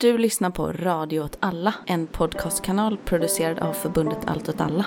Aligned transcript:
Du 0.00 0.18
lyssnar 0.18 0.50
på 0.50 0.72
Radio 0.72 1.20
åt 1.20 1.36
alla, 1.40 1.74
en 1.86 2.06
podcastkanal 2.06 2.96
producerad 2.96 3.58
av 3.58 3.72
förbundet 3.72 4.18
Allt 4.26 4.48
åt 4.48 4.60
alla. 4.60 4.86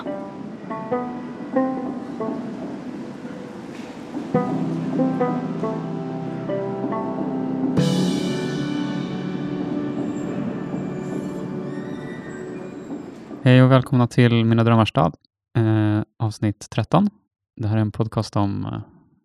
Hej 13.42 13.62
och 13.62 13.70
välkomna 13.70 14.06
till 14.06 14.44
Mina 14.44 14.64
drömmars 14.64 14.88
stad, 14.88 15.16
eh, 15.56 16.02
avsnitt 16.18 16.70
13. 16.70 17.10
Det 17.56 17.68
här 17.68 17.76
är 17.76 17.80
en 17.80 17.92
podcast 17.92 18.36
om 18.36 18.64
eh, 18.64 18.80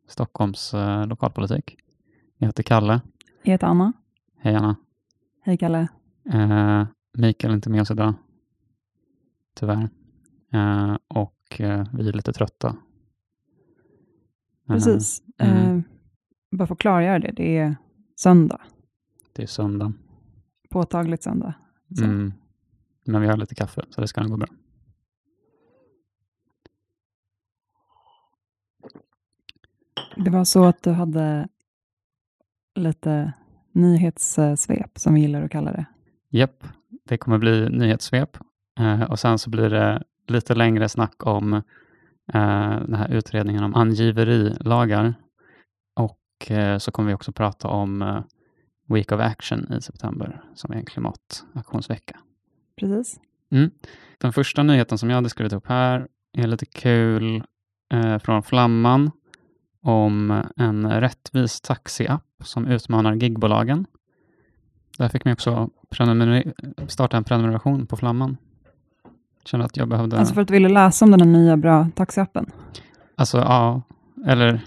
Stockholms 0.07 0.73
eh, 0.73 1.07
lokalpolitik. 1.07 1.77
Jag 2.37 2.47
heter 2.47 2.63
Kalle. 2.63 3.01
Jag 3.43 3.51
heter 3.51 3.67
Anna. 3.67 3.93
Hej 4.39 4.55
Anna. 4.55 4.75
Hej 5.47 5.57
Kalle. 5.57 5.87
Eh, 6.33 6.87
Mikael 7.17 7.51
är 7.51 7.55
inte 7.55 7.69
med 7.69 7.81
oss 7.81 7.91
idag, 7.91 8.13
tyvärr. 9.53 9.89
Eh, 10.53 10.97
och 11.07 11.61
eh, 11.61 11.87
vi 11.93 12.09
är 12.09 12.13
lite 12.13 12.33
trötta. 12.33 12.75
Precis. 14.67 15.23
mm. 15.37 15.83
Bara 16.51 16.67
för 16.67 16.75
att 16.75 16.79
klargöra 16.79 17.19
det, 17.19 17.31
det 17.31 17.57
är 17.57 17.75
söndag. 18.15 18.61
det 19.33 19.43
är 19.43 19.47
söndag. 19.47 19.93
Påtagligt 20.69 21.23
söndag. 21.23 21.53
Mm. 22.01 22.33
Men 23.05 23.21
vi 23.21 23.27
har 23.27 23.37
lite 23.37 23.55
kaffe, 23.55 23.85
så 23.89 24.01
det 24.01 24.07
ska 24.07 24.21
nog 24.21 24.31
gå 24.31 24.37
bra. 24.37 24.47
Det 30.15 30.29
var 30.29 30.43
så 30.43 30.65
att 30.65 30.83
du 30.83 30.91
hade 30.91 31.47
lite 32.75 33.33
nyhetssvep, 33.77 34.99
som 34.99 35.13
vi 35.13 35.21
gillar 35.21 35.41
att 35.41 35.51
kalla 35.51 35.71
det. 35.71 35.85
Japp, 36.29 36.63
det 37.05 37.17
kommer 37.17 37.37
bli 37.37 37.69
nyhetssvep 37.69 38.37
eh, 38.79 39.01
och 39.01 39.19
sen 39.19 39.39
så 39.39 39.49
blir 39.49 39.69
det 39.69 40.03
lite 40.27 40.55
längre 40.55 40.89
snack 40.89 41.25
om 41.25 41.53
eh, 41.53 41.61
den 42.81 42.93
här 42.93 43.11
utredningen 43.11 43.63
om 43.63 43.75
angiverilagar 43.75 45.13
och 45.95 46.51
eh, 46.51 46.77
så 46.77 46.91
kommer 46.91 47.07
vi 47.07 47.15
också 47.15 47.31
prata 47.31 47.67
om 47.67 48.01
eh, 48.01 48.23
Week 48.89 49.11
of 49.11 49.19
Action 49.19 49.73
i 49.73 49.81
september 49.81 50.41
som 50.55 50.71
är 50.71 50.77
en 50.77 50.85
klimataktionsvecka. 50.85 52.19
Precis. 52.79 53.19
Den 54.17 54.33
första 54.33 54.63
nyheten 54.63 54.97
som 54.97 55.09
jag 55.09 55.15
hade 55.15 55.29
skrivit 55.29 55.53
upp 55.53 55.67
här 55.67 56.07
är 56.37 56.47
lite 56.47 56.65
kul 56.65 57.43
från 58.21 58.43
Flamman 58.43 59.11
om 59.87 60.43
en 60.55 60.89
rättvis 61.01 61.61
taxiapp 61.61 62.23
som 62.43 62.65
utmanar 62.67 63.13
gigbolagen. 63.13 63.85
Där 64.97 65.09
fick 65.09 65.25
man 65.25 65.31
också 65.33 65.69
starta 66.87 67.17
en 67.17 67.23
prenumeration 67.23 67.85
på 67.87 67.97
Flamman. 67.97 68.37
Kände 69.45 69.65
att 69.65 69.77
jag 69.77 69.87
behövde... 69.87 70.17
Alltså 70.19 70.33
för 70.33 70.41
att 70.41 70.47
du 70.47 70.53
ville 70.53 70.69
läsa 70.69 71.05
om 71.05 71.11
den 71.11 71.21
här 71.21 71.27
nya 71.27 71.57
bra 71.57 71.87
taxiappen. 71.95 72.51
Alltså, 73.15 73.37
ja. 73.37 73.81
Eller, 74.25 74.61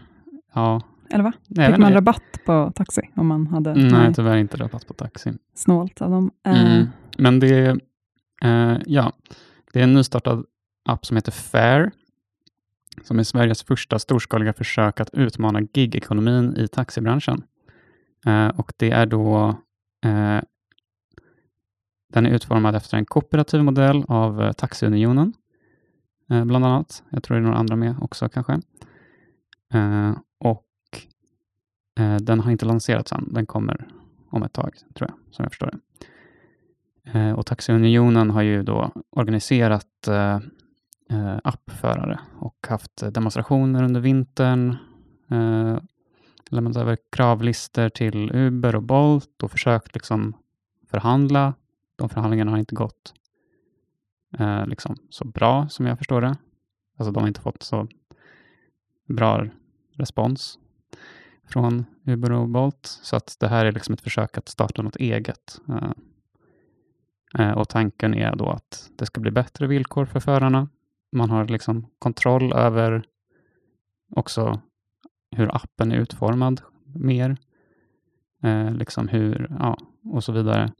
ja. 0.55 0.81
Eller 1.11 1.25
va? 1.25 1.33
Nej, 1.49 1.67
Fick 1.71 1.79
man 1.79 1.89
inte. 1.89 1.97
rabatt 1.99 2.23
på 2.47 2.73
taxi 2.75 3.03
om 3.17 3.27
man 3.27 3.47
hade 3.47 3.75
Nej, 3.75 3.93
nej, 3.93 4.15
tyvärr 4.15 4.37
inte 4.37 4.57
rabatt 4.57 4.87
på 4.87 4.95
taxi. 4.95 5.33
snålt 5.55 6.03
av 6.03 6.11
dem? 6.11 6.31
Eh, 6.47 6.61
Mm. 6.77 6.87
Men 7.19 7.41
det 7.41 7.49
är, 7.49 7.81
eh, 8.43 8.79
ja, 8.87 9.13
det 9.73 9.79
är 9.81 9.85
en 9.85 9.95
nystartad 9.95 10.45
app 10.89 11.07
som 11.07 11.17
heter 11.17 11.33
Fair, 11.33 11.91
som 13.03 13.19
är 13.19 13.23
Sveriges 13.23 13.63
första 13.63 13.99
storskaliga 13.99 14.53
försök 14.53 15.01
att 15.01 15.11
utmana 15.15 15.61
gigekonomin 15.61 16.57
i 16.57 16.69
taxibranschen. 16.69 17.43
Eh, 18.27 18.49
och 18.49 18.73
det 18.77 18.91
är 18.91 19.07
då, 19.07 19.49
eh, 20.05 20.41
den 22.13 22.27
är 22.27 22.31
utformad 22.31 22.75
efter 22.75 22.97
en 22.97 23.07
kooperativ 23.07 23.63
modell 23.65 24.05
av 24.09 24.43
eh, 24.43 24.53
Taxiunionen, 24.53 25.33
eh, 26.31 26.45
bland 26.45 26.65
annat. 26.65 27.03
Jag 27.11 27.23
tror 27.23 27.35
det 27.37 27.41
är 27.41 27.45
några 27.45 27.59
andra 27.59 27.77
med 27.77 27.97
också 28.01 28.29
kanske. 28.29 28.61
Eh, 29.75 30.13
och 30.41 30.67
eh, 31.99 32.17
den 32.17 32.41
har 32.41 32.51
inte 32.51 32.67
lanserats 32.67 33.13
än, 33.13 33.33
den 33.33 33.47
kommer 33.47 33.89
om 34.31 34.43
ett 34.43 34.53
tag, 34.53 34.75
tror 34.95 35.11
jag, 35.11 35.35
som 35.35 35.43
jag 35.43 35.53
förstår 35.53 35.71
det. 35.71 35.79
Eh, 37.19 37.33
Och 37.33 37.47
Taxiunionen 37.47 38.31
har 38.31 38.43
ju 38.43 38.63
då 38.63 38.91
organiserat 39.11 40.09
eh, 40.09 40.39
eh, 41.11 41.39
appförare 41.45 42.21
och 42.39 42.67
haft 42.69 43.15
demonstrationer 43.15 43.83
under 43.83 44.01
vintern. 44.01 44.77
Eh, 45.31 45.79
lämnat 46.51 46.77
över 46.77 46.99
kravlistor 47.11 47.89
till 47.89 48.31
Uber 48.35 48.77
och 48.77 48.83
Bolt 48.83 49.43
och 49.43 49.51
försökt 49.51 49.95
liksom 49.95 50.37
förhandla. 50.87 51.55
De 51.97 52.09
förhandlingarna 52.09 52.51
har 52.51 52.59
inte 52.59 52.75
gått 52.75 53.15
eh, 54.39 54.67
liksom 54.67 54.97
så 55.11 55.25
bra 55.25 55.69
som 55.69 55.87
jag 55.87 55.99
förstår 55.99 56.21
det. 56.21 56.37
Alltså 56.97 57.13
de 57.13 57.21
har 57.21 57.29
inte 57.29 57.41
fått 57.41 57.63
så 57.63 57.89
bra 59.09 59.47
respons 59.93 60.59
från 61.49 61.85
Uber 62.07 62.33
och 62.33 62.49
Bolt. 62.49 62.87
Så 63.03 63.17
att 63.17 63.37
det 63.41 63.49
här 63.49 63.67
är 63.67 63.73
liksom 63.73 63.93
ett 63.93 64.01
försök 64.01 64.39
att 64.39 64.49
starta 64.49 64.83
något 64.83 64.97
eget. 64.97 65.61
Eh, 65.69 65.93
eh 67.39 67.59
Och 67.59 67.69
tanken 67.69 68.15
är 68.15 68.37
då 68.37 68.51
att 68.51 68.91
det 68.97 69.07
ska 69.07 69.21
bli 69.21 69.31
bättre 69.31 69.67
villkor 69.67 70.05
för 70.05 70.21
förarna. 70.21 70.69
Man 71.13 71.31
har 71.31 71.49
liksom 71.49 71.87
kontroll 71.99 72.53
över 72.53 73.05
också 74.17 74.61
hur 75.31 75.57
appen 75.57 75.93
är 75.93 75.97
utformad 75.97 76.61
mer. 76.95 77.37
Eh, 78.43 78.75
liksom 78.75 79.09
hur, 79.09 79.57
ja, 79.59 79.79
och 80.05 80.25
så 80.25 80.33
vidare. 80.33 80.73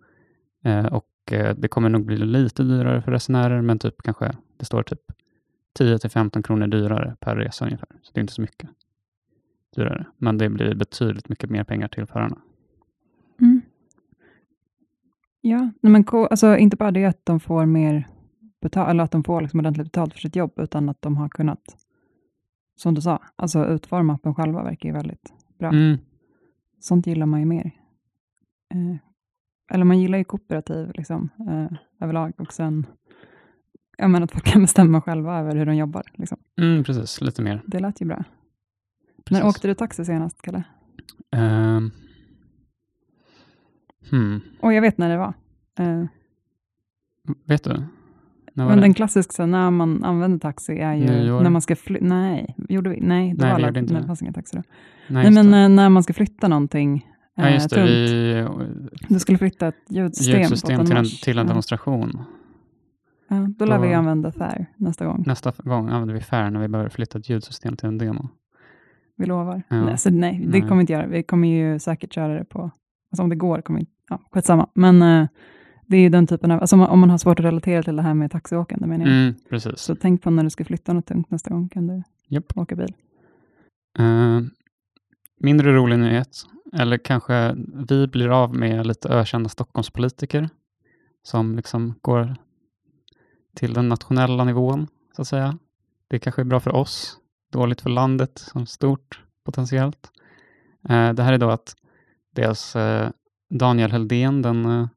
Eh, 0.65 0.87
och 0.87 1.33
eh, 1.33 1.55
det 1.55 1.69
kommer 1.69 1.89
nog 1.89 2.05
bli 2.05 2.17
lite 2.17 2.63
dyrare 2.63 3.03
för 3.03 3.13
resenärer, 3.13 3.63
men 3.63 3.79
typ 3.79 4.03
kanske, 4.03 4.33
det 4.57 4.65
står 4.65 4.83
typ 4.83 5.01
10-15 5.79 6.43
kronor 6.43 6.67
dyrare 6.67 7.17
per 7.21 7.37
resa 7.37 7.65
ungefär. 7.65 7.89
Så 8.03 8.11
det 8.15 8.19
är 8.19 8.23
inte 8.23 8.33
så 8.33 8.41
mycket 8.41 8.71
dyrare, 9.77 10.07
men 10.17 10.39
det 10.39 10.49
blir 10.49 10.75
betydligt 10.75 11.29
mycket 11.29 11.51
mer 11.51 11.65
pengar 11.65 11.89
till 11.89 12.07
förarna. 12.07 12.39
Mm. 13.41 13.61
Ja, 15.41 15.71
men 15.81 16.05
alltså, 16.09 16.57
inte 16.57 16.77
bara 16.77 16.91
det 16.91 17.05
att 17.05 17.27
de 17.27 17.41
får 17.41 17.67
mer 17.67 18.07
betalt, 18.61 18.91
eller 18.91 19.05
att 19.05 19.11
de 19.11 19.25
får 19.25 19.41
liksom 19.41 19.61
ordentligt 19.61 19.87
betalt 19.87 20.13
för 20.13 20.21
sitt 20.21 20.37
jobb, 20.37 20.53
utan 20.57 20.89
att 20.89 21.03
de 21.03 21.17
har 21.17 21.29
kunnat, 21.29 21.77
som 22.77 22.95
du 22.95 23.01
sa, 23.01 23.23
alltså 23.37 23.67
utforma 23.67 24.15
appen 24.15 24.35
själva 24.35 24.63
verkar 24.63 24.89
ju 24.89 24.93
väldigt 24.93 25.33
bra. 25.59 25.69
Mm, 25.69 25.99
Sånt 26.81 27.07
gillar 27.07 27.27
man 27.27 27.41
ju 27.41 27.47
mer. 27.47 27.71
Eh, 28.75 28.97
eller 29.73 29.85
man 29.85 30.01
gillar 30.01 30.19
ju 30.19 30.25
kooperativ 30.25 30.91
liksom, 30.95 31.29
eh, 31.49 31.79
överlag 32.01 32.33
och 32.39 32.53
sen 32.53 32.87
ja, 33.99 34.09
men 34.09 34.23
att 34.23 34.33
folk 34.33 34.45
kan 34.45 34.63
bestämma 34.63 35.01
själva 35.01 35.39
över 35.39 35.57
hur 35.57 35.67
de 35.67 35.77
jobbar. 35.77 36.03
Liksom. 36.15 36.39
mm, 36.61 36.85
precis, 36.85 37.21
lite 37.21 37.43
mer. 37.43 37.63
Det 37.67 37.81
lät 37.81 38.01
ju 38.01 38.07
bra. 38.07 38.25
Precis. 39.25 39.43
När 39.43 39.49
åkte 39.49 39.69
du 39.69 39.75
taxi 39.75 40.05
senast, 40.05 40.43
Kalle? 40.43 40.65
Ehm. 41.33 41.91
hmm. 44.11 44.41
Och 44.61 44.73
jag 44.73 44.83
vet 44.83 44.99
när 44.99 45.09
det 45.09 45.17
var. 45.19 45.35
Eh, 45.79 46.05
Vet 47.45 47.65
du? 47.65 47.85
Men 48.69 48.77
det? 48.77 48.83
den 48.85 48.95
klassiska, 48.95 49.33
så 49.33 49.47
när 49.47 49.71
man 49.71 50.05
använder 50.05 50.39
taxi 50.39 50.79
är 50.79 50.95
ju 50.95 51.07
Nyår. 51.07 51.41
när 51.43 51.51
man 51.51 51.63
ska 51.63 51.77
flytta. 51.77 52.05
Nej, 52.05 52.55
gjorde 52.69 52.91
vi? 52.91 53.01
Nej, 53.01 53.29
det 53.35 53.35
Nej, 53.35 53.37
var 53.37 53.47
vi 53.47 53.51
alla, 53.55 53.67
gjorde 53.67 53.81
inte 53.81 53.93
nej, 53.93 54.01
det. 54.01 54.05
det 54.05 54.07
fanns 54.07 54.23
inga 54.23 54.33
taxi 54.33 54.57
då. 54.57 54.63
Nej, 55.09 55.23
Nej, 55.31 55.33
men 55.45 55.51
det. 55.51 55.59
eh, 55.59 55.69
när 55.69 55.89
man 55.89 56.03
ska 56.03 56.13
flytta 56.13 56.49
någonting 56.49 57.07
Ja, 57.35 57.47
eh, 57.49 57.55
just 57.55 57.71
det. 57.71 57.77
tungt. 57.77 57.89
Vi, 57.91 58.47
Du 59.15 59.19
skulle 59.19 59.39
flytta 59.39 59.69
ett 59.69 59.75
ljudsystem, 59.91 60.41
ljudsystem 60.41 60.87
till 60.87 60.97
en, 60.97 61.05
till 61.05 61.39
en 61.39 61.47
Ja. 61.47 61.49
demonstration. 61.49 62.23
Ja, 63.29 63.49
då 63.59 63.65
lär 63.65 63.77
Då- 63.77 63.83
vi 63.83 63.95
använda 63.95 64.33
FAIR 64.33 64.67
nästa 64.77 65.05
gång. 65.07 65.25
Nästa 65.27 65.53
gång 65.59 65.89
använder 65.89 66.15
vi 66.15 66.21
Fair 66.21 66.51
när 66.51 66.61
vi 66.61 66.69
behöver 66.69 66.91
flytta 66.91 67.19
ett 67.19 67.29
ljudsystem 67.29 67.77
till 67.77 67.89
en 67.89 67.99
demo. 67.99 68.29
Vi 69.17 69.27
lovar. 69.27 69.63
Ja. 69.69 69.85
Nej, 69.85 69.99
så 69.99 70.11
nej, 70.11 70.41
det 70.45 70.51
Nej. 70.51 70.61
kommer 70.61 70.75
vi 70.77 70.81
inte 70.81 70.93
göra. 70.93 71.07
Vi 71.07 71.23
kommer 71.23 71.49
ju 71.49 71.79
säkert 71.79 72.13
köra 72.15 72.39
det 72.39 72.45
på, 72.45 72.63
alltså 72.63 73.23
om 73.23 73.29
det 73.29 73.37
går, 73.37 73.61
kommer 73.61 73.81
vi, 73.81 73.87
ja, 74.09 74.21
skitsamma. 74.33 74.69
Men 74.75 75.03
eh, 75.03 75.29
det 75.91 75.97
är 75.97 76.01
ju 76.01 76.09
den 76.09 76.27
typen 76.27 76.51
av, 76.51 76.61
alltså 76.61 76.77
om 76.77 76.81
man, 76.81 76.91
om 76.91 77.01
man 77.01 77.11
har 77.11 77.19
svårt 77.19 77.41
att 77.41 77.45
relatera 77.45 77.83
till 77.83 77.97
det 77.97 78.03
här 78.03 78.15
med 78.15 78.31
taxiåkande 78.31 78.87
menar 78.87 79.07
jag. 79.07 79.15
Mm, 79.15 79.35
precis. 79.49 79.79
Så 79.79 79.95
tänk 79.95 80.23
på 80.23 80.31
när 80.31 80.43
du 80.43 80.51
ska 80.51 80.65
flytta 80.65 80.93
något 80.93 81.07
tungt 81.07 81.31
nästa 81.31 81.51
gång, 81.51 81.69
kan 81.69 81.87
du 81.87 82.03
Japp. 82.29 82.57
åka 82.57 82.77
bil. 82.77 82.95
Eh, 83.99 84.41
mindre 85.41 85.73
rolig 85.73 85.99
nyhet, 85.99 86.29
eller 86.73 86.99
kanske 86.99 87.55
vi 87.89 88.07
blir 88.07 88.29
av 88.29 88.55
med 88.55 88.87
lite 88.87 89.09
ökända 89.09 89.49
Stockholmspolitiker 89.49 90.49
som 91.23 91.57
liksom 91.57 91.95
går 92.03 92.37
till 93.55 93.75
den 93.75 93.89
nationella 93.89 94.45
nivån, 94.45 94.87
så 95.17 95.23
att 95.23 95.29
säga. 95.29 95.59
Det 96.09 96.19
kanske 96.19 96.43
är 96.43 96.45
bra 96.45 96.61
för 96.61 96.75
oss, 96.75 97.17
dåligt 97.53 97.81
för 97.81 97.91
landet 97.91 98.39
som 98.39 98.67
stort 98.67 99.21
potentiellt. 99.45 100.11
Eh, 100.89 101.13
det 101.13 101.23
här 101.23 101.33
är 101.33 101.39
då 101.39 101.51
att 101.51 101.75
dels 102.35 102.77
eh, 102.77 103.11
Daniel 103.51 103.93
Heldén, 103.93 104.43
den 104.43 104.89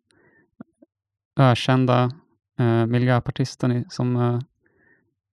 ökända 1.35 2.11
eh, 2.59 2.85
miljöpartisten 2.85 3.71
i, 3.71 3.85
som 3.89 4.15
eh, 4.15 4.39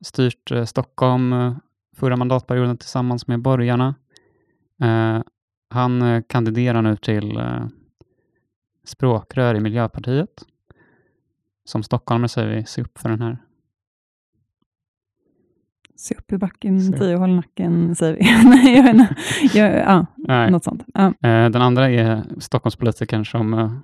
styrt 0.05 0.50
eh, 0.50 0.64
Stockholm 0.64 1.32
eh, 1.32 1.56
förra 1.97 2.17
mandatperioden 2.17 2.76
tillsammans 2.79 3.26
med 3.26 3.41
borgarna. 3.43 3.94
Eh, 4.82 5.23
han 5.70 6.02
eh, 6.02 6.23
kandiderar 6.29 6.82
nu 6.82 6.97
till 6.97 7.41
språkrör 8.85 9.55
i 9.55 9.61
Miljöpartiet. 9.61 10.44
Som 11.64 11.82
stockholmare 11.82 12.29
säger 12.29 12.56
vi, 12.56 12.64
se 12.64 12.82
upp 12.82 12.99
för 12.99 13.08
den 13.08 13.23
här. 13.23 13.38
Se 15.97 16.14
upp 16.14 16.32
i 16.32 16.38
backen, 16.38 16.81
Se. 16.81 16.99
tio 16.99 17.17
håll 17.17 17.35
nacken, 17.37 17.94
säger 17.94 18.14
vi. 18.14 18.44
Nej, 18.49 18.76
jag 18.76 18.82
vet 18.82 18.94
inte. 18.94 19.17
Jag, 19.58 19.79
ja, 19.79 20.06
Nej. 20.17 20.50
något 20.50 20.64
sånt. 20.64 20.85
Ja. 20.94 21.14
Den 21.20 21.56
andra 21.56 21.91
är 21.91 22.25
Stockholmspolitikern 22.38 23.25
som 23.25 23.81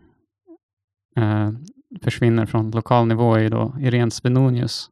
försvinner 2.02 2.46
från 2.46 2.70
lokal 2.70 3.06
nivå 3.06 3.34
är 3.34 3.50
då 3.50 3.74
Irene 3.80 4.10
Svenonius. 4.10 4.90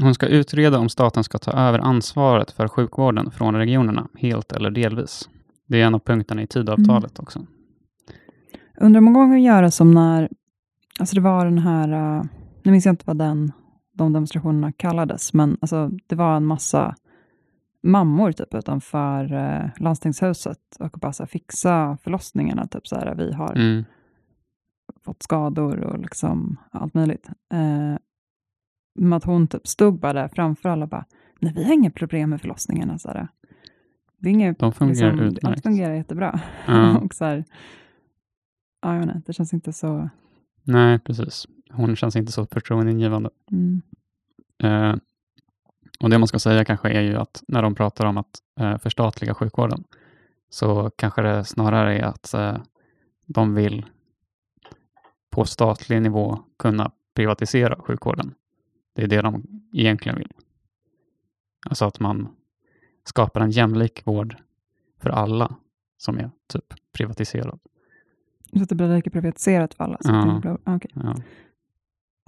Hon 0.00 0.14
ska 0.14 0.26
utreda 0.26 0.78
om 0.78 0.88
staten 0.88 1.24
ska 1.24 1.38
ta 1.38 1.52
över 1.52 1.78
ansvaret 1.78 2.50
för 2.50 2.68
sjukvården 2.68 3.30
från 3.30 3.54
regionerna, 3.54 4.08
helt 4.14 4.52
eller 4.52 4.70
delvis. 4.70 5.28
Det 5.66 5.80
är 5.80 5.86
en 5.86 5.94
av 5.94 5.98
punkterna 5.98 6.42
i 6.42 6.46
Tidöavtalet 6.46 7.18
också. 7.18 7.46
Undrar 8.80 8.98
om 8.98 9.04
man 9.04 9.14
kan 9.14 9.42
göra 9.42 9.70
som 9.70 9.90
när, 9.90 10.28
alltså 11.00 11.14
det 11.14 11.20
var 11.20 11.44
den 11.44 11.58
här, 11.58 12.18
uh, 12.18 12.24
nu 12.62 12.72
minns 12.72 12.86
jag 12.86 12.92
inte 12.92 13.04
vad 13.06 13.18
den, 13.18 13.52
de 13.92 14.12
demonstrationerna 14.12 14.72
kallades, 14.72 15.32
men 15.34 15.56
alltså 15.60 15.90
det 16.06 16.16
var 16.16 16.36
en 16.36 16.46
massa 16.46 16.94
mammor 17.82 18.32
typ 18.32 18.54
utanför 18.54 19.32
uh, 19.32 19.70
landstingshuset 19.78 20.58
och 20.78 20.98
bara 21.00 21.12
så 21.12 21.22
här, 21.22 21.28
fixa 21.28 21.98
förlossningarna, 22.02 22.66
typ 22.66 22.86
så 22.86 22.96
här, 22.96 23.14
vi 23.14 23.32
har 23.32 23.52
Mm. 23.54 23.84
Fått 25.04 25.22
skador 25.22 25.80
och 25.80 25.98
liksom 25.98 26.56
allt 26.70 26.94
möjligt. 26.94 27.28
Uh, 27.54 27.96
men 28.94 29.12
att 29.12 29.24
hon 29.24 29.46
typ 29.46 29.66
stod 29.66 29.98
bara 29.98 30.12
där 30.12 30.28
framför 30.28 30.68
alla 30.68 30.84
och 30.84 30.88
bara, 30.88 31.04
nej 31.40 31.52
vi 31.56 31.64
har 31.64 31.72
inga 31.72 31.90
problem 31.90 32.30
med 32.30 32.40
förlossningarna. 32.40 32.98
Så 32.98 33.08
här. 33.08 33.28
Det, 34.18 34.28
är 34.28 34.32
inget, 34.32 34.58
De 34.58 34.72
fungerar 34.72 35.12
liksom, 35.12 35.26
utmärkt. 35.26 35.46
Allt 35.46 35.62
fungerar 35.62 35.94
jättebra. 35.94 36.40
Ja. 36.66 36.98
och 37.02 37.14
så 37.14 37.24
här, 37.24 37.44
ja, 38.82 38.96
jag 38.96 39.22
det 39.26 39.32
känns 39.32 39.54
inte 39.54 39.72
så... 39.72 40.08
Nej, 40.62 40.98
precis. 40.98 41.46
Hon 41.70 41.96
känns 41.96 42.16
inte 42.16 42.32
så 42.32 42.46
förtroendeingivande. 42.46 43.30
Mm. 43.50 43.82
Eh, 44.62 44.96
och 46.00 46.10
det 46.10 46.18
man 46.18 46.28
ska 46.28 46.38
säga 46.38 46.64
kanske 46.64 46.90
är 46.90 47.00
ju 47.00 47.16
att 47.16 47.42
när 47.48 47.62
de 47.62 47.74
pratar 47.74 48.06
om 48.06 48.16
att 48.18 48.38
eh, 48.60 48.78
förstatliga 48.78 49.34
sjukvården, 49.34 49.84
så 50.50 50.90
kanske 50.96 51.22
det 51.22 51.44
snarare 51.44 51.98
är 51.98 52.02
att 52.02 52.34
eh, 52.34 52.56
de 53.26 53.54
vill 53.54 53.86
på 55.34 55.44
statlig 55.44 56.02
nivå 56.02 56.38
kunna 56.58 56.90
privatisera 57.14 57.76
sjukvården. 57.80 58.34
Det 58.94 59.02
är 59.02 59.06
det 59.06 59.22
de 59.22 59.42
egentligen 59.72 60.18
vill. 60.18 60.32
Alltså 61.68 61.84
att 61.84 62.00
man 62.00 62.28
skapar 63.04 63.40
en 63.40 63.50
jämlik 63.50 64.06
vård 64.06 64.36
för 65.00 65.10
alla 65.10 65.56
som 65.96 66.18
är 66.18 66.30
typ 66.52 66.74
privatiserad. 66.92 67.60
Så 68.56 68.62
att 68.62 68.68
det 68.68 68.74
blir 68.74 68.96
lika 68.96 69.10
privatiserat 69.10 69.74
för 69.74 69.84
alla. 69.84 69.98
Så, 70.00 70.10
Ja. 70.12 70.38
blir, 70.42 70.58
okej. 70.74 70.90
Ja. 70.94 71.16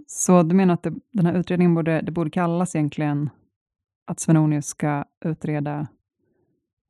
så 0.06 0.42
du 0.42 0.54
menar 0.54 0.74
att 0.74 0.82
det, 0.82 0.94
den 1.12 1.26
här 1.26 1.34
utredningen 1.34 1.74
borde, 1.74 2.00
det 2.00 2.12
borde 2.12 2.30
kallas 2.30 2.74
egentligen 2.74 3.30
att 4.06 4.20
Svenonius 4.20 4.66
ska 4.66 5.04
utreda 5.24 5.88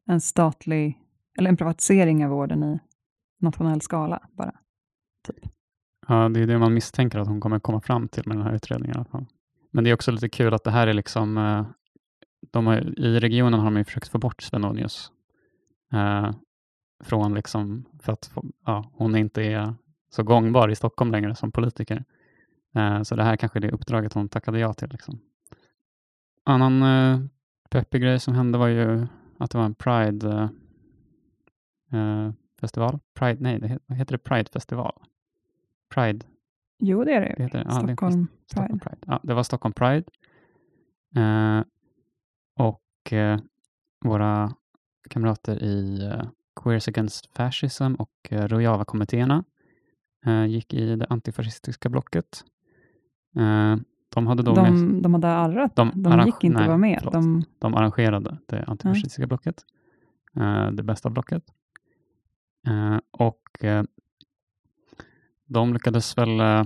en 0.08 0.20
statlig, 0.20 1.00
eller 1.38 1.50
en 1.50 1.56
privatisering 1.56 2.24
av 2.24 2.30
vården 2.30 2.62
i 2.64 2.78
nationell 3.40 3.80
skala 3.80 4.28
bara? 4.32 4.54
Typ. 5.26 5.55
Ja, 6.08 6.28
det 6.28 6.40
är 6.40 6.46
det 6.46 6.58
man 6.58 6.74
misstänker 6.74 7.18
att 7.18 7.28
hon 7.28 7.40
kommer 7.40 7.58
komma 7.58 7.80
fram 7.80 8.08
till 8.08 8.22
med 8.26 8.36
den 8.36 8.46
här 8.46 8.54
utredningen 8.54 8.96
i 8.96 8.98
alla 8.98 9.04
fall. 9.04 9.26
Men 9.70 9.84
det 9.84 9.90
är 9.90 9.94
också 9.94 10.10
lite 10.10 10.28
kul 10.28 10.54
att 10.54 10.64
det 10.64 10.70
här 10.70 10.86
är 10.86 10.94
liksom, 10.94 11.38
eh, 11.38 11.66
de 12.50 12.66
har, 12.66 13.00
i 13.00 13.20
regionen 13.20 13.60
har 13.60 13.70
man 13.70 13.80
ju 13.80 13.84
försökt 13.84 14.08
få 14.08 14.18
bort 14.18 14.42
Svenonius. 14.42 15.10
Eh, 15.92 16.30
från 17.04 17.34
liksom, 17.34 17.84
för 18.00 18.12
att 18.12 18.30
ja, 18.66 18.90
hon 18.92 19.16
inte 19.16 19.42
är 19.42 19.74
så 20.10 20.22
gångbar 20.22 20.68
i 20.68 20.74
Stockholm 20.74 21.10
längre 21.10 21.34
som 21.34 21.52
politiker. 21.52 22.04
Eh, 22.74 23.02
så 23.02 23.16
det 23.16 23.22
här 23.22 23.36
kanske 23.36 23.58
är 23.58 23.60
det 23.60 23.70
uppdraget 23.70 24.12
hon 24.12 24.28
tackade 24.28 24.58
ja 24.58 24.72
till. 24.72 24.88
Liksom. 24.88 25.20
Annan 26.44 26.82
eh, 26.82 27.20
peppig 27.70 28.02
grej 28.02 28.20
som 28.20 28.34
hände 28.34 28.58
var 28.58 28.66
ju 28.66 29.06
att 29.38 29.50
det 29.50 29.58
var 29.58 29.64
en 29.64 29.74
Pride 29.74 30.50
eh, 31.92 32.00
eh, 32.00 32.32
festival. 32.60 32.98
Pride, 33.14 33.40
nej, 33.40 33.58
det 33.58 33.68
heter, 33.68 33.94
heter 33.94 34.12
det? 34.12 34.18
Pride-festival. 34.18 34.92
Pride 35.96 36.26
Jo, 36.78 37.04
det 37.04 37.12
är 37.12 37.20
det 37.20 37.34
det 37.36 37.42
heter, 37.42 37.58
ja, 37.58 37.64
det 37.64 37.70
är 37.70 37.86
Stockholm 37.86 38.26
Stockholm 38.46 38.78
Pride. 38.78 38.96
Pride. 38.96 39.06
Ja, 39.06 39.20
det 39.22 39.34
var 39.34 39.42
Stockholm 39.42 39.72
Pride. 39.72 40.04
Eh, 41.16 41.64
och 42.56 43.12
eh, 43.12 43.38
våra 44.04 44.52
kamrater 45.10 45.62
i 45.62 46.04
eh, 46.04 46.28
Queers 46.62 46.88
Against 46.88 47.36
Fascism 47.36 47.94
och 47.94 48.10
eh, 48.30 48.48
Rojava-kommittéerna 48.48 49.44
eh, 50.26 50.44
gick 50.46 50.74
i 50.74 50.96
det 50.96 51.06
antifascistiska 51.08 51.88
blocket. 51.88 52.44
Eh, 53.36 53.76
de 54.14 54.26
hade 54.26 54.42
då 54.42 54.54
med, 54.54 54.72
De, 54.72 55.02
de 55.02 55.14
hade 55.14 55.28
arrat, 55.28 55.76
De 55.76 55.92
de, 55.94 56.26
gick 56.26 56.44
inte 56.44 56.58
nej, 56.58 56.68
vara 56.68 56.78
med. 56.78 56.98
förlåt. 56.98 57.12
De, 57.12 57.44
de 57.58 57.74
arrangerade 57.74 58.38
det 58.46 58.64
antifascistiska 58.66 59.26
blocket, 59.26 59.64
eh, 60.36 60.70
det 60.70 60.82
bästa 60.82 61.10
blocket. 61.10 61.42
Och 63.10 63.64
de 65.46 65.72
lyckades 65.72 66.18
väl 66.18 66.40
eh, 66.40 66.64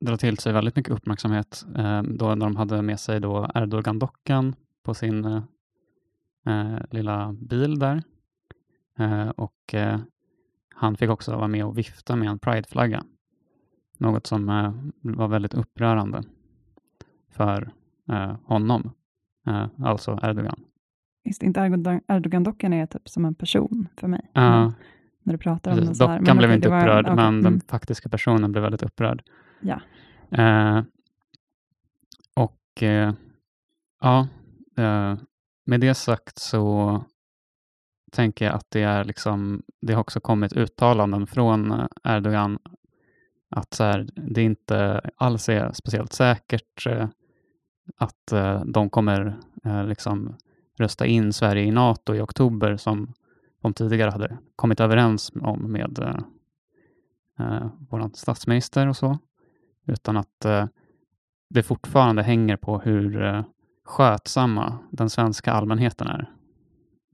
dra 0.00 0.16
till 0.16 0.38
sig 0.38 0.52
väldigt 0.52 0.76
mycket 0.76 0.92
uppmärksamhet 0.92 1.64
eh, 1.76 2.02
då 2.02 2.34
när 2.34 2.46
de 2.46 2.56
hade 2.56 2.82
med 2.82 3.00
sig 3.00 3.20
då 3.20 3.50
Erdogan-dockan 3.54 4.54
på 4.82 4.94
sin 4.94 5.24
eh, 5.24 6.78
lilla 6.90 7.32
bil 7.32 7.78
där. 7.78 8.02
Och 9.36 9.74
han 10.74 10.96
fick 10.96 11.10
också 11.10 11.36
vara 11.36 11.48
med 11.48 11.64
och 11.64 11.78
vifta 11.78 12.16
med 12.16 12.28
en 12.28 12.38
prideflagga. 12.38 13.04
Något 13.98 14.26
som 14.26 14.46
var 15.02 15.28
väldigt 15.28 15.54
upprörande 15.54 16.22
för 17.30 17.70
honom, 18.44 18.90
alltså 19.78 20.18
Erdogan. 20.22 20.60
visst, 21.24 21.42
inte 21.42 21.60
Erdogan- 21.60 22.00
Erdogan-dockan 22.08 22.72
är 22.72 22.86
typ 22.86 23.08
som 23.08 23.24
en 23.24 23.34
person 23.34 23.88
för 23.96 24.08
mig. 24.08 24.30
Ja, 24.32 24.72
När 25.26 25.32
du 25.34 25.38
pratar 25.38 25.70
om 25.70 25.76
den 25.76 25.86
precis. 25.86 25.98
så 25.98 26.06
här. 26.06 26.18
Dockan 26.18 26.36
Men 26.36 26.38
blev 26.38 26.52
inte 26.52 26.68
det 26.68 26.70
var- 26.70 26.78
upprörd, 26.80 27.04
okej, 27.04 27.16
men 27.16 27.34
den 27.42 27.46
mm, 27.52 27.60
faktiska 27.60 28.08
personen 28.08 28.52
blev 28.52 28.62
väldigt 28.62 28.82
upprörd. 28.82 29.22
Ja. 29.60 29.80
Eh, 30.30 30.82
och 32.34 32.82
eh, 32.82 33.12
ja, 34.00 34.28
eh, 34.76 35.14
med 35.66 35.80
det 35.80 35.94
sagt 35.94 36.38
så 36.38 37.04
tänker 38.12 38.44
jag 38.44 38.54
att 38.54 38.66
det 38.68 38.82
är 38.82 39.04
liksom, 39.04 39.62
det 39.80 39.92
har 39.92 40.00
också 40.00 40.20
kommit 40.20 40.52
uttalanden 40.52 41.26
från 41.26 41.70
eh, 41.72 41.86
Erdogan 42.04 42.58
att 43.50 43.74
så 43.74 43.84
här, 43.84 44.08
det 44.16 44.42
inte 44.42 45.00
alls 45.16 45.48
är 45.48 45.72
speciellt 45.72 46.12
säkert 46.12 46.86
eh, 46.86 47.08
att 47.96 48.32
eh, 48.32 48.64
de 48.64 48.90
kommer 48.90 49.36
liksom 49.86 50.36
rösta 50.78 51.06
in 51.06 51.32
Sverige 51.32 51.64
i 51.64 51.70
NATO 51.70 52.14
i 52.14 52.20
oktober 52.20 52.76
som 52.76 53.12
de 53.66 53.74
tidigare 53.74 54.10
hade 54.10 54.38
kommit 54.56 54.80
överens 54.80 55.32
om 55.42 55.72
med 55.72 55.98
eh, 55.98 56.18
eh, 57.38 57.66
vår 57.90 58.10
statsminister 58.14 58.88
och 58.88 58.96
så, 58.96 59.18
utan 59.86 60.16
att 60.16 60.44
eh, 60.44 60.66
det 61.50 61.62
fortfarande 61.62 62.22
hänger 62.22 62.56
på 62.56 62.78
hur 62.78 63.22
eh, 63.22 63.44
skötsamma 63.84 64.78
den 64.90 65.10
svenska 65.10 65.52
allmänheten 65.52 66.06
är. 66.06 66.30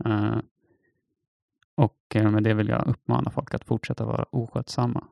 Eh, 0.04 0.38
och 1.74 1.98
eh, 2.14 2.30
med 2.30 2.42
det 2.42 2.54
vill 2.54 2.68
jag 2.68 2.86
uppmana 2.86 3.30
folk 3.30 3.54
att 3.54 3.64
fortsätta 3.64 4.04
vara 4.04 4.24
oskötsamma. 4.30 5.04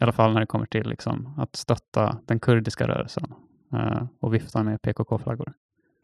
I 0.00 0.04
alla 0.04 0.12
fall 0.12 0.32
när 0.32 0.40
det 0.40 0.46
kommer 0.46 0.66
till 0.66 0.88
liksom, 0.88 1.34
att 1.38 1.56
stötta 1.56 2.18
den 2.26 2.40
kurdiska 2.40 2.88
rörelsen 2.88 3.34
eh, 3.72 4.02
och 4.20 4.34
vifta 4.34 4.62
med 4.62 4.82
PKK-flaggor. 4.82 5.52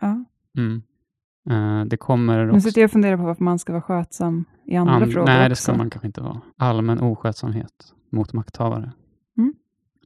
ja. 0.00 0.24
Mm. 0.58 0.82
Eh, 1.50 1.84
det 1.84 1.96
kommer 1.96 2.44
Nu 2.44 2.50
också... 2.50 2.60
sitter 2.60 2.80
jag 2.80 2.88
och 2.88 2.92
funderar 2.92 3.16
på 3.16 3.22
varför 3.22 3.44
man 3.44 3.58
ska 3.58 3.72
vara 3.72 3.82
skötsam 3.82 4.44
i 4.66 4.76
andra 4.76 4.94
An- 4.94 5.10
frågor 5.10 5.26
Nej, 5.26 5.48
det 5.48 5.52
också. 5.52 5.62
ska 5.62 5.74
man 5.74 5.90
kanske 5.90 6.06
inte 6.06 6.20
vara. 6.20 6.40
Allmän 6.56 7.00
oskötsamhet 7.00 7.94
mot 8.12 8.32
makthavare. 8.32 8.92
Mm. 9.38 9.54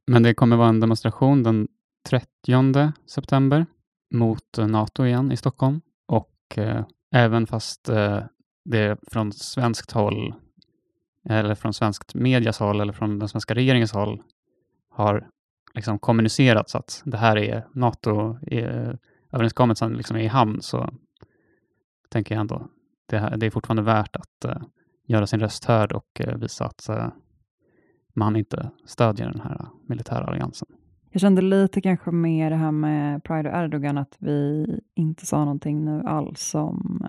Men 0.06 0.22
det 0.22 0.34
kommer 0.34 0.56
vara 0.56 0.68
en 0.68 0.80
demonstration 0.80 1.42
den 1.42 1.68
30 2.08 2.92
september 3.06 3.66
mot 4.14 4.58
eh, 4.58 4.66
NATO 4.66 5.04
igen 5.06 5.32
i 5.32 5.36
Stockholm. 5.36 5.80
Och 6.06 6.58
eh, 6.58 6.84
även 7.14 7.46
fast 7.46 7.88
eh, 7.88 8.18
det 8.64 8.98
från 9.10 9.32
svenskt 9.32 9.92
håll 9.92 10.34
eller 11.28 11.54
från 11.54 11.74
svenskt 11.74 12.14
medias 12.14 12.58
håll 12.58 12.80
eller 12.80 12.92
från 12.92 13.18
den 13.18 13.28
svenska 13.28 13.54
regeringens 13.54 13.92
håll 13.92 14.22
har 14.90 15.28
liksom 15.74 15.98
kommunicerats 15.98 16.74
att 16.74 17.02
det 17.04 17.16
här 17.16 17.38
är 17.38 17.66
NATO-överenskommelsen 17.72 19.92
liksom 19.96 20.16
är 20.16 20.20
i 20.20 20.26
hamn 20.26 20.62
så 20.62 20.90
tänker 22.08 22.34
jag 22.34 22.40
ändå 22.40 22.68
det, 23.08 23.34
det 23.36 23.46
är 23.46 23.50
fortfarande 23.50 23.82
värt 23.82 24.16
att 24.16 24.44
eh, 24.44 24.62
göra 25.06 25.26
sin 25.26 25.40
röst 25.40 25.64
hörd 25.64 25.92
och 25.92 26.20
eh, 26.20 26.36
visa 26.36 26.64
att 26.64 26.88
eh, 26.88 27.08
man 28.14 28.36
inte 28.36 28.70
stödjer 28.86 29.26
den 29.30 29.40
här 29.40 29.66
militära 29.88 30.24
alliansen. 30.24 30.68
Jag 31.10 31.20
kände 31.20 31.42
lite 31.42 31.80
kanske 31.80 32.10
med 32.10 32.52
det 32.52 32.56
här 32.56 32.72
med 32.72 33.24
Pride 33.24 33.50
och 33.50 33.56
Erdogan 33.64 33.98
att 33.98 34.16
vi 34.18 34.66
inte 34.94 35.26
sa 35.26 35.38
någonting 35.38 35.84
nu 35.84 36.02
alls 36.06 36.54
om 36.54 37.06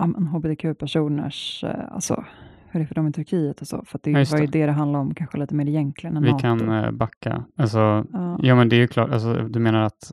men 0.00 0.26
hbtq-personers, 0.26 1.64
alltså 1.88 2.24
hur 2.70 2.80
det 2.80 2.84
är 2.84 2.86
för 2.86 2.94
dem 2.94 3.08
i 3.08 3.12
Turkiet 3.12 3.60
och 3.60 3.66
så, 3.66 3.84
för 3.86 4.00
det 4.02 4.10
Ja, 4.10 4.24
var 4.32 4.38
ju 4.38 4.46
det. 4.46 4.58
det 4.58 4.66
det 4.66 4.72
handlar 4.72 5.00
om, 5.00 5.14
kanske 5.14 5.38
lite 5.38 5.54
mer 5.54 5.68
egentligen 5.68 6.16
än 6.16 6.22
Vi 6.22 6.32
NATO. 6.32 6.42
kan 6.42 6.98
backa. 6.98 7.44
Alltså, 7.56 7.78
ja. 8.12 8.38
Ja, 8.42 8.54
men 8.54 8.68
det 8.68 8.76
är 8.76 8.80
ju 8.80 8.86
klart. 8.88 9.10
Alltså, 9.10 9.34
du 9.34 9.58
menar 9.58 9.82
att 9.82 10.12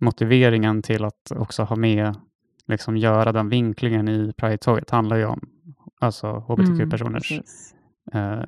motiveringen 0.00 0.82
till 0.82 1.04
att 1.04 1.32
också 1.36 1.62
ha 1.62 1.76
med, 1.76 2.14
liksom 2.70 2.96
göra 2.96 3.32
den 3.32 3.48
vinklingen 3.48 4.08
i 4.08 4.32
Pride-tåget 4.32 4.90
handlar 4.90 5.16
ju 5.16 5.24
om 5.24 5.48
alltså, 6.00 6.26
hbtq-personers 6.48 7.40
Mm, 8.12 8.38
eh, 8.38 8.44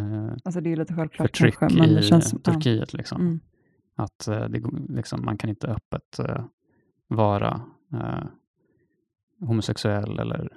eh, 0.00 0.32
Alltså 0.44 0.60
det 0.60 0.68
är 0.68 0.70
ju 0.70 0.76
lite 0.76 0.94
självklart 0.94 1.28
förtryck 1.28 1.58
kanske, 1.58 1.80
men 1.80 1.90
i 1.90 1.94
det 1.94 2.02
känns 2.02 2.30
som... 2.30 2.40
ja. 2.44 2.52
Turkiet. 2.52 2.92
Liksom. 2.92 3.20
Mm. 3.20 3.40
Att 3.96 4.28
eh, 4.28 4.44
det, 4.48 4.62
liksom, 4.88 5.24
man 5.24 5.38
kan 5.38 5.50
inte 5.50 5.66
öppet 5.66 6.18
eh, 6.18 6.44
vara 7.08 7.60
eh, 7.92 8.24
homosexuell 9.40 10.18
eller 10.18 10.56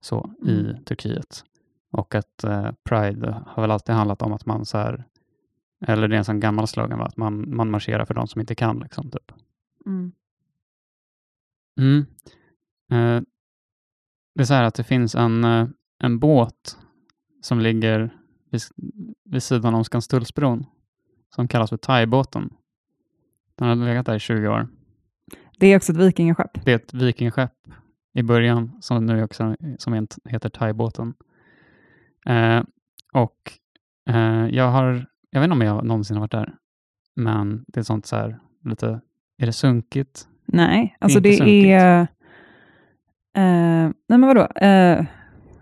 så 0.00 0.30
i 0.46 0.60
Mm. 0.60 0.84
Turkiet. 0.84 1.44
Och 1.90 2.14
att 2.14 2.44
eh, 2.44 2.70
Pride 2.84 3.42
har 3.46 3.62
väl 3.62 3.70
alltid 3.70 3.94
handlat 3.94 4.22
om 4.22 4.32
att 4.32 4.46
man 4.46 4.64
så 4.64 4.78
här, 4.78 5.04
eller 5.86 6.08
det 6.08 6.16
är 6.16 6.18
en 6.18 6.24
sån 6.24 6.40
gammal 6.40 6.68
slogan, 6.68 6.98
va? 6.98 7.04
att 7.04 7.16
man, 7.16 7.54
man 7.54 7.70
marscherar 7.70 8.04
för 8.04 8.14
de 8.14 8.26
som 8.26 8.40
inte 8.40 8.54
kan. 8.54 8.78
Liksom, 8.78 9.10
typ. 9.10 9.32
Mm. 9.86 10.12
Mm. 11.78 12.06
Eh, 12.90 13.22
det 14.34 14.42
är 14.42 14.44
så 14.44 14.54
här 14.54 14.64
att 14.64 14.74
det 14.74 14.84
finns 14.84 15.14
en, 15.14 15.44
eh, 15.44 15.68
en 15.98 16.18
båt 16.18 16.78
som 17.42 17.60
ligger 17.60 18.16
vid, 18.50 18.60
vid 19.24 19.42
sidan 19.42 19.74
om 19.74 19.84
Skanstullsbron 19.84 20.66
som 21.34 21.48
kallas 21.48 21.70
för 21.70 21.76
Thaibåten. 21.76 22.50
Den 23.54 23.68
har 23.68 23.76
legat 23.76 24.06
där 24.06 24.14
i 24.14 24.18
20 24.18 24.48
år. 24.48 24.68
Det 25.58 25.66
är 25.66 25.76
också 25.76 25.92
ett 25.92 25.98
vikingaskepp. 25.98 26.64
Det 26.64 26.72
är 26.72 26.76
ett 26.76 26.94
vikingskepp 26.94 27.52
i 28.14 28.22
början 28.22 28.72
som 28.80 29.06
nu 29.06 29.22
också 29.22 29.56
som 29.78 30.06
heter 30.24 30.48
Thaibåten. 30.48 31.14
Eh, 32.26 32.62
och 33.12 33.52
eh, 34.08 34.46
jag 34.46 34.70
har, 34.70 35.06
jag 35.30 35.40
vet 35.40 35.44
inte 35.44 35.54
om 35.54 35.60
jag 35.60 35.84
någonsin 35.84 36.16
har 36.16 36.20
varit 36.20 36.30
där, 36.30 36.54
men 37.16 37.64
det 37.68 37.80
är 37.80 37.84
sånt 37.84 38.06
så 38.06 38.16
här 38.16 38.40
lite, 38.64 39.00
är 39.38 39.46
det 39.46 39.52
sunkigt? 39.52 40.28
Nej, 40.52 40.96
alltså 40.98 41.20
det 41.20 41.32
sunkigt. 41.32 41.66
är... 41.66 42.00
Eh, 43.36 43.90
nej 44.08 44.18
men 44.18 44.26
vadå? 44.26 44.40
Eh, 44.40 45.04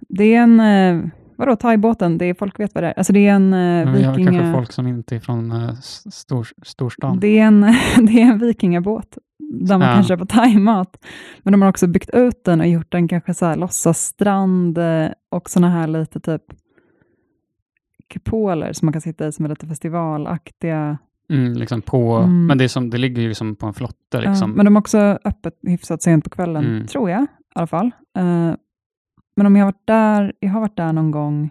det 0.09 0.35
är 0.35 0.43
en... 0.43 0.61
Eh, 0.61 1.11
vadå, 1.37 1.57
thaibåten? 1.57 2.19
Det 2.19 2.25
är, 2.25 2.35
folk 2.35 2.61
vet 2.61 2.75
vad 2.75 2.85
det 2.85 2.89
är. 2.89 2.95
Alltså 2.99 3.13
det 3.13 3.27
är 3.29 3.33
en 3.35 3.53
eh, 3.53 3.59
Men 3.59 3.93
vi 3.93 4.03
har 4.03 4.15
vikinga... 4.15 4.31
kanske 4.41 4.53
folk 4.59 4.73
som 4.73 4.87
inte 4.87 5.17
är 5.17 5.21
från 5.21 5.53
eh, 5.53 5.75
stor, 6.11 6.49
storstan. 6.63 7.21
Det 7.21 7.39
är, 7.39 7.47
en, 7.47 7.61
det 8.07 8.21
är 8.23 8.27
en 8.33 8.39
vikingabåt 8.39 9.19
där 9.53 9.79
man 9.79 9.89
Ja. 9.89 9.95
kan 9.95 10.05
köpa 10.05 10.27
thaimat. 10.27 11.05
Men 11.43 11.53
de 11.53 11.63
har 11.63 11.69
också 11.69 11.87
byggt 11.87 12.11
ut 12.11 12.45
den 12.45 12.61
och 12.61 12.67
gjort 12.69 12.93
den 12.93 13.09
kanske 13.09 13.35
så 13.35 13.47
här 13.47 13.57
låtsasstrand 13.57 14.79
eh, 14.79 15.09
och 15.29 15.51
såna 15.51 15.71
här 15.71 15.87
lite 15.87 16.21
typ 16.21 16.43
kupoler 18.09 18.73
som 18.73 18.87
man 18.87 18.93
kan 18.93 19.01
sitta 19.03 19.27
i 19.27 19.33
som 19.33 19.45
är 19.45 19.49
lite 19.49 19.67
festivalaktiga. 19.67 20.99
Mm, 21.31 21.53
liksom 21.53 21.83
på, 21.83 22.17
Mm. 22.17 22.47
Men 22.47 22.59
det, 22.59 22.65
är 22.65 22.69
som, 22.69 22.91
det 22.91 22.99
ligger 22.99 23.23
ju 23.23 23.35
som 23.35 23.57
på 23.57 23.67
en 23.67 23.75
flotte. 23.75 23.97
Ja, 24.11 24.21
Liksom. 24.21 24.51
men 24.51 24.65
de 24.65 24.75
har 24.75 24.81
också 24.81 24.99
öppet 25.25 25.59
hyfsat 25.63 26.03
sent 26.03 26.25
på 26.25 26.31
kvällen, 26.31 26.65
Mm. 26.65 26.87
tror 26.87 27.11
jag 27.11 27.23
i 27.23 27.27
alla 27.55 27.67
fall. 27.67 27.87
Eh, 28.17 28.55
men 29.37 29.47
om 29.47 29.57
jag 29.57 29.65
har 29.65 29.73
varit 29.73 29.87
där, 29.87 30.33
jag 30.41 30.51
har 30.51 30.61
varit 30.61 30.77
där 30.77 30.93
någon 30.93 31.11
gång, 31.11 31.51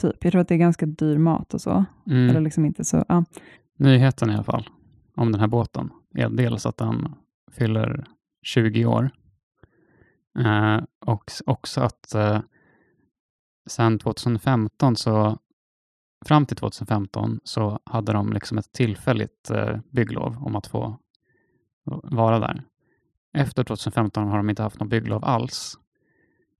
typ. 0.00 0.24
Jag 0.24 0.32
tror 0.32 0.40
att 0.42 0.48
det 0.48 0.54
är 0.54 0.58
ganska 0.58 0.86
dyr 0.86 1.18
mat 1.18 1.54
och 1.54 1.60
så. 1.60 1.84
mm. 2.06 2.28
Eller 2.30 2.40
liksom 2.40 2.64
inte 2.64 2.84
så. 2.84 3.04
ja. 3.08 3.24
Nyheten 3.78 4.30
i 4.30 4.34
alla 4.34 4.44
fall 4.44 4.68
om 5.16 5.32
den 5.32 5.40
här 5.40 5.48
båten 5.48 5.90
är 6.14 6.28
dels 6.28 6.66
att 6.66 6.76
den 6.76 7.14
fyller 7.52 8.04
20 8.42 8.84
år 8.86 9.10
eh, 10.38 10.80
och 11.06 11.30
också 11.46 11.80
att 11.80 12.14
eh, 12.14 12.40
sen 13.68 13.98
2015 13.98 14.96
så 14.96 15.38
fram 16.24 16.46
till 16.46 16.56
2015 16.56 17.40
så 17.44 17.80
hade 17.84 18.12
de 18.12 18.32
liksom 18.32 18.58
ett 18.58 18.72
tillfälligt 18.72 19.50
eh, 19.50 19.78
bygglov 19.90 20.36
om 20.40 20.56
att 20.56 20.66
få 20.66 20.98
eh, 21.90 21.98
vara 22.02 22.38
där. 22.38 22.64
Efter 23.32 23.64
2015 23.64 24.28
har 24.28 24.36
de 24.36 24.50
inte 24.50 24.62
haft 24.62 24.80
något 24.80 24.88
bygglov 24.88 25.24
alls 25.24 25.78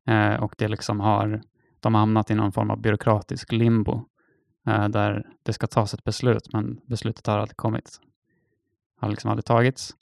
eh, 0.07 0.35
och 0.35 0.55
det 0.59 0.69
liksom 0.69 1.01
har 1.01 1.43
de 1.81 1.95
har 1.95 2.01
hamnat 2.01 2.31
i 2.31 2.35
någon 2.35 2.53
form 2.53 2.71
av 2.71 2.81
byråkratisk 2.81 3.53
limbo 3.53 4.05
där 4.91 5.27
det 5.43 5.53
ska 5.53 5.67
tas 5.67 5.95
ett 5.95 6.05
beslut, 6.05 6.53
men 6.53 6.81
beslutet 6.87 7.27
har 7.27 7.39
aldrig 7.39 7.57
kommit. 7.57 8.01
Har 9.01 9.09
liksom 9.09 9.31
aldrig 9.31 9.45
tagits. 9.45 9.97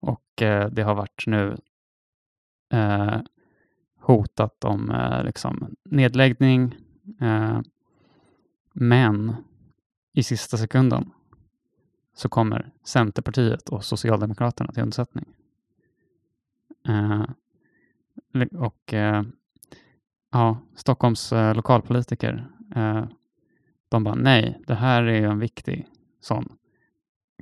Och 0.00 0.24
det 0.70 0.82
har 0.82 0.94
varit 0.94 1.26
nu 1.26 1.56
hotat 4.00 4.64
om 4.64 4.92
liksom 5.24 5.74
nedläggning, 5.84 6.74
men 8.72 9.34
i 10.12 10.22
sista 10.22 10.56
sekunden 10.56 11.10
så 12.14 12.28
kommer 12.28 12.72
Centerpartiet 12.84 13.68
och 13.68 13.84
Socialdemokraterna 13.84 14.72
till 14.72 14.82
undsättning. 14.82 15.24
Eh, 16.88 17.24
och 18.52 18.94
eh, 18.94 19.22
ja, 20.32 20.58
Stockholms 20.74 21.32
eh, 21.32 21.54
lokalpolitiker 21.54 22.48
eh, 22.74 23.04
de 23.88 24.04
bara 24.04 24.14
nej, 24.14 24.62
det 24.66 24.74
här 24.74 25.02
är 25.02 25.20
ju 25.20 25.26
en 25.26 25.38
viktig 25.38 25.86
sån 26.20 26.48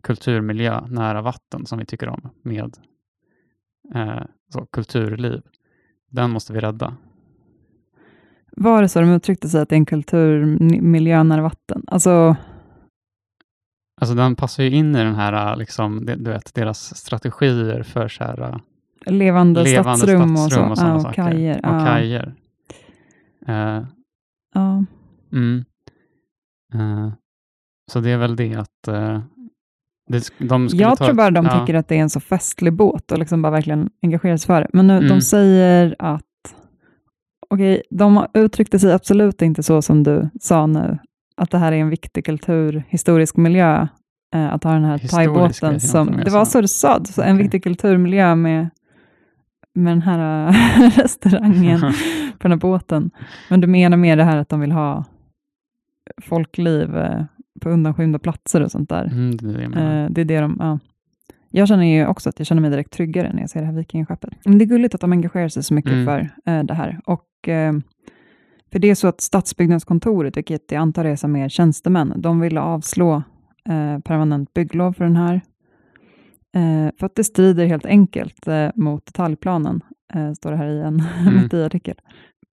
kulturmiljö 0.03 0.87
nära 0.87 1.23
vatten 1.23 1.67
som 1.67 1.79
vi 1.79 1.85
tycker 1.87 2.09
om 2.09 2.31
med 2.43 2.79
eh, 3.95 4.23
så, 4.49 4.67
kulturliv. 4.67 5.43
Den 6.09 6.31
måste 6.31 6.53
vi 6.53 6.61
rädda. 6.61 6.97
Var 8.57 8.83
det 8.83 8.89
så 8.89 9.01
de 9.01 9.11
uttryckte 9.11 9.49
sig, 9.49 9.61
att 9.61 9.69
det 9.69 9.75
är 9.75 9.77
en 9.77 9.87
kulturmiljö 9.87 11.23
nära 11.23 11.43
vatten? 11.43 11.85
Alltså, 11.87 12.37
Alltså 14.01 14.15
den 14.15 14.37
passar 14.37 14.63
ju 14.63 14.71
in 14.71 14.97
i 14.97 14.99
den 14.99 15.15
här, 15.15 15.57
liksom, 15.57 16.07
du 16.07 16.31
vet, 16.31 16.55
deras 16.55 16.97
strategier 16.97 17.83
för 17.83 18.09
så 18.09 18.25
här, 18.25 18.41
eh, 19.07 19.13
levande, 19.13 19.63
levande 19.63 19.99
stadsrum, 19.99 20.37
stadsrum 20.37 20.71
och 20.71 20.79
så. 20.79 20.85
sådana 20.85 21.01
ja, 21.03 21.09
och 21.09 21.15
kajer. 21.15 21.57
Och 21.59 21.75
ja. 21.75 21.85
kajer. 21.87 22.35
Eh, 23.47 23.85
Ja. 24.55 24.85
mm. 25.33 25.65
Eh, 26.75 27.13
så 27.93 28.01
det 28.01 28.11
är 28.11 28.19
väl 28.19 28.37
det 28.37 28.55
att 28.55 28.89
eh, 28.89 29.21
det, 30.09 30.31
de 30.39 30.69
Jag 30.73 30.99
tror 30.99 31.15
bara 31.15 31.31
de 31.31 31.45
ja. 31.47 31.61
tycker 31.61 31.75
att 31.75 31.89
det 31.89 31.95
är 31.97 32.01
en 32.01 32.11
så 32.11 32.21
festlig 32.21 32.73
båt 32.73 33.13
och 33.13 33.19
liksom 33.19 33.43
bara 33.43 33.51
verkligen 33.53 33.91
engagerar 34.03 34.37
sig 34.37 34.47
för 34.47 34.61
det. 34.61 34.69
Men 34.73 34.87
nu, 34.87 34.97
Mm. 34.97 35.09
de 35.09 35.21
säger 35.21 35.97
att, 35.99 36.25
okej, 37.51 37.83
de 37.91 38.27
uttryckte 38.35 38.79
sig 38.79 38.93
absolut 38.93 39.43
inte 39.43 39.63
så 39.63 39.83
som 39.83 40.03
du 40.03 40.31
sa 40.41 40.67
nu, 40.67 40.99
att 41.37 41.51
det 41.51 41.59
här 41.59 41.73
är 41.73 41.77
en 41.77 41.91
viktig 41.91 42.25
kulturhistorisk 42.25 43.37
miljö, 43.37 43.89
eh, 44.35 44.55
att 44.55 44.65
ha 44.65 44.73
den 44.73 44.85
här 44.85 44.99
Historisk 44.99 45.15
thaibåten 45.15 45.81
som, 45.81 46.17
det 46.25 46.31
var 46.31 46.45
så 46.45 46.61
du 46.61 46.69
sa, 46.69 46.97
en 46.97 47.03
Okej. 47.03 47.35
viktig 47.37 47.63
kulturmiljö 47.63 48.35
med, 48.35 48.71
med 49.75 49.93
den 49.93 50.03
här 50.03 50.49
eh, 50.49 50.91
restaurangen 50.97 51.81
på 52.39 52.49
den 52.49 52.53
här 52.53 52.59
båten. 52.59 53.11
Men 53.49 53.61
du 53.61 53.67
menar 53.67 53.97
mer 53.97 54.17
det 54.17 54.25
här 54.25 54.37
att 54.37 54.49
de 54.49 54.61
vill 54.61 54.73
ha 54.73 55.05
folkliv 56.23 56.97
eh, 56.97 57.25
på 57.61 57.71
undanskymda 57.71 58.19
platser 58.19 58.63
och 58.63 58.71
sånt 58.71 58.89
där. 58.89 59.05
mm, 59.05 59.37
det 59.37 59.65
är 59.65 59.69
det. 59.69 59.81
Eh, 59.81 60.11
det 60.11 60.21
är 60.21 60.25
det 60.25 60.41
de, 60.41 60.57
ja. 60.61 60.79
Jag 61.53 61.69
känner 61.69 61.85
ju 61.85 62.07
också 62.07 62.29
att 62.29 62.39
jag 62.41 62.47
känner 62.47 62.61
mig 62.63 62.71
direkt 62.71 62.93
tryggare 62.93 63.33
när 63.33 63.41
jag 63.41 63.51
ser 63.51 63.61
det 63.61 63.67
här 63.67 63.73
vikingaskeppet. 63.75 64.31
Men 64.45 64.59
det 64.59 64.65
är 64.65 64.67
gulligt 64.67 64.95
att 64.95 65.01
de 65.01 65.13
engagerar 65.13 65.49
sig 65.49 65.63
så 65.63 65.75
mycket 65.75 65.93
Mm. 65.93 66.05
för 66.07 66.31
eh, 66.53 66.65
det 66.65 66.75
här. 66.75 67.01
Och, 67.05 67.49
eh, 67.49 67.73
för 68.73 68.79
det 68.79 68.91
är 68.91 68.95
så 68.95 69.09
att 69.09 69.21
Stadsbyggnadskontoret, 69.21 70.37
vilket 70.37 70.73
jag 70.73 70.81
antar 70.81 71.05
är 71.05 71.17
som 71.17 71.33
mer 71.33 71.49
tjänstemän, 71.49 72.13
de 72.17 72.41
ville 72.41 72.61
avslå 72.61 73.15
eh, 73.69 73.99
permanent 73.99 74.55
bygglov 74.55 74.93
för 74.93 75.05
den 75.05 75.17
här. 75.17 75.35
Eh, 76.55 76.93
för 76.99 77.07
att 77.07 77.15
det 77.15 77.25
strider 77.25 77.67
helt 77.67 77.87
enkelt 77.87 78.49
eh, 78.49 78.69
mot 78.75 79.07
detaljplanen, 79.07 79.81
eh, 80.15 80.33
står 80.33 80.51
det 80.51 80.57
här 80.57 80.69
i 80.69 80.81
en 80.81 81.03
Mm. 81.53 81.67
artikel. 81.67 81.97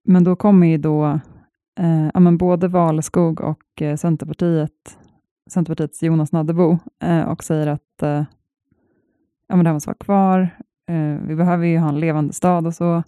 Men 0.06 0.24
då 0.24 0.36
kommer 0.36 0.68
ju 0.68 0.77
då 0.77 1.20
ja, 2.13 2.20
men 2.20 2.38
både 2.38 2.68
Valeskog 2.68 3.42
och 3.42 3.82
eh, 3.82 3.96
Centerpartiet, 3.96 4.98
Centerpartiets 5.50 6.04
Jonas 6.04 6.32
Naddebo 6.32 6.77
och 7.27 7.44
säger 7.44 7.68
att 7.68 8.27
ja, 9.48 9.56
men 9.56 9.63
det 9.63 9.70
här 9.70 9.74
måste 9.74 9.89
vara 9.89 9.98
kvar. 9.98 10.50
Eh, 10.89 11.27
vi 11.27 11.36
behöver 11.36 11.66
ju 11.66 11.77
ha 11.77 11.89
en 11.89 12.00
levande 12.00 12.34
stad 12.34 12.68
och 12.68 12.75
så. 12.75 13.04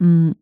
Mm. 0.00 0.34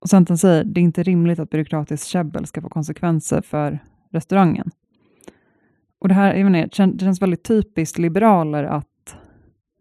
Och 0.00 0.08
Centern 0.08 0.38
säger 0.38 0.64
det 0.64 0.80
är 0.80 0.82
inte 0.82 1.02
rimligt 1.02 1.38
att 1.38 1.50
byråkratiskt 1.50 2.06
käbbel 2.06 2.46
ska 2.46 2.62
få 2.62 2.68
konsekvenser 2.68 3.40
för 3.40 3.78
restaurangen. 4.10 4.70
Och 5.98 6.08
det 6.08 6.14
här 6.14 6.34
jag 6.34 6.46
inte, 6.64 6.86
det 6.86 7.04
känns 7.04 7.22
väldigt 7.22 7.44
typiskt 7.44 7.98
liberaler 7.98 8.64
att 8.64 8.86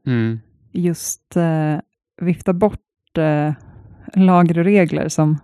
Mm. 0.07 0.39
just 0.71 1.35
eh, 1.35 1.77
vifta 2.21 2.53
bort 2.53 3.17
eh, 3.17 3.53
lagar 4.15 4.57
och 4.57 4.63
regler 4.63 5.09
som 5.09 5.37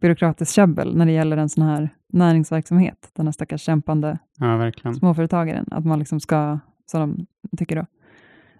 byråkratiskt 0.00 0.54
käbbel 0.54 0.96
när 0.96 1.06
det 1.06 1.12
gäller 1.12 1.36
en 1.36 1.48
sån 1.48 1.64
här 1.64 1.90
näringsverksamhet, 2.12 3.10
den 3.12 3.26
här 3.26 3.32
stackars 3.32 3.60
kämpande 3.60 4.18
Ja, 4.38 4.72
småföretagaren, 4.92 5.66
att 5.70 5.84
man 5.84 5.98
liksom 5.98 6.20
ska, 6.20 6.58
som 6.86 7.26
de 7.42 7.56
tycker 7.56 7.76
då. 7.76 7.86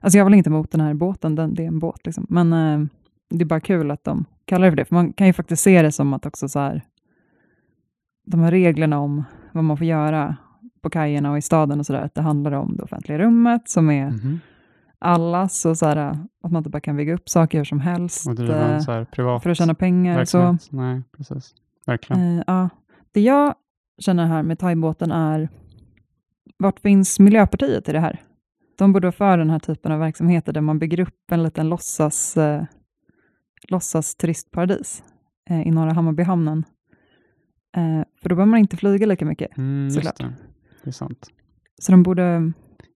Alltså 0.01 0.19
jag 0.19 0.25
väl 0.25 0.35
inte 0.35 0.51
emot 0.51 0.71
den 0.71 0.81
här 0.81 0.95
båten, 0.95 1.35
den, 1.35 1.55
det 1.55 1.63
är 1.63 1.67
en 1.69 1.79
båt 1.79 2.07
liksom, 2.07 2.27
men 2.29 2.53
eh, 2.53 2.87
det 3.31 3.43
är 3.43 3.47
bara 3.47 3.61
kul 3.61 3.91
att 3.91 4.05
de 4.05 4.25
kallar 4.45 4.65
det 4.67 4.71
för 4.71 4.77
det, 4.77 4.85
för 4.85 4.95
man 4.95 5.13
kan 5.13 5.27
ju 5.27 5.33
faktiskt 5.33 5.63
se 5.63 5.83
det 5.83 5.93
som 5.93 6.13
att 6.15 6.27
också 6.27 6.49
så 6.49 6.59
här, 6.59 6.83
de 8.27 8.41
här 8.41 8.51
reglerna 8.51 8.99
om 8.99 9.25
vad 9.53 9.65
man 9.65 9.77
får 9.77 9.87
göra 9.87 10.37
på 10.83 10.91
kajerna 10.91 11.31
och 11.31 11.39
i 11.39 11.43
staden 11.43 11.81
och 11.81 11.87
sådär, 11.87 12.01
att 12.03 12.15
det 12.15 12.23
handlar 12.23 12.53
om 12.53 12.77
det 12.77 12.83
offentliga 12.83 13.19
rummet 13.19 13.69
som 13.69 13.91
är 13.91 14.11
Mhm. 14.11 14.41
allas 14.99 15.65
och 15.67 15.79
så 15.79 15.87
här, 15.87 15.97
att 16.43 16.53
man 16.53 16.57
inte 16.57 16.71
bara 16.71 16.81
kan 16.81 16.97
bygga 16.97 17.15
upp 17.15 17.29
saker 17.29 17.59
hur 17.59 17.65
som 17.65 17.81
helst 17.81 18.29
Och 18.29 18.35
driva 18.35 18.75
eh, 18.77 18.81
för 19.41 19.51
att 19.51 19.57
tjäna 19.59 19.75
pengar. 19.75 20.25
Så. 20.25 20.57
Nej, 20.71 21.03
precis. 21.17 21.55
Verkligen. 21.87 22.39
eh, 22.39 22.45
ja. 22.47 22.69
Det 23.13 23.21
jag 23.21 23.55
känner 23.99 24.27
här 24.27 24.43
med 24.43 24.59
thai-båten 24.59 25.13
är, 25.13 25.49
vart 26.59 26.81
finns 26.81 27.19
Miljöpartiet 27.21 27.89
i 27.89 27.93
det 27.93 28.01
här? 28.01 28.21
De 28.79 28.93
borde 28.93 29.07
vara 29.07 29.13
för 29.13 29.39
den 29.39 29.51
här 29.51 29.59
typen 29.59 29.93
av 29.93 29.99
verksamheter 29.99 30.53
där 30.53 30.61
man 30.61 30.79
bygger 30.79 31.01
upp 31.01 31.33
en 31.33 31.43
liten 31.43 31.69
låtsas, 31.69 32.37
eh, 32.37 32.65
låtsas 33.69 34.15
turistparadis 34.15 35.03
eh, 35.51 35.69
i 35.69 35.71
norra 35.71 35.93
Hammarbyhamnen. 35.93 36.65
Eh, 37.77 38.05
för 38.23 38.29
då 38.29 38.35
behöver 38.35 38.51
man 38.51 38.61
inte 38.61 38.77
flyga 38.77 39.07
lika 39.07 39.25
mycket. 39.25 39.59
Mm, 39.59 39.91
såklart. 39.91 40.19
det. 40.19 40.35
det 40.85 40.91
är 40.91 40.93
sant. 40.93 41.31
Så 41.81 41.93
de 41.93 42.03
borde, 42.03 42.53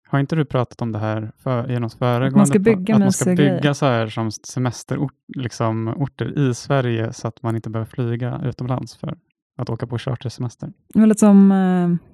Har 0.08 0.18
inte 0.18 0.36
du 0.36 0.44
pratat 0.44 0.82
om 0.82 0.92
det 0.92 0.98
här 0.98 1.32
för, 1.38 1.68
genom 1.68 1.90
föregående? 1.90 2.26
Att 2.26 2.36
man 2.36 2.46
ska 2.46 2.58
bygga 2.58 2.94
Att 2.94 3.00
man 3.00 3.12
ska 3.12 3.24
bygga 3.24 3.58
grejer. 3.58 3.72
så 3.72 3.86
här 3.86 4.06
som 4.06 4.30
semesterorter 4.30 5.40
liksom, 5.40 6.06
i 6.36 6.54
Sverige 6.54 7.12
så 7.12 7.28
att 7.28 7.42
man 7.42 7.56
inte 7.56 7.70
behöver 7.70 7.90
flyga 7.90 8.40
utomlands 8.44 8.96
för 8.96 9.18
att 9.58 9.70
åka 9.70 9.86
på 9.86 9.98
chartersemester. 9.98 10.72
väldigt 10.94 11.18
som, 11.18 11.52
eh, 11.52 12.11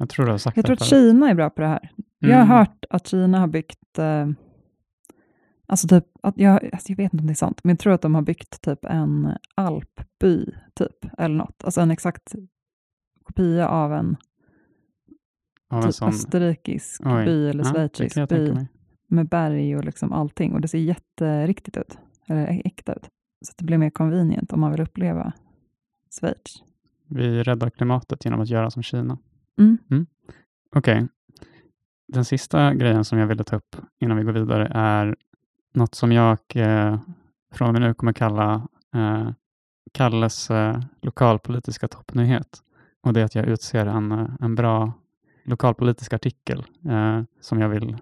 Jag 0.00 0.08
tror 0.08 0.36
sagt 0.38 0.56
jag 0.56 0.66
tror 0.66 0.76
att. 0.76 0.84
Kina 0.84 1.30
är 1.30 1.34
bra 1.34 1.50
på 1.50 1.60
det 1.60 1.68
här. 1.68 1.90
Jag 2.18 2.36
har 2.36 2.44
Mm. 2.44 2.48
hört 2.48 2.84
att 2.90 3.06
Kina 3.06 3.38
har 3.40 3.46
byggt, 3.46 3.98
eh, 3.98 4.28
alltså 5.66 5.88
typ, 5.88 6.04
att 6.22 6.38
jag, 6.38 6.68
alltså 6.72 6.92
jag 6.92 6.96
vet 6.96 7.12
inte 7.12 7.22
om 7.22 7.26
det 7.26 7.32
är 7.32 7.34
sant, 7.34 7.60
men 7.64 7.70
jag 7.70 7.78
tror 7.78 7.92
att 7.92 8.02
de 8.02 8.14
har 8.14 8.22
byggt 8.22 8.60
typ 8.60 8.84
en 8.84 9.28
alpby, 9.54 10.46
typ, 10.74 11.06
eller 11.18 11.34
något. 11.36 11.64
Alltså 11.64 11.80
en 11.80 11.90
exakt 11.90 12.34
kopia 13.24 13.68
av 13.68 13.92
en 13.92 14.16
Av 15.70 15.78
en 15.78 15.84
typ 15.84 15.94
sån, 15.94 16.08
österrikisk 16.08 17.02
Oj. 17.04 17.24
by 17.24 17.48
eller 17.48 17.64
ja, 17.64 17.72
schweizisk 17.72 18.16
jag 18.16 18.28
by 18.28 18.66
med 19.08 19.28
berg 19.28 19.76
och 19.76 19.84
liksom 19.84 20.12
allting. 20.12 20.52
Och 20.54 20.60
det 20.60 20.68
ser 20.68 20.78
jätteriktigt 20.78 21.76
ut, 21.76 21.98
eller 22.28 22.62
äkta 22.66 22.92
ut. 22.94 23.08
Så 23.46 23.52
det 23.58 23.64
blir 23.64 23.78
mer 23.78 23.90
convenient 23.90 24.52
om 24.52 24.60
man 24.60 24.70
vill 24.72 24.80
uppleva 24.80 25.32
Schweiz. 26.20 26.62
Vi 27.08 27.42
räddar 27.42 27.70
klimatet 27.70 28.24
genom 28.24 28.40
att 28.40 28.48
göra 28.48 28.70
som 28.70 28.82
Kina. 28.82 29.18
Mm. 29.58 30.06
Okej. 30.76 31.08
Den 32.12 32.24
sista 32.24 32.74
grejen 32.74 33.04
som 33.04 33.18
jag 33.18 33.26
ville 33.26 33.44
ta 33.44 33.56
upp 33.56 33.76
innan 34.00 34.16
vi 34.16 34.22
går 34.22 34.32
vidare 34.32 34.68
är 34.74 35.16
något 35.74 35.94
som 35.94 36.12
jag 36.12 36.38
eh, 36.54 36.98
från 37.52 37.68
och 37.68 37.72
med 37.72 37.82
nu 37.82 37.94
kommer 37.94 38.12
kalla 38.12 38.68
eh, 38.94 39.30
Kalles 39.92 40.50
eh, 40.50 40.80
lokalpolitiska 41.02 41.88
toppnyhet. 41.88 42.62
Och 43.02 43.12
det 43.12 43.20
är 43.20 43.24
att 43.24 43.34
jag 43.34 43.46
utser 43.46 43.86
en, 43.86 44.12
eh, 44.12 44.28
en 44.40 44.54
bra 44.54 44.92
lokalpolitisk 45.44 46.12
artikel 46.12 46.64
eh, 46.88 47.22
som 47.40 47.60
jag 47.60 47.68
vill 47.68 47.96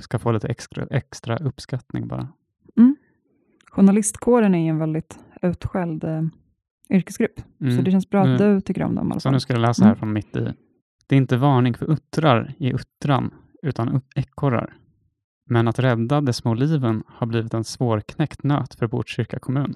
ska 0.00 0.18
få 0.18 0.32
lite 0.32 0.48
extra, 0.48 0.86
extra 0.86 1.36
uppskattning 1.36 2.08
bara. 2.08 2.28
Journalistkåren 3.70 4.54
är 4.54 4.58
ju 4.64 4.68
en 4.68 4.78
väldigt 4.78 5.18
utskälld 5.42 6.04
eh, 6.04 6.22
yrkesgrupp, 6.90 7.40
så 7.58 7.64
Mm. 7.64 7.84
det 7.84 7.90
känns 7.90 8.10
bra 8.10 8.20
att 8.22 8.28
Nu- 8.40 8.54
du 8.54 8.60
tycker 8.60 8.82
om 8.82 8.94
dem 8.94 9.08
i 9.08 9.10
alla 9.10 9.20
Så 9.20 9.30
nu 9.30 9.40
ska 9.40 9.52
jag 9.52 9.60
läsa 9.60 9.84
här 9.84 9.90
Mm. 9.90 9.98
från 9.98 10.12
mitt 10.12 10.36
i. 10.36 10.52
Det 11.12 11.16
är 11.16 11.18
inte 11.18 11.36
varning 11.36 11.74
för 11.74 11.90
uttrar 11.90 12.54
i 12.58 12.72
uttran, 12.72 13.34
utan 13.62 14.00
ekorrar. 14.14 14.76
Men 15.46 15.68
att 15.68 15.78
rädda 15.78 16.20
de 16.20 16.32
små 16.32 16.54
liven 16.54 17.02
har 17.06 17.26
blivit 17.26 17.54
en 17.54 17.64
svårknäckt 17.64 18.42
nöt 18.42 18.74
för 18.74 18.86
Botkyrka 18.86 19.38
kommun. 19.38 19.74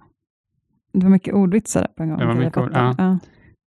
Det 0.93 1.03
var 1.03 1.11
mycket 1.11 1.35
ordvitsar 1.35 1.81
där 1.81 1.89
på 1.89 2.03
en 2.03 2.09
gång. 2.09 2.19
Det 2.19 2.27
var 2.27 2.35
mycket 2.35 2.57
ord, 2.57 2.73
fattar. 2.73 3.19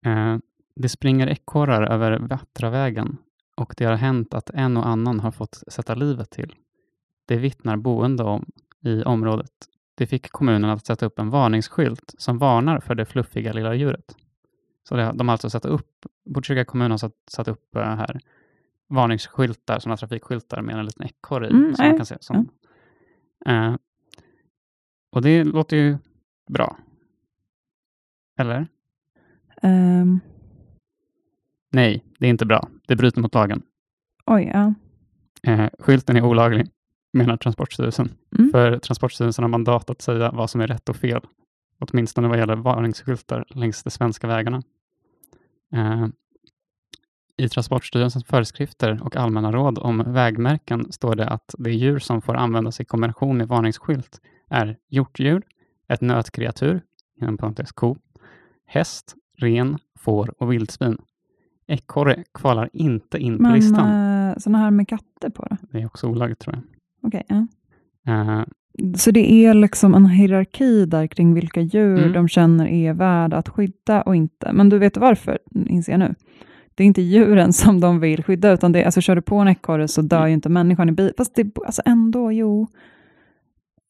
Ja. 0.03 0.11
Eh, 0.11 0.39
det 0.77 0.89
springer 0.89 1.27
ekorrar 1.27 1.83
över 1.83 2.19
Vattravägen 2.19 3.17
och 3.57 3.75
det 3.77 3.85
har 3.85 3.97
hänt 3.97 4.35
att 4.35 4.51
en 4.51 4.77
och 4.77 4.87
annan 4.87 5.21
har 5.21 5.31
fått 5.31 5.63
sätta 5.69 5.95
livet 5.95 6.31
till. 6.31 6.55
Det 7.27 7.37
vittnar 7.37 7.77
boende 7.77 8.23
om 8.23 8.47
i 8.85 9.03
området. 9.03 9.53
Det 9.95 10.07
fick 10.07 10.31
kommunen 10.31 10.71
att 10.71 10.87
sätta 10.87 11.07
upp 11.07 11.19
en 11.19 11.31
varningsskylt 11.31 12.15
som 12.19 12.39
varnar 12.39 12.81
för 12.81 12.95
det 12.95 13.05
fluffiga 13.05 13.53
lilla 13.53 13.75
djuret. 13.75 14.17
Så 14.89 14.97
det, 14.97 15.13
de 15.15 15.29
har 15.29 15.33
alltså 15.33 15.51
satt 15.51 15.65
upp, 15.65 16.07
Botkyrka 16.25 16.65
kommun 16.65 16.91
har 16.91 16.99
satt, 16.99 17.17
satt 17.31 17.49
upp 17.49 17.77
eh, 17.77 17.83
här 17.83 18.21
varningsskyltar, 18.89 19.79
sådana 19.79 19.97
trafikskyltar 19.97 20.63
med 20.63 20.77
en 20.79 20.85
liten 20.85 21.07
ekorre 21.07 21.47
i. 21.47 21.51
Mm, 21.51 21.75
som 21.75 21.85
man 21.85 21.91
nej, 21.91 21.97
kan 21.99 22.07
se, 22.07 22.17
som, 22.21 22.49
eh, 23.47 23.75
och 25.13 25.23
det 25.23 25.45
låter 25.45 25.77
ju 25.77 25.99
bra. 26.51 26.77
Eller? 28.39 28.67
Ehm, 29.63 30.21
Nej, 31.73 32.05
det 32.19 32.27
är 32.27 32.31
inte 32.31 32.47
bra. 32.47 32.69
Det 32.87 32.97
bryter 32.97 33.21
mot 33.21 33.35
lagen. 33.35 33.63
oj, 34.27 34.51
ja. 34.55 34.75
Eh, 35.43 35.69
skylten 35.79 36.17
är 36.17 36.25
olaglig, 36.25 36.67
menar 37.13 37.37
Transportstyrelsen. 37.37 38.09
Mm. 38.39 38.51
För 38.51 38.79
Transportstyrelsen 38.79 39.43
har 39.43 39.49
mandat 39.49 39.91
att 39.91 40.03
säga 40.03 40.31
vad 40.31 40.51
som 40.51 40.61
är 40.61 40.67
rätt 40.67 40.89
och 40.89 40.97
fel, 40.97 41.21
åtminstone 41.81 42.29
vad 42.29 42.39
gäller 42.39 42.57
varningsskyltar 42.57 43.45
längs 43.49 43.83
de 43.83 43.91
svenska 43.91 44.27
vägarna. 44.27 44.63
Eh, 45.73 46.07
I 47.37 47.49
Transportstyrelsens 47.49 48.25
föreskrifter 48.25 49.01
och 49.03 49.17
allmänna 49.17 49.53
råd 49.53 49.79
om 49.79 50.03
vägmärken 50.07 50.93
står 50.93 51.15
det 51.15 51.29
att 51.29 51.55
de 51.59 51.71
djur 51.73 51.99
som 51.99 52.23
får 52.23 52.35
användas 52.35 52.81
i 52.81 52.85
kombination 52.85 53.37
med 53.37 53.49
varningsskylt 53.49 54.21
är 54.49 54.77
hjortdjur, 54.89 55.43
ett 55.89 56.01
nötkreatur, 56.01 56.83
inom 57.21 57.37
parentes 57.37 57.73
ko, 57.73 57.97
häst, 58.67 59.15
ren, 59.39 59.79
får 59.99 60.43
och 60.43 60.53
vildsvin. 60.53 60.99
Ekorre 61.67 62.25
kvalar 62.35 62.71
inte 62.73 63.19
in 63.19 63.37
på 63.37 63.43
Men 63.43 63.53
listan. 63.53 63.89
uh, 64.31 64.39
sådana 64.39 64.59
här 64.59 64.71
med 64.71 64.89
katter 64.89 65.31
på 65.31 65.47
då? 65.51 65.57
Det 65.71 65.79
är 65.79 65.87
också 65.87 66.07
olagligt 66.07 66.39
tror 66.39 66.55
jag. 66.55 66.63
Okej, 67.03 67.25
ja. 67.29 67.47
Eh, 68.13 68.45
Så 68.97 69.11
det 69.11 69.33
är 69.33 69.55
liksom 69.55 69.95
en 69.95 70.07
hierarki 70.07 70.85
där 70.87 71.07
kring 71.07 71.35
vilka 71.35 71.61
djur 71.61 71.99
Mm. 71.99 72.13
de 72.13 72.29
känner 72.29 72.67
är 72.67 72.93
värda 72.93 73.37
att 73.37 73.49
skydda 73.49 74.03
och 74.03 74.17
inte. 74.17 74.53
Men 74.53 74.69
du 74.69 74.79
vet 74.79 74.97
varför, 74.97 75.39
inser 75.67 75.93
jag 75.93 75.99
nu. 75.99 76.15
Det 76.75 76.83
är 76.85 76.87
inte 76.87 77.03
djuren 77.03 77.53
som 77.53 77.81
de 77.81 78.01
vill 78.01 78.23
skydda, 78.25 78.53
utan 78.53 78.73
det 78.73 78.81
är, 78.81 78.85
alltså 78.85 79.01
kör 79.01 79.17
du 79.17 79.23
på 79.23 79.37
en 79.37 79.49
ekorre 79.49 79.89
så 79.89 80.03
dör 80.03 80.27
ju 80.27 80.33
inte 80.33 80.49
människan 80.49 80.89
i 80.89 80.93
bil. 80.93 81.13
Fast 81.17 81.35
det, 81.35 81.59
alltså 81.67 81.83
ändå, 81.85 82.33
jo. 82.33 82.67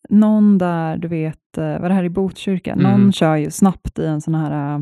Någon 0.09 0.59
där, 0.59 0.97
du 0.97 1.09
vet, 1.09 1.59
eh, 1.59 1.81
vad 1.81 1.91
det 1.91 1.95
här 1.95 2.05
i 2.05 2.09
Botkyrka, 2.11 2.73
Mm. 2.73 2.83
någon 3.01 3.13
kör 3.13 3.37
ju 3.37 3.51
snabbt 3.51 3.99
i 3.99 4.07
en 4.07 4.21
sån 4.21 4.35
här 4.35 4.75
äh, 4.75 4.81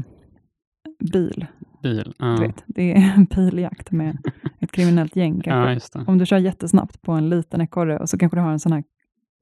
bil. 1.13 1.47
bil. 1.83 2.13
Du 2.19 2.27
Ja, 2.27 2.37
vet, 2.37 2.65
det 2.67 2.93
är 2.93 3.13
en 3.17 3.25
biljakt 3.25 3.91
med 3.93 4.19
ett 4.61 4.73
kriminellt 4.73 5.17
gäng 5.17 5.41
kanske. 5.41 5.89
ja. 5.99 6.05
Om 6.07 6.19
du 6.19 6.27
kör 6.27 6.39
jättesnabbt 6.39 7.03
på 7.03 7.13
en 7.13 7.29
liten 7.29 7.61
ekorre 7.61 7.99
och 7.99 8.09
så 8.09 8.19
kanske 8.19 8.37
du 8.37 8.41
har 8.43 8.53
en 8.53 8.59
sån 8.59 8.73
här 8.73 8.83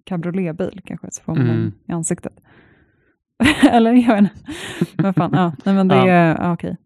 cabrioletbil 0.07 0.81
kanske, 0.85 1.09
så 1.11 1.23
får 1.23 1.35
man 1.35 1.51
Mm. 1.51 1.73
i 1.89 1.93
ansiktet. 1.93 2.33
Eller 3.71 3.93
jag 3.93 4.15
vet 4.15 4.19
inte. 4.19 4.53
Vad 5.03 5.15
fan, 5.17 5.31
ja, 5.33 5.53
nej 5.65 5.75
men 5.75 5.89
det 5.89 5.97
Ja. 6.07 6.37
ja, 6.39 6.53
okej. 6.53 6.77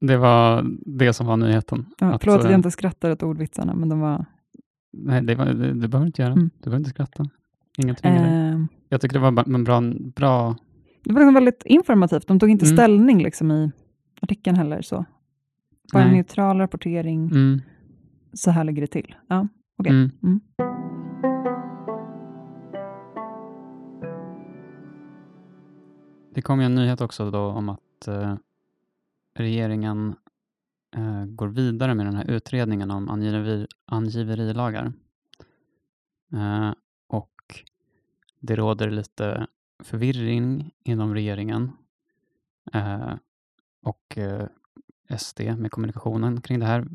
Det 0.00 0.16
var 0.16 0.66
det 0.86 1.12
som 1.12 1.26
var 1.26 1.36
nyheten. 1.36 1.86
Ja, 1.98 2.12
Att, 2.14 2.20
förlåt 2.24 2.38
att 2.38 2.44
eh, 2.44 2.50
jag 2.50 2.58
inte 2.58 2.70
skrattar 2.70 3.10
åt 3.10 3.22
ordvitsarna, 3.22 3.74
men 3.74 3.88
de 3.88 4.00
var... 4.00 4.24
Nej, 4.92 5.22
det 5.22 5.34
var, 5.34 5.46
det, 5.46 5.72
du 5.74 5.88
behöver 5.88 6.06
inte 6.06 6.22
göra. 6.22 6.32
Mm. 6.32 6.50
Du 6.58 6.64
behöver 6.64 6.78
inte 6.78 6.90
skratta. 6.90 7.22
Dig. 7.76 7.96
Eh, 8.02 8.58
Jag 8.88 9.00
tycker 9.00 9.14
det 9.20 9.30
var 9.30 9.44
en 9.54 9.64
bra, 9.64 9.80
bra... 10.14 10.56
det 11.04 11.12
var 11.12 11.20
liksom 11.20 11.34
väldigt 11.34 11.62
informativt. 11.66 12.26
De 12.26 12.38
tog 12.38 12.50
inte 12.50 12.64
Mm. 12.66 12.76
ställning 12.76 13.22
liksom 13.22 13.50
i 13.50 13.70
artikeln 14.20 14.56
heller. 14.56 14.82
så. 14.82 15.04
Bara 15.92 16.02
en 16.02 16.10
neutral 16.12 16.58
rapportering, 16.58 17.26
Mm, 17.30 17.60
så 18.32 18.50
här 18.50 18.64
ligger 18.64 18.80
det 18.80 18.86
till. 18.86 19.14
Ja. 19.28 19.48
Okej. 19.78 20.10
Det 26.38 26.42
kom 26.42 26.60
ju 26.60 26.66
en 26.66 26.74
nyhet 26.74 27.00
också 27.00 27.30
då 27.30 27.40
om 27.40 27.68
att 27.68 28.08
eh, 28.08 28.36
regeringen 29.34 30.16
eh, 30.96 31.24
går 31.24 31.48
vidare 31.48 31.94
med 31.94 32.06
den 32.06 32.14
här 32.14 32.30
utredningen 32.30 32.90
om 32.90 33.08
angiver, 33.08 33.66
angiverilagar. 33.84 34.92
Eh, 36.32 36.72
och 37.06 37.64
det 38.40 38.56
råder 38.56 38.90
lite 38.90 39.46
förvirring 39.78 40.70
inom 40.84 41.14
regeringen 41.14 41.72
eh, 42.72 43.14
och 43.82 44.18
eh, 44.18 44.46
SD 45.18 45.40
med 45.40 45.70
kommunikationen 45.70 46.40
kring 46.40 46.60
det 46.60 46.66
här. 46.66 46.86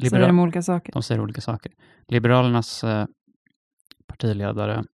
Säger 0.00 0.26
de 0.26 0.38
olika 0.38 0.62
saker? 0.62 0.92
De 0.92 1.02
säger 1.02 1.20
olika 1.20 1.40
saker. 1.40 1.72
Liberalernas 2.08 2.84
eh, 2.84 3.06
partiledare, 4.06 4.84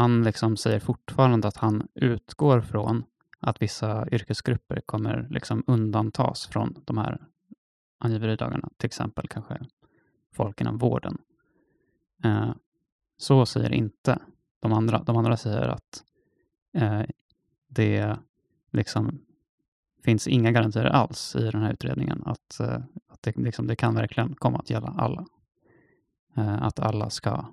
han 0.00 0.22
liksom 0.22 0.56
säger 0.56 0.80
fortfarande 0.80 1.48
att 1.48 1.56
han 1.56 1.88
utgår 1.94 2.60
från 2.60 3.04
att 3.40 3.62
vissa 3.62 4.08
yrkesgrupper 4.10 4.80
kommer 4.80 5.26
liksom 5.30 5.64
undantas 5.66 6.46
från 6.46 6.74
de 6.84 6.98
här 6.98 7.26
angiveridagarna, 7.98 8.68
till 8.76 8.86
exempel 8.86 9.28
kanske 9.28 9.60
folk 10.32 10.60
inom 10.60 10.78
vården. 10.78 11.18
Eh, 12.24 12.52
så 13.16 13.46
säger 13.46 13.72
inte 13.72 14.18
de 14.60 14.72
andra. 14.72 15.02
De 15.02 15.16
andra 15.16 15.36
säger 15.36 15.68
att 15.68 16.04
eh, 16.74 17.02
det 17.68 18.16
liksom 18.70 19.20
finns 20.04 20.28
inga 20.28 20.52
garantier 20.52 20.84
alls 20.84 21.36
i 21.36 21.50
den 21.50 21.62
här 21.62 21.72
utredningen 21.72 22.22
att, 22.26 22.60
eh, 22.60 22.78
att 23.08 23.22
det, 23.22 23.36
liksom, 23.36 23.66
det 23.66 23.76
kan 23.76 23.94
verkligen 23.94 24.34
komma 24.34 24.58
att 24.58 24.70
gälla 24.70 24.94
alla. 24.98 25.26
Eh, 26.36 26.62
att 26.62 26.80
alla 26.80 27.10
ska, 27.10 27.44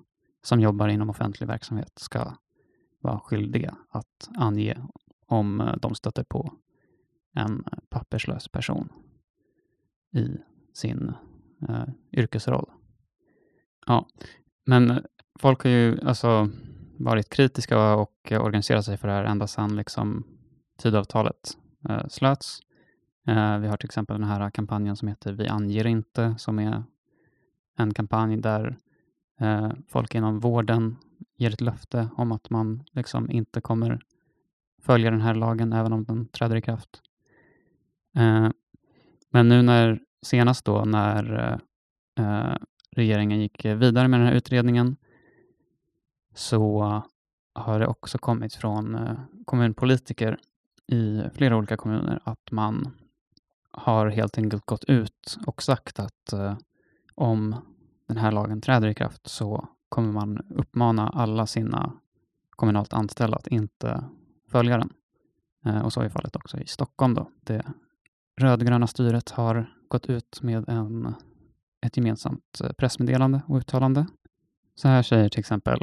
som 0.48 0.60
jobbar 0.60 0.88
inom 0.88 1.10
offentlig 1.10 1.46
verksamhet 1.46 1.92
ska 1.96 2.32
vara 3.00 3.20
skyldiga 3.20 3.76
att 3.90 4.28
ange 4.36 4.76
om 5.26 5.60
eh, 5.60 5.74
de 5.76 5.94
stöter 5.94 6.24
på 6.24 6.52
en 7.34 7.64
papperslös 7.90 8.48
person 8.48 8.88
i 10.14 10.36
sin 10.74 11.12
eh, 11.68 11.84
yrkesroll. 12.12 12.70
Ja, 13.86 14.06
men 14.66 15.04
folk 15.38 15.62
har 15.62 15.70
ju 15.70 16.00
alltså 16.00 16.48
varit 16.98 17.30
kritiska 17.30 17.94
och 17.94 18.32
organiserat 18.32 18.84
sig 18.84 18.96
för 18.96 19.08
det 19.08 19.14
här 19.14 19.24
ända 19.24 19.46
sedan 19.46 19.76
liksom 19.76 20.24
Tidöavtalet 20.78 21.58
eh, 21.88 22.06
slöts. 22.08 22.60
Eh, 23.26 23.58
vi 23.58 23.68
har 23.68 23.76
till 23.76 23.86
exempel 23.86 24.20
den 24.20 24.28
här 24.28 24.50
kampanjen 24.50 24.96
som 24.96 25.08
heter 25.08 25.32
Vi 25.32 25.48
anger 25.48 25.86
inte, 25.86 26.34
som 26.38 26.58
är 26.58 26.82
en 27.76 27.94
kampanj 27.94 28.36
där 28.36 28.78
eh, 29.38 29.70
folk 29.88 30.14
inom 30.14 30.40
vården 30.40 30.96
ger 31.36 31.52
ett 31.52 31.60
löfte 31.60 32.08
om 32.16 32.32
att 32.32 32.50
man 32.50 32.84
liksom 32.92 33.30
inte 33.30 33.60
kommer 33.60 34.00
följa 34.82 35.10
den 35.10 35.20
här 35.20 35.34
lagen 35.34 35.72
även 35.72 35.92
om 35.92 36.04
den 36.04 36.28
träder 36.28 36.56
i 36.56 36.62
kraft. 36.62 37.02
Eh, 38.16 38.50
men 39.30 39.48
nu 39.48 39.62
när 39.62 40.00
senast 40.22 40.64
då 40.64 40.84
när 40.84 41.58
eh, 42.16 42.24
eh, 42.24 42.56
regeringen 42.90 43.40
gick 43.40 43.64
vidare 43.64 44.08
med 44.08 44.20
den 44.20 44.26
här 44.26 44.34
utredningen 44.34 44.96
så 46.34 47.02
har 47.54 47.80
det 47.80 47.86
också 47.86 48.18
kommit 48.18 48.54
från 48.54 48.94
eh, 48.94 49.18
kommunpolitiker 49.44 50.38
i 50.86 51.22
flera 51.34 51.56
olika 51.56 51.76
kommuner 51.76 52.20
att 52.24 52.50
man 52.50 52.90
har 53.70 54.08
helt 54.08 54.38
enkelt 54.38 54.66
gått 54.66 54.84
ut 54.84 55.38
och 55.46 55.62
sagt 55.62 55.98
att 55.98 56.32
eh, 56.32 56.56
om 57.14 57.56
den 58.08 58.16
här 58.16 58.32
lagen 58.32 58.60
träder 58.60 58.88
i 58.88 58.94
kraft 58.94 59.28
så 59.28 59.68
kommer 59.88 60.12
man 60.12 60.38
uppmana 60.50 61.08
alla 61.08 61.46
sina 61.46 61.92
kommunalt 62.50 62.92
anställda 62.92 63.36
att 63.36 63.46
inte 63.46 64.04
följa 64.50 64.78
den. 64.78 64.92
Eh, 65.66 65.84
och 65.84 65.92
så 65.92 66.00
är 66.00 66.08
fallet 66.08 66.36
också 66.36 66.58
i 66.58 66.66
Stockholm. 66.66 67.14
Då. 67.14 67.30
Det 67.40 67.64
rödgröna 68.40 68.86
styret 68.86 69.30
har 69.30 69.72
gått 69.88 70.06
ut 70.06 70.42
med 70.42 70.68
en, 70.68 71.14
ett 71.86 71.96
gemensamt 71.96 72.60
eh, 72.64 72.72
pressmeddelande 72.72 73.42
och 73.46 73.56
uttalande. 73.56 74.06
Så 74.74 74.88
här 74.88 75.02
säger 75.02 75.28
till 75.28 75.40
exempel 75.40 75.80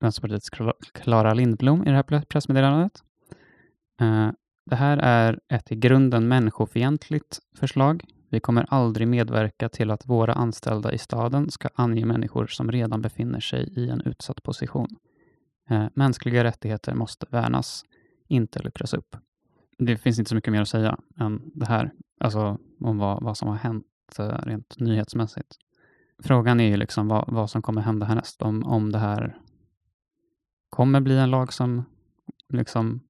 Vänsterpartiets 0.00 0.50
Klara 0.94 1.34
Lindblom 1.34 1.82
i 1.82 1.90
det 1.90 1.96
här 1.96 2.24
pressmeddelandet. 2.28 3.02
Eh, 4.00 4.30
det 4.66 4.76
här 4.76 4.98
är 4.98 5.40
ett 5.48 5.72
i 5.72 5.76
grunden 5.76 6.28
människofientligt 6.28 7.38
förslag. 7.56 8.04
Vi 8.30 8.40
kommer 8.40 8.66
aldrig 8.68 9.08
medverka 9.08 9.68
till 9.68 9.90
att 9.90 10.06
våra 10.06 10.32
anställda 10.32 10.92
i 10.92 10.98
staden 10.98 11.50
ska 11.50 11.68
ange 11.74 12.06
människor 12.06 12.46
som 12.46 12.72
redan 12.72 13.02
befinner 13.02 13.40
sig 13.40 13.72
i 13.76 13.88
en 13.88 14.00
utsatt 14.00 14.42
position. 14.42 14.88
Eh, 15.70 15.86
mänskliga 15.94 16.44
rättigheter 16.44 16.94
måste 16.94 17.26
värnas, 17.30 17.84
inte 18.28 18.62
luckras 18.62 18.94
upp. 18.94 19.16
Det 19.78 19.96
finns 19.96 20.18
inte 20.18 20.28
så 20.28 20.34
mycket 20.34 20.52
mer 20.52 20.60
att 20.60 20.68
säga 20.68 20.98
än 21.16 21.50
det 21.54 21.66
här, 21.66 21.92
alltså 22.20 22.58
om 22.80 22.98
vad, 22.98 23.22
vad 23.22 23.36
som 23.36 23.48
har 23.48 23.56
hänt 23.56 23.86
eh, 24.18 24.38
rent 24.42 24.78
nyhetsmässigt. 24.78 25.56
Frågan 26.22 26.60
är 26.60 26.68
ju 26.68 26.76
liksom 26.76 27.08
vad, 27.08 27.24
vad 27.28 27.50
som 27.50 27.62
kommer 27.62 27.82
hända 27.82 28.06
härnäst, 28.06 28.42
om, 28.42 28.64
om 28.64 28.92
det 28.92 28.98
här 28.98 29.38
kommer 30.70 31.00
bli 31.00 31.16
en 31.16 31.30
lag 31.30 31.52
som 31.52 31.84
liksom 32.48 33.00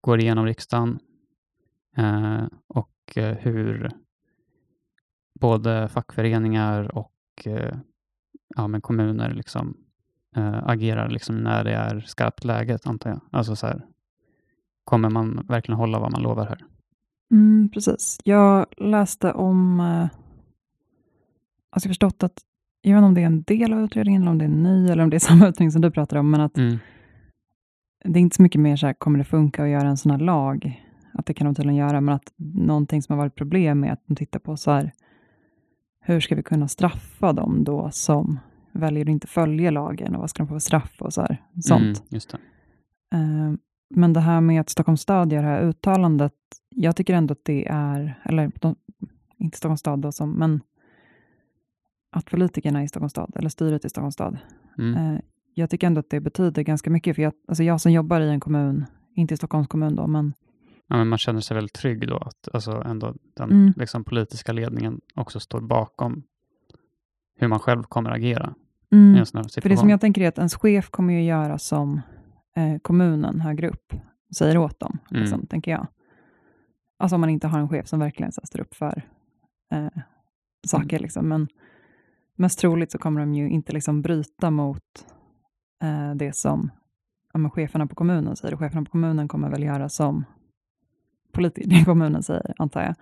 går 0.00 0.20
igenom 0.20 0.46
riksdagen 0.46 0.98
eh, 1.96 2.44
och 2.66 2.91
eh, 3.16 3.36
hur 3.36 3.90
både 5.40 5.88
fackföreningar 5.88 6.96
och 6.96 7.12
eh, 7.44 7.76
ja, 8.56 8.68
men 8.68 8.80
kommuner 8.80 9.34
liksom, 9.34 9.76
eh, 10.36 10.68
agerar 10.68 11.08
liksom 11.08 11.36
när 11.36 11.64
det 11.64 11.74
är 11.74 12.00
skarpt 12.00 12.44
läge, 12.44 12.78
antar 12.84 13.10
jag. 13.10 13.20
Alltså 13.30 13.56
så 13.56 13.66
här, 13.66 13.86
kommer 14.84 15.10
man 15.10 15.46
verkligen 15.48 15.78
hålla 15.78 15.98
vad 15.98 16.12
man 16.12 16.22
lovar 16.22 16.46
här? 16.46 16.64
Mm, 17.30 17.70
precis. 17.74 18.20
Jag 18.24 18.66
läste 18.76 19.32
om, 19.32 19.80
eh, 19.80 20.02
alltså 21.70 21.86
jag 21.86 21.90
förstått 21.90 22.22
att, 22.22 22.40
jag 22.82 22.92
vet 22.92 22.98
inte 22.98 23.06
om 23.06 23.14
det 23.14 23.22
är 23.22 23.26
en 23.26 23.42
del 23.42 23.72
av 23.72 23.80
utredningen, 23.80 24.22
eller 24.22 24.30
om 24.30 24.38
det 24.38 24.44
är 24.44 24.48
ny, 24.48 24.88
eller 24.88 25.02
om 25.02 25.10
det 25.10 25.16
är 25.16 25.18
samma 25.30 25.48
utredning 25.48 25.72
som 25.72 25.82
du 25.82 25.90
pratar 25.90 26.16
om, 26.16 26.30
men 26.30 26.40
att 26.40 26.58
mm 26.58 26.78
det 28.04 28.18
är 28.18 28.20
inte 28.20 28.36
så 28.36 28.42
mycket 28.42 28.60
mer 28.60 28.76
så 28.76 28.86
här, 28.86 28.92
kommer 28.92 29.18
det 29.18 29.24
funka 29.24 29.62
att 29.62 29.68
göra 29.68 29.88
en 29.88 29.96
sån 29.96 30.10
här 30.10 30.18
lag? 30.18 30.82
Att 31.12 31.26
det 31.26 31.34
kan 31.34 31.44
de 31.44 31.54
tydligen 31.54 31.76
göra, 31.76 32.00
men 32.00 32.14
att 32.14 32.32
någonting 32.54 33.02
som 33.02 33.12
har 33.12 33.24
varit 33.24 33.34
problem 33.34 33.84
är 33.84 33.92
att 33.92 34.02
de 34.06 34.16
tittar 34.16 34.38
på 34.38 34.56
så 34.56 34.70
här, 34.70 34.92
hur 36.00 36.20
ska 36.20 36.34
vi 36.34 36.42
kunna 36.42 36.68
straffa 36.68 37.32
dem 37.32 37.64
då 37.64 37.90
som 37.90 38.38
väljer 38.72 39.04
att 39.04 39.10
inte 39.10 39.26
följa 39.26 39.70
lagen 39.70 40.14
och 40.14 40.20
vad 40.20 40.30
ska 40.30 40.42
de 40.42 40.48
få 40.48 40.54
för 40.54 40.58
straff 40.58 40.96
och 41.02 41.12
så 41.12 41.20
här, 41.20 41.42
sånt. 41.60 41.82
Mm, 41.82 42.20
det. 42.30 42.34
Uh, 43.16 43.54
men 43.94 44.12
det 44.12 44.20
här 44.20 44.40
med 44.40 44.60
att 44.60 44.70
Stockholms 44.70 45.00
stad 45.00 45.32
gör 45.32 45.42
det 45.42 45.48
här 45.48 45.62
uttalandet, 45.62 46.32
jag 46.68 46.96
tycker 46.96 47.14
ändå 47.14 47.32
att 47.32 47.44
det 47.44 47.68
är, 47.70 48.20
eller 48.24 48.50
de, 48.60 48.76
inte 49.38 49.58
Stockholms 49.58 49.80
stad 49.80 49.98
då, 49.98 50.12
som, 50.12 50.32
men 50.32 50.60
att 52.10 52.26
politikerna 52.26 52.82
i 52.82 52.88
Stockholms 52.88 53.12
stad, 53.12 53.32
eller 53.36 53.48
styret 53.48 53.84
i 53.84 53.88
Stockholms 53.88 54.14
stad, 54.14 54.38
mm. 54.78 55.14
uh, 55.14 55.20
jag 55.54 55.70
tycker 55.70 55.86
ändå 55.86 56.00
att 56.00 56.10
det 56.10 56.20
betyder 56.20 56.62
ganska 56.62 56.90
mycket, 56.90 57.16
för 57.16 57.22
jag, 57.22 57.32
alltså 57.48 57.62
jag 57.62 57.80
som 57.80 57.92
jobbar 57.92 58.20
i 58.20 58.30
en 58.30 58.40
kommun, 58.40 58.84
inte 59.14 59.34
i 59.34 59.36
Stockholms 59.36 59.68
kommun 59.68 59.96
då, 59.96 60.06
men 60.06 60.32
Ja, 60.88 60.96
men 60.96 61.08
man 61.08 61.18
känner 61.18 61.40
sig 61.40 61.54
väldigt 61.54 61.74
trygg 61.74 62.08
då, 62.08 62.16
att 62.16 62.48
alltså 62.52 62.82
ändå 62.86 63.14
den 63.36 63.50
mm. 63.50 63.72
liksom, 63.76 64.04
politiska 64.04 64.52
ledningen 64.52 65.00
också 65.14 65.40
står 65.40 65.60
bakom 65.60 66.22
hur 67.36 67.48
man 67.48 67.58
själv 67.58 67.82
kommer 67.82 68.10
agera 68.10 68.54
mm. 68.92 69.24
För 69.62 69.68
det 69.68 69.76
som 69.76 69.90
jag 69.90 70.00
tänker 70.00 70.22
är 70.22 70.28
att 70.28 70.38
ens 70.38 70.54
chef 70.54 70.90
kommer 70.90 71.14
ju 71.14 71.24
göra 71.24 71.58
som 71.58 72.00
eh, 72.56 72.78
kommunen 72.82 73.40
högre 73.40 73.68
upp 73.68 73.92
säger 74.36 74.58
åt 74.58 74.80
dem, 74.80 74.98
mm. 75.10 75.22
liksom, 75.22 75.46
tänker 75.46 75.70
jag. 75.70 75.86
Alltså 76.98 77.14
om 77.14 77.20
man 77.20 77.30
inte 77.30 77.48
har 77.48 77.58
en 77.58 77.68
chef 77.68 77.86
som 77.86 77.98
verkligen 77.98 78.32
så, 78.32 78.40
står 78.44 78.60
upp 78.60 78.74
för 78.74 79.02
eh, 79.72 80.02
saker, 80.66 80.96
mm. 80.96 81.02
liksom. 81.02 81.28
men 81.28 81.48
mest 82.36 82.58
troligt 82.58 82.92
så 82.92 82.98
kommer 82.98 83.20
de 83.20 83.34
ju 83.34 83.50
inte 83.50 83.72
liksom 83.72 84.02
bryta 84.02 84.50
mot 84.50 85.06
eh, 85.82 86.14
det 86.14 86.36
som 86.36 86.70
ja, 87.32 87.50
cheferna 87.50 87.86
på 87.86 87.94
kommunen 87.94 88.36
säger. 88.36 88.56
cheferna 88.56 88.84
på 88.84 88.90
kommunen 88.90 89.28
kommer 89.28 89.50
väl 89.50 89.62
göra 89.62 89.88
som 89.88 90.24
politikerna 91.32 91.74
i 91.80 91.84
kommunen 91.84 92.22
säger, 92.22 92.54
antar 92.58 92.82
jag. 92.82 92.94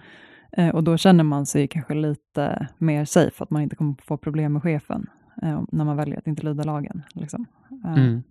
Eh, 0.52 0.74
och 0.74 0.84
då 0.84 0.96
känner 0.96 1.24
man 1.24 1.46
sig 1.46 1.68
kanske 1.68 1.94
lite 1.94 2.68
mer 2.78 3.04
safe, 3.04 3.42
att 3.42 3.50
man 3.50 3.62
inte 3.62 3.76
kommer 3.76 3.94
få 4.02 4.16
problem 4.16 4.52
med 4.52 4.62
chefen 4.62 5.06
eh, 5.42 5.62
när 5.72 5.84
man 5.84 5.96
väljer 5.96 6.18
att 6.18 6.26
inte 6.26 6.42
lyda 6.42 6.64
lagen. 6.64 7.02
Liksom. 7.14 7.46
Eh, 7.84 7.92
mm. 7.92 8.22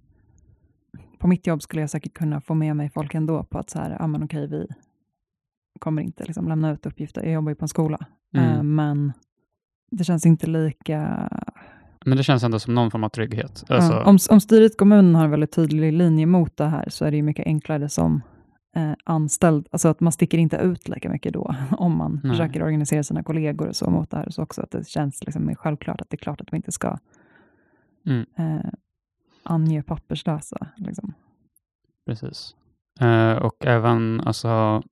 På 1.20 1.28
mitt 1.28 1.48
jobb 1.48 1.62
skulle 1.62 1.82
jag 1.82 1.90
säkert 1.90 2.14
kunna 2.14 2.42
få 2.42 2.54
med 2.54 2.76
mig 2.76 2.90
folk 2.90 3.14
ändå 3.14 3.44
på 3.44 3.58
att 3.58 3.70
så 3.70 3.80
här, 3.80 3.98
ja 4.00 4.08
men 4.08 4.24
okej, 4.24 4.48
vi 4.48 4.68
kommer 5.80 6.02
inte 6.02 6.26
liksom 6.26 6.48
lämna 6.48 6.72
ut 6.72 6.86
uppgifter. 6.86 7.24
Jag 7.24 7.34
jobbar 7.34 7.52
ju 7.52 7.56
på 7.56 7.66
en 7.66 7.70
skola, 7.70 7.98
mm. 8.34 8.76
Men 8.76 9.14
det 9.92 10.04
känns 10.04 10.26
inte 10.26 10.48
lika 10.48 11.30
men 12.06 12.18
det 12.18 12.24
känns 12.24 12.44
ändå 12.44 12.60
som 12.60 12.76
någon 12.76 12.92
form 12.92 13.04
av 13.04 13.10
trygghet. 13.10 13.64
Alltså... 13.70 13.94
Ja, 13.94 14.04
om, 14.04 14.18
om 14.30 14.42
styret 14.42 14.78
kommunen 14.78 15.16
har 15.16 15.24
en 15.24 15.32
väldigt 15.32 15.52
tydlig 15.52 15.94
linje 15.94 16.26
mot 16.26 16.58
det 16.58 16.66
här 16.66 16.90
så 16.90 17.06
är 17.06 17.12
det 17.12 17.18
ju 17.18 17.24
mycket 17.24 17.46
enklare 17.46 17.90
som 17.90 18.22
eh, 18.76 18.94
anställd, 19.04 19.68
alltså 19.72 19.88
att 19.88 20.00
man 20.00 20.12
sticker 20.12 20.38
inte 20.38 20.58
ut 20.58 20.88
lika 20.88 21.10
mycket 21.10 21.34
då, 21.34 21.56
om 21.72 21.98
man 21.98 22.20
Nej. 22.24 22.32
försöker 22.32 22.64
organisera 22.64 23.04
sina 23.04 23.24
kollegor 23.24 23.68
och 23.68 23.76
så 23.76 23.90
mot 23.90 24.10
det 24.10 24.18
här, 24.18 24.30
så 24.30 24.44
också 24.44 24.62
att 24.62 24.72
det 24.72 24.88
känns 24.88 25.24
liksom 25.24 25.56
självklart 25.56 26.02
att 26.02 26.10
det 26.10 26.16
är 26.16 26.18
klart 26.18 26.42
att 26.42 26.54
vi 26.54 26.58
inte 26.58 26.72
ska 26.72 26.98
mm. 28.06 28.26
eh, 28.38 28.72
ange 29.44 29.84
papperslösa. 29.84 30.68
Liksom. 30.78 31.14
Precis. 32.06 32.56
Eh, 33.00 33.34
och 33.34 33.66
även 33.66 34.22
alltså, 34.22 34.84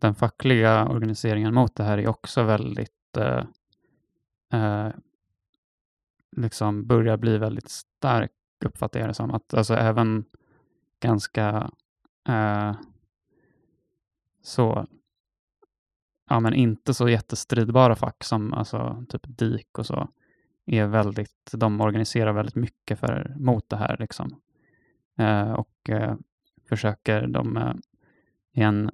den 0.00 0.14
fackliga 0.14 0.88
organiseringen 0.88 1.54
mot 1.54 1.76
det 1.76 1.84
här 1.84 1.98
är 1.98 2.08
också 2.08 2.42
väldigt 2.42 3.16
eh, 3.16 3.44
eh 4.52 4.92
liksom 6.36 6.86
börjar 6.86 7.16
bli 7.16 7.38
väldigt 7.38 7.68
stark, 7.68 8.32
uppfattar 8.64 9.00
jag 9.00 9.08
det 9.08 9.14
som. 9.14 9.30
Att 9.30 9.54
alltså 9.54 9.74
även 9.74 10.24
ganska 11.00 11.70
eh, 12.28 12.76
så, 14.42 14.86
ja 16.28 16.40
men 16.40 16.54
inte 16.54 16.94
så 16.94 17.08
jättestridbara 17.08 17.96
fack 17.96 18.24
som 18.24 18.52
alltså 18.52 19.04
typ 19.08 19.22
DIK 19.24 19.78
och 19.78 19.86
så, 19.86 20.08
är 20.66 20.86
väldigt, 20.86 21.50
de 21.52 21.80
organiserar 21.80 22.32
väldigt 22.32 22.54
mycket 22.54 22.98
för, 22.98 23.34
mot 23.38 23.68
det 23.68 23.76
här 23.76 23.96
liksom. 24.00 24.40
Eh, 25.18 25.52
och 25.52 25.90
eh, 25.90 26.14
försöker 26.68 27.26
de, 27.26 27.56
eh, 27.56 27.74
i 28.52 28.62
en 28.62 28.90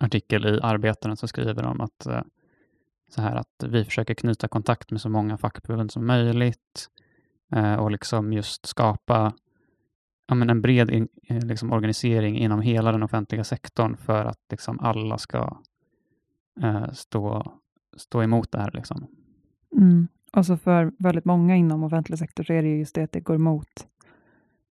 artikel 0.00 0.46
i 0.46 0.60
Arbetaren 0.62 1.16
så 1.16 1.28
skriver 1.28 1.62
de 1.62 1.80
att 1.80 2.06
eh, 2.06 2.22
så 3.08 3.22
här 3.22 3.36
att 3.36 3.64
vi 3.68 3.84
försöker 3.84 4.14
knyta 4.14 4.48
kontakt 4.48 4.90
med 4.90 5.00
så 5.00 5.08
många 5.08 5.38
fackförbund 5.38 5.92
som 5.92 6.06
möjligt. 6.06 6.90
eh, 7.52 7.74
och 7.74 7.90
liksom 7.90 8.32
just 8.32 8.66
skapa 8.66 9.32
ja, 10.26 10.34
men 10.34 10.50
en 10.50 10.62
bred 10.62 10.90
in, 10.90 11.08
eh, 11.28 11.44
liksom 11.44 11.72
organisering 11.72 12.38
inom 12.38 12.60
hela 12.60 12.92
den 12.92 13.02
offentliga 13.02 13.44
sektorn 13.44 13.96
för 13.96 14.24
att 14.24 14.40
liksom 14.50 14.80
alla 14.80 15.18
ska 15.18 15.56
eh, 16.62 16.90
stå, 16.92 17.52
stå 17.96 18.22
emot 18.22 18.52
det 18.52 18.58
här. 18.58 18.70
Liksom. 18.74 19.06
Mm. 19.76 20.08
Och 20.32 20.46
så 20.46 20.56
för 20.56 20.92
väldigt 20.98 21.24
många 21.24 21.56
inom 21.56 21.82
offentlig 21.84 22.18
sektor 22.18 22.44
så 22.44 22.52
är 22.52 22.62
det 22.62 22.68
ju 22.68 22.78
just 22.78 22.94
det 22.94 23.02
att 23.02 23.12
det 23.12 23.20
går 23.20 23.34
emot 23.36 23.86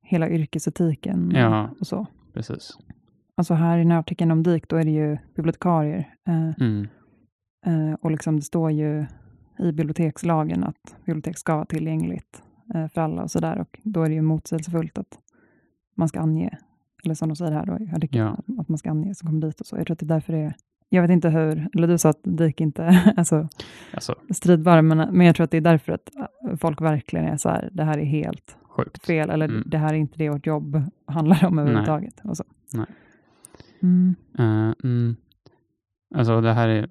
hela 0.02 0.28
yrkesetiken 0.30 1.32
Ja. 1.34 1.70
och 1.80 1.86
så. 1.86 2.06
Precis. 2.32 2.78
Alltså 3.36 3.54
här 3.54 3.78
i 3.78 3.82
den 3.82 3.90
här 3.90 3.98
artikeln 3.98 4.30
om 4.30 4.42
DIK, 4.42 4.68
då 4.68 4.76
är 4.76 4.84
det 4.84 4.90
ju 4.90 5.18
bibliotekarier. 5.36 6.14
Eh, 6.28 6.50
Mm. 6.66 6.88
eh, 7.66 7.94
och 8.00 8.10
liksom 8.10 8.36
det 8.36 8.42
står 8.42 8.70
ju 8.70 9.06
i 9.58 9.72
bibliotekslagen 9.72 10.64
att 10.64 10.96
bibliotek 11.04 11.38
ska 11.38 11.54
vara 11.54 11.64
tillgängligt 11.66 12.42
eh, 12.74 12.88
för 12.88 13.00
alla 13.00 13.22
och 13.22 13.30
sådär. 13.30 13.58
Och 13.58 13.80
då 13.82 14.02
är 14.02 14.08
det 14.08 14.14
ju 14.14 14.22
motsägelsefullt 14.22 14.98
att 14.98 15.18
man 16.00 16.08
ska 16.08 16.20
ange, 16.20 16.58
eller 17.04 17.14
som 17.14 17.28
de 17.28 17.36
säger 17.36 17.52
här 17.52 17.66
då 17.66 17.78
Ja. 18.10 18.36
att, 18.58 18.68
man 18.68 18.78
ska 18.78 18.90
ange 18.90 19.14
som 19.14 19.26
kommer 19.28 19.40
dit 19.46 19.60
och 19.60 19.66
så. 19.66 19.76
Jag 19.76 19.86
tror 19.86 19.92
att 19.94 19.98
det 19.98 20.06
är 20.06 20.14
därför 20.14 20.32
det 20.32 20.38
är, 20.38 20.54
jag 20.88 21.02
vet 21.02 21.10
inte 21.10 21.28
hur, 21.28 21.68
eller 21.74 21.88
du 21.88 21.98
sa 21.98 22.08
att 22.08 22.20
DIK 22.22 22.60
inte 22.60 22.84
är 23.16 23.24
så 23.24 23.48
Alltså, 23.94 24.14
stridbara, 24.30 24.82
men, 24.82 24.98
men 25.16 25.26
jag 25.26 25.36
tror 25.36 25.44
att 25.44 25.50
det 25.50 25.56
är 25.56 25.60
därför 25.60 25.92
att 25.92 26.10
eh, 26.16 26.56
folk 26.56 26.80
verkligen 26.80 27.24
är 27.26 27.36
så 27.36 27.48
här, 27.48 27.68
det 27.72 27.84
här 27.84 27.98
är 27.98 28.04
helt 28.04 28.56
sjukt. 28.62 29.06
fel, 29.06 29.30
eller 29.30 29.48
Mm. 29.48 29.62
det 29.66 29.78
här 29.78 29.88
är 29.94 29.98
inte 29.98 30.18
det 30.18 30.30
vårt 30.30 30.46
jobb 30.46 30.82
handlar 31.06 31.44
om 31.44 31.58
överhuvudtaget. 31.58 32.20
Och 32.24 32.36
så. 32.36 32.44
Nej. 32.74 32.86
Mm. 33.82 34.14
Eh, 34.38 34.72
mm. 34.84 35.16
Alltså 36.14 36.40
det 36.40 36.52
här 36.52 36.68
är 36.68 36.88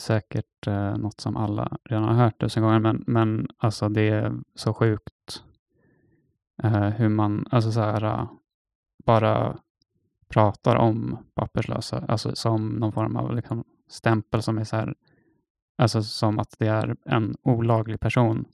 säkert 0.00 0.66
uh, 0.68 0.96
något 0.98 1.20
som 1.20 1.36
alla 1.36 1.78
redan 1.84 2.04
har 2.04 2.14
hört 2.14 2.40
tusen 2.40 2.62
gånger, 2.62 2.78
men, 2.78 3.04
men 3.06 3.48
alltså 3.58 3.88
det 3.88 4.08
är 4.08 4.32
så 4.54 4.74
sjukt 4.74 5.42
eh, 6.62 6.88
hur 6.88 7.08
man 7.08 7.46
alltså 7.50 7.72
så 7.72 7.80
här, 7.80 8.04
eh, 8.04 8.28
bara 9.06 9.58
pratar 10.28 10.76
om 10.76 11.18
papperslösa, 11.34 12.04
alltså 12.08 12.34
som 12.34 12.68
någon 12.68 12.92
form 12.92 13.16
av 13.16 13.36
liksom, 13.36 13.64
stämpel 13.88 14.42
som 14.42 14.58
är 14.58 14.64
så 14.64 14.76
här, 14.76 14.94
alltså 15.78 16.02
som 16.02 16.38
att 16.38 16.54
det 16.58 16.66
är 16.66 16.96
en 17.04 17.36
olaglig 17.42 18.00
person 18.00 18.44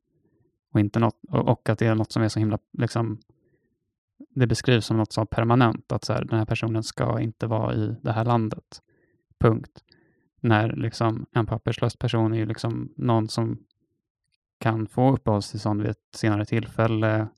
och, 0.73 0.81
inte 0.81 0.99
något, 0.99 1.25
och, 1.29 1.49
och 1.49 1.69
att 1.69 1.79
det 1.79 1.87
är 1.87 1.95
något 1.95 2.13
som 2.13 2.23
är 2.23 2.29
så 2.29 2.39
himla, 2.39 2.59
liksom, 2.79 3.19
det 4.35 4.47
beskrivs 4.47 4.87
som 4.87 4.97
något 4.97 5.13
så 5.13 5.27
permanent, 5.27 5.93
att 5.93 6.05
så 6.05 6.13
här, 6.13 6.25
den 6.25 6.39
här 6.39 6.47
personen 6.47 6.83
ska 6.83 7.21
inte 7.21 7.47
vara 7.47 7.75
i 7.75 7.97
det 8.03 8.13
här 8.13 8.25
landet. 8.25 8.83
Punkt. 9.41 9.85
När 10.41 10.73
liksom 10.73 11.27
en 11.33 11.47
papperslös 11.47 11.97
person 11.97 12.33
är 12.33 12.37
ju 12.37 12.47
liksom 12.47 12.93
någon 12.97 13.29
som 13.29 13.59
kan 14.59 14.87
få 14.87 15.13
uppehållstillstånd 15.13 15.83
vid 15.83 15.91
ett 15.91 16.09
senare 16.15 16.45
tillfälle. 16.45 17.29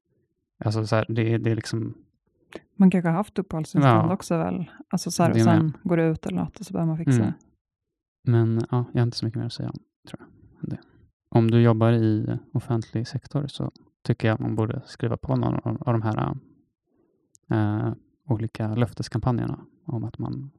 Alltså 0.59 0.87
så 0.87 0.97
här, 0.97 1.07
det, 1.09 1.39
det 1.39 1.51
är 1.51 1.57
liksom, 1.57 1.95
Man 2.77 2.91
kanske 2.91 3.09
har 3.09 3.17
haft 3.17 3.39
uppehållstillstånd 3.39 4.11
Ja. 4.11 4.15
också 4.15 4.39
väl? 4.39 4.71
Alltså 4.89 5.11
så 5.11 5.23
här, 5.23 5.31
och 5.31 5.37
med. 5.37 5.45
sen 5.45 5.77
går 5.83 5.97
det 5.97 6.05
ut 6.07 6.27
eller 6.27 6.39
något 6.39 6.61
och 6.61 6.67
så 6.67 6.73
behöver 6.73 6.89
man 6.89 6.99
fixa 6.99 7.23
Mm. 7.23 7.33
men 8.27 8.67
ja, 8.71 8.85
jag 8.93 9.01
har 9.01 9.07
inte 9.07 9.17
så 9.17 9.25
mycket 9.27 9.39
mer 9.39 9.47
att 9.47 9.53
säga 9.53 9.69
om, 9.71 9.79
tror 10.09 10.21
jag. 10.61 10.71
det. 10.71 10.79
Om 11.29 11.51
du 11.51 11.61
jobbar 11.63 11.93
i 11.93 12.39
offentlig 12.53 13.09
sektor 13.09 13.47
så 13.47 13.71
tycker 14.03 14.29
jag 14.29 14.41
man 14.41 14.55
borde 14.55 14.83
skriva 14.87 15.17
på 15.17 15.37
någon 15.37 15.55
av, 15.81 15.93
de 15.93 16.03
här 16.03 16.37
eh, 17.51 17.93
olika 18.29 18.75
löfteskampanjerna 18.75 19.67
om 19.87 20.05
att 20.05 20.19
man 20.19 20.51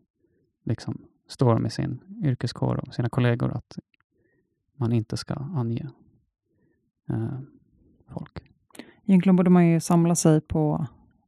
liksom 0.63 1.01
står 1.27 1.59
med 1.59 1.73
sin 1.73 1.99
yrkeskår 2.23 2.75
och 2.87 2.93
sina 2.93 3.09
kollegor 3.09 3.51
att 3.51 3.77
man 4.75 4.91
inte 4.93 5.17
ska 5.17 5.33
ange 5.33 5.89
eh, 7.09 7.39
folk. 8.07 8.44
Egentligen 9.07 9.35
borde 9.35 9.49
man 9.49 9.67
ju 9.67 9.79
samla 9.79 10.15
sig 10.15 10.41
på, 10.41 10.87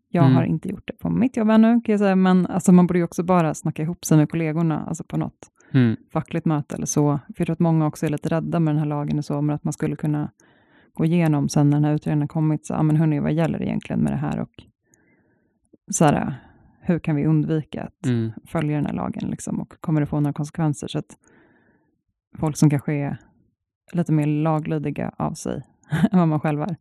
jag 0.09 0.23
Mm. 0.23 0.35
har 0.35 0.43
inte 0.43 0.69
gjort 0.69 0.87
det 0.87 0.93
på 0.93 1.09
mitt 1.09 1.37
jobb 1.37 1.49
ännu 1.49 1.81
kan 1.81 1.93
jag 1.93 1.99
säga, 1.99 2.15
men 2.15 2.45
alltså 2.45 2.71
man 2.71 2.87
borde 2.87 2.99
ju 2.99 3.05
också 3.05 3.23
bara 3.23 3.53
snacka 3.53 3.81
ihop 3.83 4.05
sig 4.05 4.17
med 4.17 4.29
kollegorna, 4.31 4.85
alltså 4.85 5.03
på 5.03 5.17
något 5.17 5.51
Mm. 5.71 5.95
fackligt 6.13 6.45
möte 6.45 6.75
eller 6.75 6.85
så. 6.85 7.19
För 7.27 7.33
jag 7.37 7.45
tror 7.47 7.51
att 7.53 7.59
många 7.59 7.87
också 7.87 8.05
är 8.05 8.09
lite 8.09 8.29
rädda 8.29 8.59
med 8.59 8.73
den 8.73 8.79
här 8.79 8.85
lagen 8.87 9.17
och 9.17 9.25
så, 9.25 9.41
men 9.41 9.55
att 9.55 9.63
man 9.63 9.73
skulle 9.73 9.95
kunna 9.95 10.31
gå 10.93 11.05
igenom 11.05 11.49
sen 11.49 11.69
när 11.69 11.77
den 11.77 11.83
här 11.85 11.93
utredningen 11.93 12.27
kommit, 12.27 12.65
så, 12.65 12.73
ja 12.73 12.83
men 12.83 12.95
hörni, 12.95 13.19
vad 13.19 13.33
gäller 13.33 13.61
egentligen 13.61 13.99
med 13.99 14.13
det 14.13 14.17
här 14.17 14.39
och 14.39 14.51
så 15.91 16.05
här, 16.05 16.35
hur 16.81 16.99
kan 16.99 17.15
vi 17.15 17.25
undvika 17.25 17.83
att 17.83 18.05
Mm. 18.05 18.31
följa 18.45 18.75
den 18.75 18.85
här 18.85 18.93
lagen 18.93 19.29
liksom, 19.29 19.59
och 19.61 19.73
kommer 19.81 20.01
det 20.01 20.07
få 20.07 20.19
några 20.19 20.33
konsekvenser? 20.33 20.87
Så 20.87 20.99
att 20.99 21.17
folk 22.39 22.57
som 22.57 22.69
kanske 22.69 22.93
är 22.93 23.17
lite 23.93 24.11
mer 24.11 24.25
laglydiga 24.27 25.11
av 25.17 25.33
sig 25.33 25.63
än 26.11 26.19
vad 26.19 26.27
man 26.27 26.39
själv 26.39 26.61
är, 26.61 26.75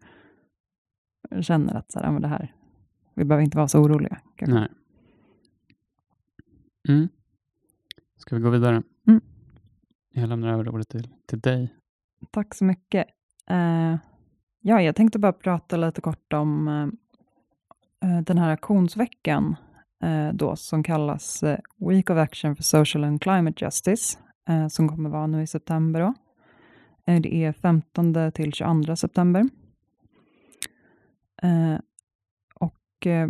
känner 1.40 1.74
att 1.74 1.92
så 1.92 2.00
här, 2.00 2.12
men 2.12 2.22
det 2.22 2.28
här, 2.28 2.54
vi 3.14 3.24
behöver 3.24 3.44
inte 3.44 3.56
vara 3.56 3.68
så 3.68 3.78
oroliga. 3.78 4.20
Kanske. 4.36 4.54
Nej. 4.54 4.68
Mm. 6.88 7.08
Ska 8.16 8.36
vi 8.36 8.42
gå 8.42 8.50
vidare? 8.50 8.82
Mm. 9.06 9.20
Jag 10.12 10.28
lämnar 10.28 10.52
över 10.52 10.68
ordet 10.68 10.88
till, 10.88 11.08
till 11.26 11.40
dig. 11.40 11.74
Tack 12.30 12.54
så 12.54 12.64
mycket. 12.64 13.06
Eh, 13.50 13.96
ja, 14.60 14.82
jag 14.82 14.96
tänkte 14.96 15.18
bara 15.18 15.32
prata 15.32 15.76
lite 15.76 16.00
kort 16.00 16.32
om 16.32 16.68
eh, 18.02 18.20
den 18.20 18.38
här 18.38 18.50
aktionsveckan 18.50 19.56
eh, 20.02 20.28
då, 20.32 20.56
som 20.56 20.82
kallas 20.82 21.44
Week 21.76 22.10
of 22.10 22.16
Action 22.16 22.56
for 22.56 22.62
Social 22.62 23.04
and 23.04 23.22
Climate 23.22 23.64
Justice, 23.64 24.18
som 24.70 24.88
kommer 24.88 25.10
vara 25.10 25.26
nu 25.26 25.42
i 25.42 25.46
september. 25.46 26.00
Då. 26.00 26.14
Det 27.04 27.44
är 27.44 27.52
15 27.52 28.32
till 28.32 28.52
22 28.52 28.96
september. 28.96 29.48
Eh, 31.42 31.78
och 32.54 33.06
eh, 33.06 33.28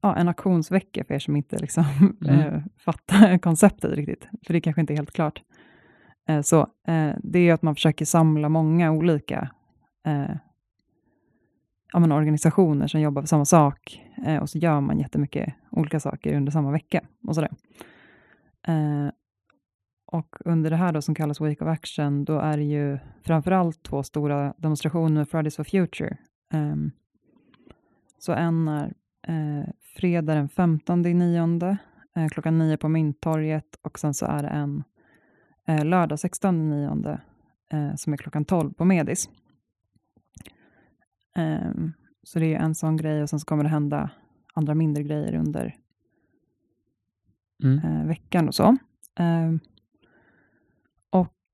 ja, 0.00 0.16
en 0.16 0.28
aktionsvecka 0.28 1.04
för 1.04 1.14
er 1.14 1.18
som 1.18 1.36
inte 1.36 1.58
liksom, 1.58 1.84
Mm. 2.28 2.40
eh, 2.40 2.62
fattar 2.76 3.38
konceptet 3.42 3.92
riktigt, 3.92 4.28
för 4.46 4.52
det 4.52 4.60
kanske 4.60 4.80
inte 4.80 4.92
är 4.92 4.96
helt 4.96 5.12
klart. 5.12 5.42
Eh, 6.28 6.40
så 6.42 6.60
eh, 6.60 7.12
det 7.22 7.38
är 7.38 7.42
ju 7.42 7.50
att 7.50 7.62
man 7.62 7.74
försöker 7.74 8.04
samla 8.04 8.48
många 8.48 8.92
olika 8.92 9.50
ja, 11.92 11.98
men 11.98 12.12
organisationer 12.12 12.86
som 12.86 13.00
jobbar 13.00 13.22
för 13.22 13.26
samma 13.26 13.44
sak 13.44 14.02
eh, 14.26 14.36
och 14.36 14.50
så 14.50 14.58
gör 14.58 14.80
man 14.80 14.98
jättemycket 14.98 15.54
olika 15.70 16.00
saker 16.00 16.36
under 16.36 16.52
samma 16.52 16.70
vecka 16.70 17.00
och 17.26 17.34
sådär. 17.34 17.50
Eh, 18.66 19.08
och 20.12 20.36
under 20.44 20.70
det 20.70 20.76
här 20.76 20.92
då 20.92 21.02
som 21.02 21.14
kallas 21.14 21.40
Week 21.40 21.62
of 21.62 21.68
Action, 21.68 22.24
då 22.24 22.38
är 22.38 22.56
det 22.56 22.62
ju 22.64 22.98
framförallt 23.22 23.82
två 23.82 24.02
stora 24.02 24.54
demonstrationer, 24.58 25.24
Fridays 25.24 25.56
for 25.56 25.64
Future. 25.64 26.16
Ehm, 26.52 26.90
så 28.18 28.32
en 28.32 28.68
är 28.68 28.94
eh, 29.28 29.68
fredag 29.96 30.34
den 30.34 30.48
15 30.48 31.06
i 31.06 31.14
nionde, 31.14 31.76
eh, 32.16 32.28
klockan 32.28 32.58
nio 32.58 32.76
på 32.76 32.88
Mynttorget 32.88 33.78
och 33.82 33.98
sen 33.98 34.14
så 34.14 34.26
är 34.26 34.42
det 34.42 34.48
en 34.48 34.84
eh, 35.66 35.84
lördag 35.84 36.18
16 36.18 36.70
nionde 36.70 37.20
eh, 37.72 37.94
som 37.94 38.12
är 38.12 38.16
klockan 38.16 38.44
12 38.44 38.72
på 38.72 38.84
Medis. 38.84 39.30
Ehm, 41.36 41.92
så 42.22 42.38
det 42.38 42.54
är 42.54 42.58
en 42.58 42.74
sån 42.74 42.96
grej 42.96 43.22
och 43.22 43.30
sen 43.30 43.40
så 43.40 43.46
kommer 43.46 43.64
det 43.64 43.70
hända 43.70 44.10
andra 44.54 44.74
mindre 44.74 45.02
grejer 45.02 45.34
under 45.34 45.76
Mm. 47.62 47.78
eh, 47.78 48.06
veckan 48.06 48.48
och 48.48 48.54
så. 48.54 48.76
Eh, 49.18 49.52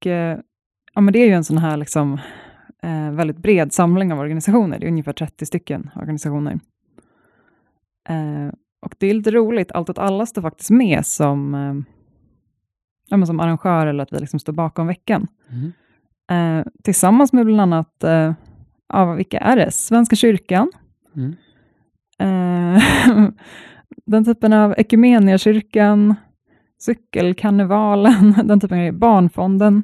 ja, 0.05 1.01
men 1.01 1.13
det 1.13 1.19
är 1.19 1.27
ju 1.27 1.33
en 1.33 1.45
sån 1.45 1.59
här 1.59 1.77
liksom, 1.77 2.21
eh, 2.83 3.11
väldigt 3.11 3.39
bred 3.39 3.73
samling 3.73 4.13
av 4.13 4.19
organisationer. 4.19 4.79
Det 4.79 4.87
är 4.87 4.91
ungefär 4.91 5.13
30 5.13 5.47
stycken 5.47 5.91
organisationer. 5.97 6.61
Eh, 8.09 8.53
och 8.83 8.95
det 8.99 9.07
är 9.07 9.15
lite 9.15 9.31
roligt, 9.31 9.73
Allt 9.73 9.91
åt 9.91 9.99
alla 9.99 10.27
står 10.27 10.43
faktiskt 10.43 10.71
med 10.71 11.07
som, 11.07 11.55
eh, 11.55 11.75
ja, 13.09 13.17
men 13.17 13.27
som 13.27 13.41
arrangör 13.41 13.87
eller 13.87 14.03
att 14.03 14.13
vi 14.13 14.19
liksom 14.19 14.39
står 14.39 14.53
bakom 14.53 14.87
veckan. 14.87 15.27
Mm. 15.51 15.73
Eh, 16.31 16.67
tillsammans 16.83 17.33
med 17.33 17.47
bland 17.47 17.61
annat, 17.61 18.05
eh, 18.05 18.35
ja, 18.89 19.13
vilka 19.13 19.39
är 19.39 19.57
det? 19.57 19.71
Svenska 19.71 20.17
kyrkan, 20.17 20.71
Mm. 21.17 21.37
Eh, 22.19 22.83
den 24.07 24.25
typen 24.25 24.53
av 24.53 24.75
Equmeniakyrkan, 24.79 26.15
Cykelkarnevalen, 26.79 28.33
den 28.45 28.61
typen 28.61 28.79
av 28.79 28.81
grejer, 28.81 28.93
Barnfonden. 28.93 29.83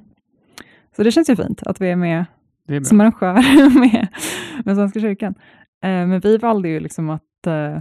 Så 0.97 1.03
det 1.03 1.11
känns 1.13 1.31
ju 1.31 1.37
fint 1.37 1.63
att 1.63 1.81
vi 1.81 1.91
är 1.91 1.97
med 1.97 2.25
Det 2.67 2.77
är 2.77 2.81
bra. 2.81 2.85
som 2.89 3.01
arrangör 3.01 3.81
med, 3.81 4.09
med 4.65 4.77
Svenska 4.77 5.01
kyrkan. 5.01 5.35
Eh, 5.83 6.07
men 6.07 6.21
vi 6.21 6.37
valde 6.39 6.69
ju 6.69 6.81
liksom 6.81 7.11
att, 7.11 7.47
eh, 7.47 7.79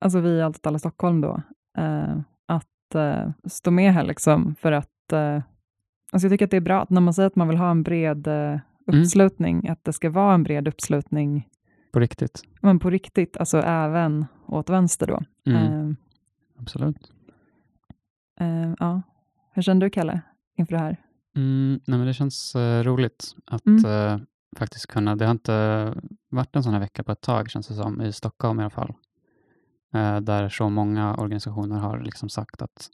alltså 0.00 0.20
vi 0.20 0.30
i 0.30 0.42
Allt 0.42 0.66
alla 0.66 0.78
Stockholm 0.78 1.20
då, 1.20 1.42
eh, 1.78 2.16
att 2.46 2.94
eh, 2.94 3.30
stå 3.44 3.70
med 3.70 3.92
här 3.92 4.04
liksom 4.04 4.54
för 4.60 4.72
att, 4.72 5.12
eh, 5.12 5.42
alltså 6.12 6.26
jag 6.26 6.30
tycker 6.32 6.44
att 6.44 6.50
det 6.50 6.56
är 6.56 6.60
bra 6.60 6.82
att 6.82 6.90
när 6.90 7.00
man 7.00 7.14
säger 7.14 7.26
att 7.26 7.36
man 7.36 7.48
vill 7.48 7.58
ha 7.58 7.70
en 7.70 7.82
bred 7.82 8.26
eh, 8.26 8.58
uppslutning, 8.86 9.68
att 9.68 9.84
det 9.84 9.92
ska 9.92 10.10
vara 10.10 10.34
en 10.34 10.42
bred 10.42 10.68
uppslutning 10.68 11.48
På 11.92 12.00
riktigt. 12.00 12.42
men 12.60 12.78
på 12.78 12.90
riktigt, 12.90 13.36
alltså 13.36 13.58
även 13.58 14.26
åt 14.46 14.70
vänster 14.70 15.06
då. 15.06 15.20
Mm. 15.46 15.96
Absolut. 16.58 17.12
Eh, 18.40 18.72
ja. 18.78 19.02
Hur 19.52 19.62
känner 19.62 19.80
du, 19.80 19.90
Kalle, 19.90 20.20
inför 20.56 20.72
det 20.72 20.78
här? 20.80 20.96
Mm, 21.36 21.80
nej, 21.86 21.98
men 21.98 22.06
det 22.06 22.14
känns 22.14 22.54
eh, 22.54 22.82
roligt 22.82 23.34
att 23.46 23.66
Mm. 23.66 23.84
eh, 23.84 24.20
faktiskt 24.56 24.86
kunna, 24.86 25.16
det 25.16 25.24
har 25.24 25.32
inte 25.32 25.94
varit 26.28 26.56
en 26.56 26.62
sån 26.62 26.72
här 26.72 26.80
vecka 26.80 27.02
på 27.04 27.12
ett 27.12 27.20
tag 27.20 27.50
känns 27.50 27.68
det 27.68 27.74
som, 27.74 28.02
i 28.02 28.12
Stockholm 28.12 28.60
i 28.60 28.62
alla 28.62 28.70
fall, 28.70 28.94
där 30.22 30.48
så 30.48 30.68
många 30.68 31.14
organisationer 31.14 31.78
har 31.78 32.00
liksom 32.00 32.28
sagt 32.28 32.62
att 32.62 32.90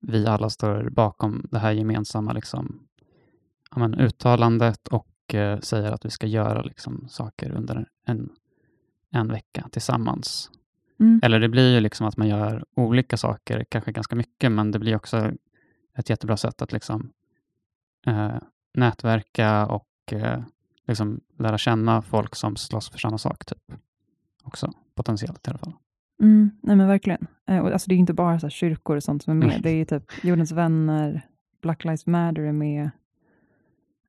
vi 0.00 0.26
alla 0.26 0.50
står 0.50 0.90
bakom 0.90 1.46
det 1.50 1.58
här 1.58 1.72
gemensamma 1.72 2.32
liksom, 2.32 2.86
ja, 3.70 3.78
men, 3.78 3.94
uttalandet 3.94 4.88
och 4.88 5.08
säger 5.62 5.92
att 5.92 6.04
vi 6.04 6.10
ska 6.10 6.26
göra 6.26 6.62
liksom, 6.62 7.08
saker 7.08 7.50
under 7.50 7.88
en, 8.06 8.30
en 9.10 9.28
vecka 9.28 9.68
tillsammans. 9.72 10.50
Mm. 11.00 11.20
Eller 11.22 11.40
det 11.40 11.48
blir 11.48 11.74
ju 11.74 11.80
liksom 11.80 12.06
att 12.06 12.16
man 12.16 12.28
gör 12.28 12.64
olika 12.76 13.16
saker, 13.16 13.64
kanske 13.68 13.92
ganska 13.92 14.16
mycket, 14.16 14.52
men 14.52 14.70
det 14.70 14.78
blir 14.78 14.96
också 14.96 15.32
ett 15.96 16.10
jättebra 16.10 16.36
sätt 16.36 16.62
att 16.62 16.72
liksom, 16.72 17.10
eh, 18.06 18.34
nätverka 18.74 19.66
och 19.66 19.88
eh, 20.12 20.42
liksom 20.86 21.20
lära 21.38 21.58
känna 21.58 22.02
folk 22.02 22.34
som 22.34 22.56
slåss 22.56 22.90
för 22.90 22.98
samma 22.98 23.18
sak. 23.18 23.44
typ. 23.44 23.78
Också 24.44 24.72
potentiellt 24.94 25.46
i 25.46 25.50
alla 25.50 25.58
fall. 25.58 25.72
Mm, 26.22 26.50
nej 26.62 26.76
men 26.76 26.88
verkligen. 26.88 27.26
Eh, 27.48 27.58
och 27.58 27.72
alltså 27.72 27.88
det 27.88 27.94
är 27.94 27.96
inte 27.96 28.14
bara 28.14 28.40
så 28.40 28.48
kyrkor 28.48 28.96
och 28.96 29.02
sånt 29.02 29.22
som 29.22 29.30
är 29.30 29.34
med. 29.34 29.48
Nej. 29.48 29.60
Det 29.62 29.70
är 29.70 29.74
ju 29.76 29.84
typ 29.84 30.24
Jordens 30.24 30.52
vänner, 30.52 31.26
Black 31.62 31.84
Lives 31.84 32.06
Matter 32.06 32.42
är 32.42 32.52
med, 32.52 32.90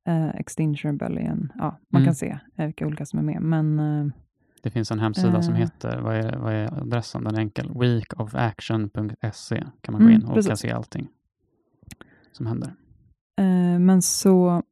eh, 0.07 0.29
Extinction 0.29 0.91
Rebellion. 0.91 1.51
Ja, 1.55 1.79
man 1.89 2.01
Mm. 2.01 2.05
kan 2.07 2.15
se 2.15 2.39
eh, 2.55 2.65
vilka 2.65 2.87
olika 2.87 3.05
som 3.05 3.19
är 3.19 3.23
med. 3.23 3.41
Men 3.41 3.79
eh, 3.79 4.11
Det 4.63 4.69
finns 4.69 4.91
en 4.91 4.99
hemsida 4.99 5.41
som 5.41 5.53
Eh. 5.53 5.59
heter, 5.59 5.97
vad 6.01 6.15
är, 6.15 6.37
vad 6.37 6.53
är 6.53 6.81
adressen? 6.81 7.23
Den 7.23 7.35
är 7.35 7.39
enkel. 7.39 7.71
weekofaction.se 7.79 9.63
kan 9.81 9.91
man 9.93 10.01
gå 10.01 10.07
Mm, 10.07 10.21
in 10.21 10.25
och 10.27 10.33
precis. 10.33 10.47
kan 10.49 10.57
se 10.57 10.71
allting 10.71 11.07
som 12.31 12.45
händer. 12.45 12.73
Eh, 13.39 13.79
men 13.79 14.01
så, 14.01 14.63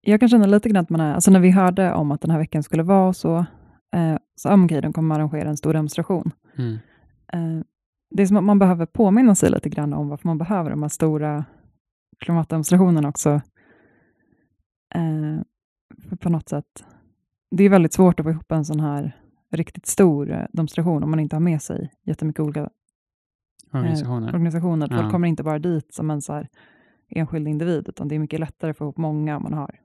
jag 0.00 0.20
kan 0.20 0.28
känna 0.28 0.46
lite 0.46 0.68
grann 0.68 0.82
att 0.84 0.90
man 0.90 1.00
är, 1.00 1.14
alltså 1.14 1.30
när 1.30 1.40
vi 1.40 1.50
hörde 1.50 1.92
om 1.94 2.10
att 2.12 2.20
den 2.20 2.30
här 2.30 2.38
veckan 2.38 2.62
skulle 2.62 2.82
vara 2.82 3.12
så, 3.12 3.36
eh, 3.94 4.16
så 4.36 4.48
ah, 4.48 4.64
okej, 4.64 4.80
de 4.82 4.92
kommer 4.92 5.14
arrangera 5.14 5.48
en 5.48 5.56
stor 5.56 5.72
demonstration. 5.72 6.30
Mm. 6.56 6.78
Eh, 7.32 7.64
det 8.10 8.22
är 8.22 8.26
som 8.26 8.36
att 8.36 8.44
man 8.44 8.58
behöver 8.58 8.86
påminna 8.86 9.34
sig 9.34 9.50
lite 9.50 9.68
grann 9.68 9.92
om 9.92 10.08
varför 10.08 10.28
man 10.28 10.38
behöver 10.38 10.70
de 10.70 10.82
här 10.82 10.88
stora 10.88 11.44
klimatdemonstrationerna 12.18 13.08
också. 13.08 13.30
Eh, 14.94 15.40
för 16.08 16.16
på 16.16 16.28
något 16.28 16.48
sätt, 16.48 16.84
det 17.50 17.64
är 17.64 17.68
väldigt 17.70 17.92
svårt 17.92 18.20
att 18.20 18.24
få 18.24 18.30
ihop 18.30 18.52
en 18.52 18.64
sån 18.64 18.80
här 18.80 19.17
riktigt 19.50 19.86
stor 19.86 20.30
eh, 20.30 20.44
demonstration 20.52 21.02
om 21.02 21.10
man 21.10 21.20
inte 21.20 21.36
har 21.36 21.40
med 21.40 21.62
sig 21.62 21.92
jättemycket 22.04 22.40
olika 22.40 22.70
Organisationer. 23.72 24.26
organisationer. 24.34 24.88
Folk 24.88 25.00
Ja. 25.06 25.10
kommer 25.10 25.28
inte 25.28 25.42
bara 25.42 25.58
dit 25.58 25.94
som 25.94 26.10
en 26.10 26.22
så 26.22 26.32
här 26.32 26.48
enskild 27.08 27.48
individ, 27.48 27.88
utan 27.88 28.08
det 28.08 28.14
är 28.14 28.18
mycket 28.18 28.40
lättare 28.40 28.70
att 28.70 28.76
få 28.78 28.84
ihop 28.84 28.96
många 28.96 29.36
om 29.36 29.42
man 29.42 29.52
har 29.52 29.80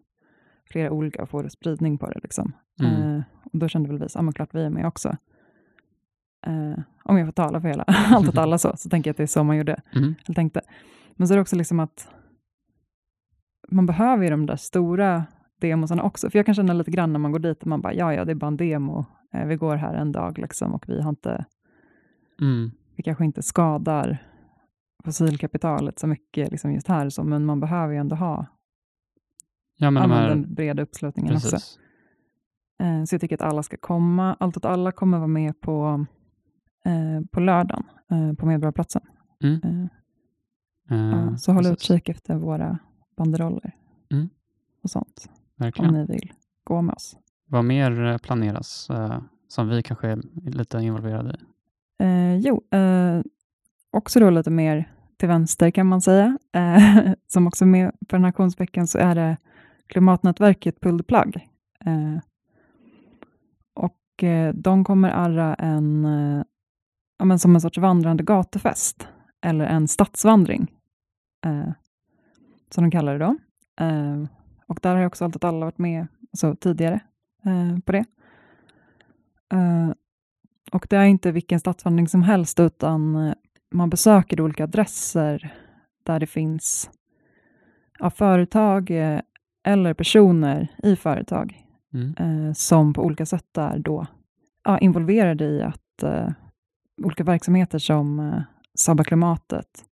flera 0.70 0.92
olika 0.92 1.22
och 1.24 1.30
får 1.30 1.48
spridning 1.48 1.98
på 1.98 2.10
det. 2.10 2.20
Liksom. 2.24 2.52
Mm. 2.80 3.16
Eh, 3.18 3.24
och 3.54 3.60
då 3.60 3.68
kände 3.68 3.90
väl 3.90 4.00
vi, 4.00 4.08
ja 4.16 4.22
men 4.22 4.34
klart 4.34 4.50
vi 4.56 4.64
är 4.64 4.70
med 4.70 4.86
också. 4.86 5.10
Eh, 6.46 6.80
om 7.04 7.18
jag 7.18 7.28
får 7.28 7.32
tala 7.32 7.62
för 7.62 7.68
hela 7.68 7.84
allt 7.88 8.28
åt 8.30 8.38
alla 8.38 8.58
så, 8.58 8.78
så 8.78 8.90
tänker 8.90 9.08
jag 9.10 9.14
att 9.14 9.18
det 9.18 9.24
är 9.24 9.28
så 9.28 9.44
man 9.44 9.58
gjorde, 9.58 9.82
Mm. 9.96 10.16
eller 10.26 10.36
tänkte. 10.36 10.62
Men 11.16 11.28
så 11.28 11.34
är 11.34 11.36
det 11.36 11.42
också 11.42 11.56
liksom 11.56 11.80
att 11.80 12.08
man 13.72 13.86
behöver 13.86 14.24
ju 14.24 14.30
de 14.30 14.46
där 14.46 14.56
stora 14.56 15.26
demosarna 15.68 16.04
också. 16.04 16.30
För 16.30 16.40
jag 16.40 16.46
kan 16.46 16.56
känna 16.56 16.74
lite 16.74 16.92
grann 16.92 17.14
när 17.14 17.20
man 17.20 17.32
går 17.32 17.40
dit 17.40 17.62
och 17.62 17.68
man 17.68 17.82
bara, 17.82 17.94
ja 17.94 18.14
ja, 18.14 18.26
det 18.26 18.32
är 18.32 18.36
bara 18.36 18.48
en 18.48 18.58
demo. 18.58 19.06
Eh, 19.34 19.46
vi 19.48 19.56
går 19.56 19.76
här 19.76 19.94
en 19.94 20.12
dag 20.12 20.38
liksom 20.38 20.74
och 20.74 20.86
vi 20.88 21.02
har 21.02 21.10
inte 21.10 21.46
Mm. 22.42 22.72
vi 22.96 23.04
kanske 23.04 23.26
inte 23.26 23.44
skadar 23.44 24.18
fossilkapitalet 25.04 26.00
så 26.00 26.08
mycket 26.08 26.52
liksom 26.52 26.74
just 26.74 26.88
här, 26.88 27.10
så, 27.10 27.24
men 27.24 27.46
man 27.46 27.60
behöver 27.60 27.94
ju 27.94 28.00
ändå 28.00 28.16
ha 28.16 28.46
Ja, 29.78 29.92
men 29.92 30.04
de 30.10 30.12
här, 30.16 30.30
den 30.30 30.54
breda 30.54 30.84
uppslutningen 30.84 31.36
också. 31.36 31.52
precis. 31.52 31.80
Eh, 32.80 33.04
så 33.04 33.14
jag 33.16 33.22
tycker 33.22 33.36
att 33.36 33.42
alla 33.42 33.64
ska 33.64 33.78
komma. 33.78 34.34
Allt 34.40 34.58
åt 34.58 34.66
alla 34.66 34.92
kommer 34.92 35.18
vara 35.18 35.28
med 35.28 35.62
på, 35.62 36.06
eh, 36.86 37.26
på 37.32 37.40
lördagen 37.40 37.84
på 38.38 38.46
Medborgarplatsen. 38.46 39.02
Mm. 39.44 39.90
Ja, 40.90 41.38
så 41.38 41.52
håll 41.54 41.66
utkik 41.66 42.10
efter 42.10 42.36
våra 42.36 42.80
banderoller 43.18 43.76
Mm. 44.12 44.30
och 44.84 44.90
sånt, 44.90 45.30
om 45.60 45.64
Verkligen. 45.66 45.94
ni 45.94 46.06
vill 46.06 46.34
gå 46.64 46.82
med 46.82 46.96
oss. 46.96 47.18
Vad 47.48 47.66
mer 47.66 48.06
eh, 48.06 48.18
planeras 48.18 48.90
eh, 48.90 49.22
som 49.48 49.70
vi 49.70 49.84
kanske 49.84 50.08
är 50.08 50.22
lite 50.50 50.78
involverade 50.78 51.30
i? 51.30 51.44
Eh, 52.04 52.36
jo, 52.36 52.64
eh, 52.72 53.22
också 53.92 54.20
då 54.20 54.30
lite 54.30 54.50
mer 54.50 54.94
till 55.18 55.28
vänster 55.28 55.72
kan 55.72 55.88
man 55.88 56.02
säga. 56.02 56.38
Eh, 56.54 57.14
som 57.28 57.48
också 57.48 57.66
är 57.66 57.70
med 57.70 57.92
på 57.92 58.16
den 58.16 58.24
här 58.24 58.30
aktionsveckan 58.30 58.88
så 58.88 58.98
är 58.98 59.16
det 59.16 59.38
klimatnätverket 59.88 60.80
Pull 60.80 60.98
the 60.98 61.04
Plug. 61.04 61.36
Eh, 61.86 62.20
och 63.74 64.00
de 64.54 64.84
kommer 64.84 65.10
arra 65.10 65.56
en, 65.56 66.04
ja, 67.18 67.26
men 67.26 67.40
som 67.40 67.56
en 67.56 67.62
sorts 67.62 67.78
vandrande 67.78 68.24
gatufest, 68.24 69.08
eller 69.46 69.66
en 69.66 69.88
stadsvandring, 69.88 70.72
som 72.70 72.84
de 72.84 72.92
kallar 72.92 73.20
det 73.20 73.26
då. 73.26 73.36
Och 74.74 74.80
där 74.82 74.94
har 74.94 75.02
ju 75.02 75.08
också 75.08 75.26
Allt 75.26 75.36
åt 75.36 75.44
alla 75.44 75.66
varit 75.66 75.78
med 75.78 76.08
alltså, 76.32 76.56
tidigare 76.56 77.00
eh, 77.46 77.80
på 77.86 77.92
det. 77.92 78.06
Eh, 79.54 79.92
och 80.72 80.88
det 80.90 80.96
är 80.98 81.06
inte 81.06 81.32
vilken 81.32 81.60
stadsvandring 81.60 82.08
som 82.08 82.24
helst, 82.24 82.60
utan 82.60 83.16
eh, 83.16 83.34
man 83.72 83.90
besöker 83.90 84.42
olika 84.42 84.64
adresser 84.64 85.54
där 86.04 86.20
det 86.20 86.28
finns 86.28 86.90
ja, 88.00 88.10
företag 88.10 88.92
eh, 88.92 89.20
eller 89.66 89.94
personer 89.94 90.68
i 90.84 90.96
företag 90.96 91.60
Mm. 91.94 92.16
eh, 92.18 92.54
som 92.54 92.94
på 92.94 93.04
olika 93.04 93.26
sätt 93.26 93.58
är 93.58 93.80
då 93.80 94.06
ja, 94.64 94.80
involverade 94.80 95.46
i 95.46 95.62
att 95.62 96.04
eh, 96.04 96.30
olika 97.04 97.24
verksamheter 97.24 97.80
som 97.80 98.42
sabbar 98.76 99.04
klimatet 99.04 99.86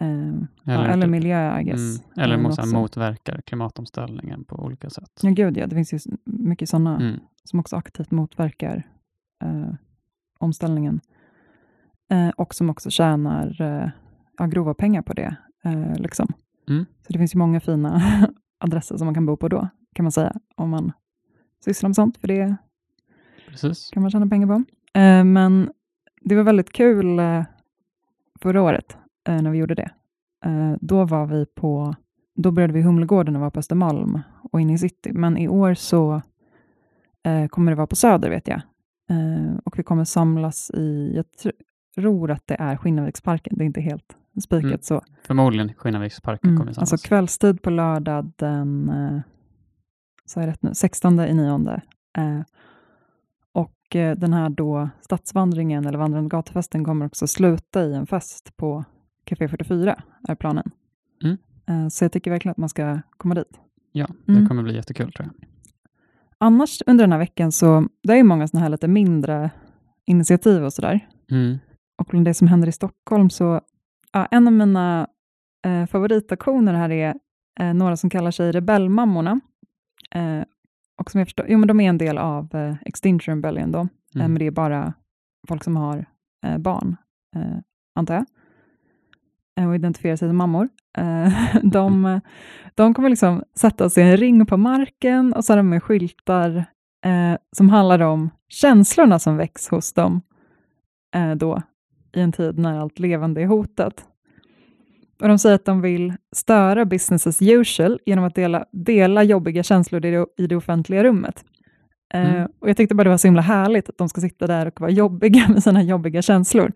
eh, 0.00 0.34
ja, 0.64 0.84
eller 0.84 1.02
typ- 1.06 1.10
miljö, 1.10 1.60
I 1.60 1.64
guess. 1.64 2.00
Mm. 2.00 2.24
Eller 2.24 2.34
eh, 2.34 2.40
här, 2.40 2.48
också. 2.48 2.66
motverkar 2.66 3.40
klimatomställningen 3.40 4.44
på 4.44 4.56
olika 4.64 4.90
sätt. 4.90 5.20
Ja, 5.22 5.30
gud 5.30 5.56
ja, 5.56 5.66
det 5.66 5.74
finns 5.76 5.92
ju 5.92 5.98
mycket 6.24 6.68
sådana 6.68 6.96
Mm. 6.96 7.20
som 7.44 7.60
också 7.60 7.76
aktivt 7.76 8.10
motverkar 8.10 8.82
eh, 9.44 9.74
omställningen. 10.38 11.00
Eh, 12.10 12.28
och 12.28 12.54
som 12.54 12.70
också 12.70 12.90
tjänar 12.90 13.56
ja, 14.38 14.46
grova 14.46 14.74
pengar 14.74 15.02
på 15.02 15.12
det. 15.12 15.36
Liksom. 15.96 16.26
Mm. 16.68 16.84
Så 17.06 17.12
det 17.12 17.18
finns 17.18 17.34
ju 17.34 17.38
många 17.38 17.60
fina 17.60 18.02
adresser 18.58 18.96
som 18.96 19.04
man 19.06 19.14
kan 19.14 19.26
bo 19.26 19.36
på 19.36 19.48
då, 19.48 19.68
kan 19.94 20.04
man 20.04 20.12
säga, 20.12 20.32
om 20.56 20.70
man 20.70 20.92
sysslar 21.64 21.88
med 21.88 21.96
sånt, 21.96 22.18
för 22.18 22.28
det 22.28 22.56
Precis. 23.48 23.90
kan 23.90 24.02
man 24.02 24.10
tjäna 24.10 24.26
pengar 24.26 24.46
på. 24.46 24.64
Men 25.24 25.70
det 26.20 26.34
var 26.36 26.42
väldigt 26.42 26.72
kul 26.72 27.20
förra 28.40 28.62
året 28.62 28.96
eh, 29.28 29.42
när 29.42 29.50
vi 29.50 29.58
gjorde 29.58 29.74
det. 29.74 29.90
Eh, 30.44 30.74
då 30.80 31.04
var 31.04 31.26
vi 31.26 31.46
på, 31.46 31.94
då 32.36 32.50
började 32.50 32.72
vi 32.72 32.80
i 32.80 32.82
Humlegården 32.82 33.36
och 33.36 33.42
var 33.42 33.50
på 33.50 33.58
Östermalm 33.58 34.20
och 34.52 34.60
inne 34.60 34.72
i 34.72 34.78
city. 34.78 35.12
Men 35.12 35.36
i 35.36 35.48
år 35.48 35.74
så 35.74 36.22
eh, 37.26 37.46
kommer 37.48 37.72
det 37.72 37.76
vara 37.76 37.86
på 37.86 37.96
Söder 37.96 38.30
vet 38.30 38.48
jag. 38.48 38.60
Eh, 39.10 39.56
och 39.64 39.78
vi 39.78 39.82
kommer 39.82 40.04
samlas 40.04 40.70
i, 40.70 41.12
jag 41.16 41.24
tr- 41.24 41.52
tror 41.94 42.30
att 42.30 42.46
det 42.46 42.56
är 42.58 42.76
Skinnarviksparken, 42.76 43.58
det 43.58 43.64
är 43.64 43.66
inte 43.66 43.80
helt 43.80 44.16
spikat 44.42 44.64
Mm. 44.64 44.78
så. 44.82 45.02
Förmodligen 45.26 45.74
Skinnarviksparken 45.74 46.50
Mm, 46.50 46.58
kommer 46.58 46.70
alltså 46.70 46.86
samlas. 46.86 47.02
kvällstid 47.02 47.62
på 47.62 47.70
lördag 47.70 48.32
den 48.36 48.88
eh, 48.88 49.20
sa 50.24 50.40
jag 50.40 50.48
rätt 50.48 50.62
nu, 50.62 50.74
16 50.74 51.20
i 51.20 51.34
nionde. 51.34 51.82
Eh, 52.18 52.40
och 53.52 53.74
den 54.16 54.32
här 54.32 54.48
då 54.48 54.88
stadsvandringen 55.00 55.86
eller 55.86 55.98
vandrande 55.98 56.28
gatufesten 56.28 56.84
kommer 56.84 57.06
också 57.06 57.26
sluta 57.26 57.84
i 57.84 57.94
en 57.94 58.06
fest 58.06 58.56
på 58.56 58.84
Café 59.28 59.48
44, 59.48 60.02
är 60.28 60.34
planen. 60.34 60.70
Mm. 61.24 61.36
Eh, 61.66 61.88
så 61.88 62.04
jag 62.04 62.12
tycker 62.12 62.30
verkligen 62.30 62.50
att 62.50 62.56
man 62.58 62.68
ska 62.68 63.00
komma 63.16 63.34
dit. 63.34 63.60
Ja, 63.92 64.06
det 64.26 64.32
Mm. 64.32 64.48
kommer 64.48 64.62
bli 64.62 64.74
jättekul 64.74 65.12
tror 65.12 65.26
jag. 65.26 65.48
Annars 66.38 66.82
under 66.86 67.04
den 67.04 67.12
här 67.12 67.18
veckan 67.18 67.52
så, 67.52 67.88
det 68.02 68.12
är 68.12 68.16
ju 68.16 68.22
många 68.22 68.48
sådana 68.48 68.62
här 68.62 68.70
lite 68.70 68.88
mindre 68.88 69.50
initiativ 70.06 70.64
och 70.64 70.72
sådär. 70.72 71.08
Mm. 71.30 71.58
Och 71.98 72.06
bland 72.10 72.24
det 72.24 72.34
som 72.34 72.48
händer 72.48 72.68
i 72.68 72.72
Stockholm 72.72 73.30
så, 73.30 73.60
ja, 74.12 74.26
en 74.26 74.46
av 74.46 74.52
mina 74.52 75.06
eh, 75.66 75.86
favoritaktioner 75.86 76.74
här 76.74 76.90
är 76.90 77.14
eh, 77.60 77.74
några 77.74 77.96
som 77.96 78.10
kallar 78.10 78.30
sig 78.30 78.52
Rebellmammorna. 78.52 79.40
Eh, 80.14 80.42
och 81.00 81.10
som 81.10 81.18
jag 81.18 81.26
förstår, 81.26 81.46
jo 81.48 81.58
men 81.58 81.68
de 81.68 81.80
är 81.80 81.88
en 81.88 81.98
del 81.98 82.18
av 82.18 82.54
eh, 82.54 82.76
Extinction 82.84 83.34
Rebellion 83.34 83.72
då, 83.72 83.78
eh, 83.78 83.86
Mm. 84.14 84.32
men 84.32 84.38
det 84.38 84.46
är 84.46 84.50
bara 84.50 84.94
folk 85.48 85.64
som 85.64 85.76
har 85.76 86.06
eh, 86.46 86.58
barn, 86.58 86.96
antar 87.94 88.14
jag, 88.14 88.26
och 89.66 89.74
identifierar 89.74 90.16
sig 90.16 90.28
som 90.28 90.36
mammor. 90.36 90.68
Eh, 90.98 91.32
de, 91.62 92.20
de 92.74 92.94
kommer 92.94 93.08
liksom 93.10 93.42
sätta 93.54 93.90
sig 93.90 94.04
i 94.04 94.10
en 94.10 94.16
ring 94.16 94.46
på 94.46 94.56
marken 94.56 95.32
och 95.32 95.44
så 95.44 95.52
har 95.52 95.56
de 95.56 95.68
med 95.68 95.82
skyltar 95.82 96.56
eh, 97.04 97.38
som 97.56 97.68
handlar 97.68 98.00
om 98.00 98.30
känslorna 98.48 99.18
som 99.18 99.36
väcks 99.36 99.68
hos 99.68 99.92
dem 99.92 100.20
eh, 101.14 101.30
då 101.34 101.62
i 102.16 102.20
en 102.20 102.32
tid 102.32 102.58
när 102.58 102.78
allt 102.80 102.98
levande 102.98 103.42
är 103.42 103.46
hotat. 103.46 104.04
och 105.22 105.28
de 105.28 105.38
säger 105.38 105.54
att 105.54 105.64
de 105.64 105.80
vill 105.80 106.14
störa 106.36 106.84
business 106.84 107.26
as 107.26 107.42
usual 107.42 107.98
genom 108.06 108.24
att 108.24 108.34
dela, 108.34 108.64
dela 108.72 109.22
jobbiga 109.22 109.62
känslor 109.62 110.06
i 110.06 110.10
det, 110.10 110.26
i 110.38 110.46
det 110.46 110.56
offentliga 110.56 111.04
rummet. 111.04 111.44
Eh, 112.14 112.34
Mm. 112.34 112.48
och 112.60 112.68
Jag 112.68 112.76
tyckte 112.76 112.94
bara 112.94 113.04
det 113.04 113.10
var 113.10 113.16
så 113.16 113.26
himla 113.28 113.42
härligt 113.42 113.88
att 113.88 113.98
de 113.98 114.08
ska 114.08 114.20
sitta 114.20 114.46
där 114.46 114.66
och 114.66 114.80
vara 114.80 114.90
jobbiga 114.90 115.48
med 115.52 115.62
sina 115.62 115.82
jobbiga 115.82 116.22
känslor. 116.22 116.72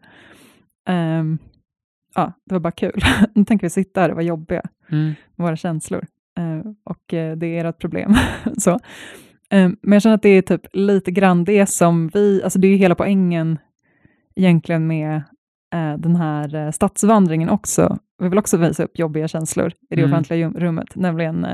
Ehm, 0.89 1.39
ja, 2.15 2.33
det 2.47 2.55
var 2.55 2.61
bara 2.61 2.71
kul. 2.73 3.01
nu 3.35 3.45
tänker 3.45 3.67
vi 3.67 3.71
sitta 3.71 4.01
här 4.01 4.09
och 4.09 4.15
vara 4.17 4.25
jobbiga 4.25 4.63
Mm. 4.93 5.13
våra 5.37 5.57
känslor. 5.57 6.07
Eh, 6.39 6.73
och 6.85 7.15
eh, 7.15 7.37
det 7.37 7.47
är 7.59 7.65
ert 7.65 7.79
problem. 7.81 8.15
så. 8.59 8.71
Eh, 9.51 9.71
men 9.83 9.93
jag 9.93 10.03
känner 10.03 10.15
att 10.15 10.23
det 10.23 10.29
är 10.29 10.43
typ 10.43 10.67
lite 10.73 11.11
grann 11.11 11.45
det 11.45 11.67
som 11.67 12.09
vi, 12.09 12.41
alltså 12.45 12.59
det 12.59 12.67
är 12.67 12.71
ju 12.71 12.77
hela 12.77 12.95
poängen 12.95 13.59
egentligen 14.37 14.87
med 14.87 15.15
eh, 15.75 15.95
den 15.99 16.17
här 16.17 16.71
stadsvandringen 16.71 17.49
också. 17.49 17.99
Vi 18.19 18.29
vill 18.29 18.39
också 18.39 18.57
visa 18.57 18.85
upp 18.85 18.99
jobbiga 18.99 19.29
känslor 19.29 19.73
i 19.91 19.95
det 19.97 20.03
Mm. 20.03 20.13
offentliga 20.13 20.49
rummet, 20.51 20.97
nämligen 20.97 21.45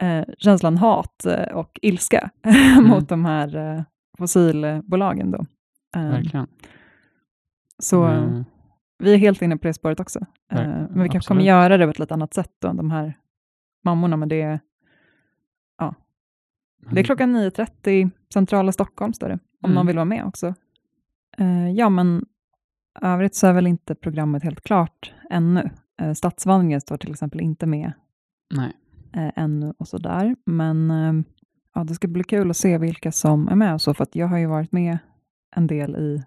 eh, 0.00 0.24
känslan 0.38 0.76
hat 0.76 1.26
och 1.54 1.78
ilska 1.82 2.30
mot 2.82 3.08
de 3.08 3.24
här 3.24 3.84
fossilbolagen. 4.18 5.30
Då. 5.30 5.46
Verkligen. 5.94 6.46
så 7.82 8.04
Mm. 8.04 8.44
Vi 8.98 9.14
är 9.14 9.18
helt 9.18 9.42
inne 9.42 9.56
på 9.56 9.66
det 9.66 9.74
spåret 9.74 10.00
också. 10.00 10.18
Eh, 10.52 10.56
Ver- 10.58 10.88
men 10.90 11.02
vi 11.02 11.08
kanske 11.08 11.28
kommer 11.28 11.42
göra 11.42 11.76
det 11.76 11.84
på 11.86 11.90
ett 11.90 11.98
lite 11.98 12.14
annat 12.14 12.34
sätt 12.34 12.52
då, 12.58 12.68
än 12.68 12.76
de 12.76 12.90
här 12.90 13.14
mammorna. 13.84 14.16
Men 14.16 14.28
det 14.28 14.42
är, 14.42 14.60
det 16.90 17.00
är 17.00 17.04
klockan 17.04 17.36
9.30, 17.36 18.10
centrala 18.32 18.72
Stockholm 18.72 19.12
står 19.12 19.28
det, 19.28 19.34
om 19.34 19.70
Mm. 19.70 19.74
någon 19.74 19.86
vill 19.86 19.96
vara 19.96 20.04
med 20.04 20.24
också. 20.24 20.54
Eh, 21.38 21.70
ja, 21.70 21.88
men 21.88 22.24
övrigt 23.02 23.34
så 23.34 23.46
är 23.46 23.52
väl 23.52 23.66
inte 23.66 23.94
programmet 23.94 24.42
helt 24.42 24.60
klart 24.60 25.14
ännu. 25.30 25.70
Eh, 26.00 26.12
stadsvandringen 26.12 26.80
står 26.80 26.96
till 26.96 27.10
exempel 27.10 27.40
inte 27.40 27.66
med 27.66 27.92
Nej. 28.54 28.72
eh, 29.12 29.32
ännu 29.36 29.74
och 29.78 29.88
sådär. 29.88 30.36
Men 30.46 30.90
eh, 30.90 31.12
ja, 31.74 31.84
det 31.84 31.94
ska 31.94 32.08
bli 32.08 32.24
kul 32.24 32.50
att 32.50 32.56
se 32.56 32.78
vilka 32.78 33.12
som 33.12 33.48
är 33.48 33.54
med 33.54 33.74
och 33.74 33.80
så, 33.82 33.94
för 33.94 34.02
att 34.02 34.16
jag 34.16 34.26
har 34.26 34.38
ju 34.38 34.46
varit 34.46 34.72
med 34.72 34.98
en 35.56 35.66
del 35.66 35.96
i 35.96 36.22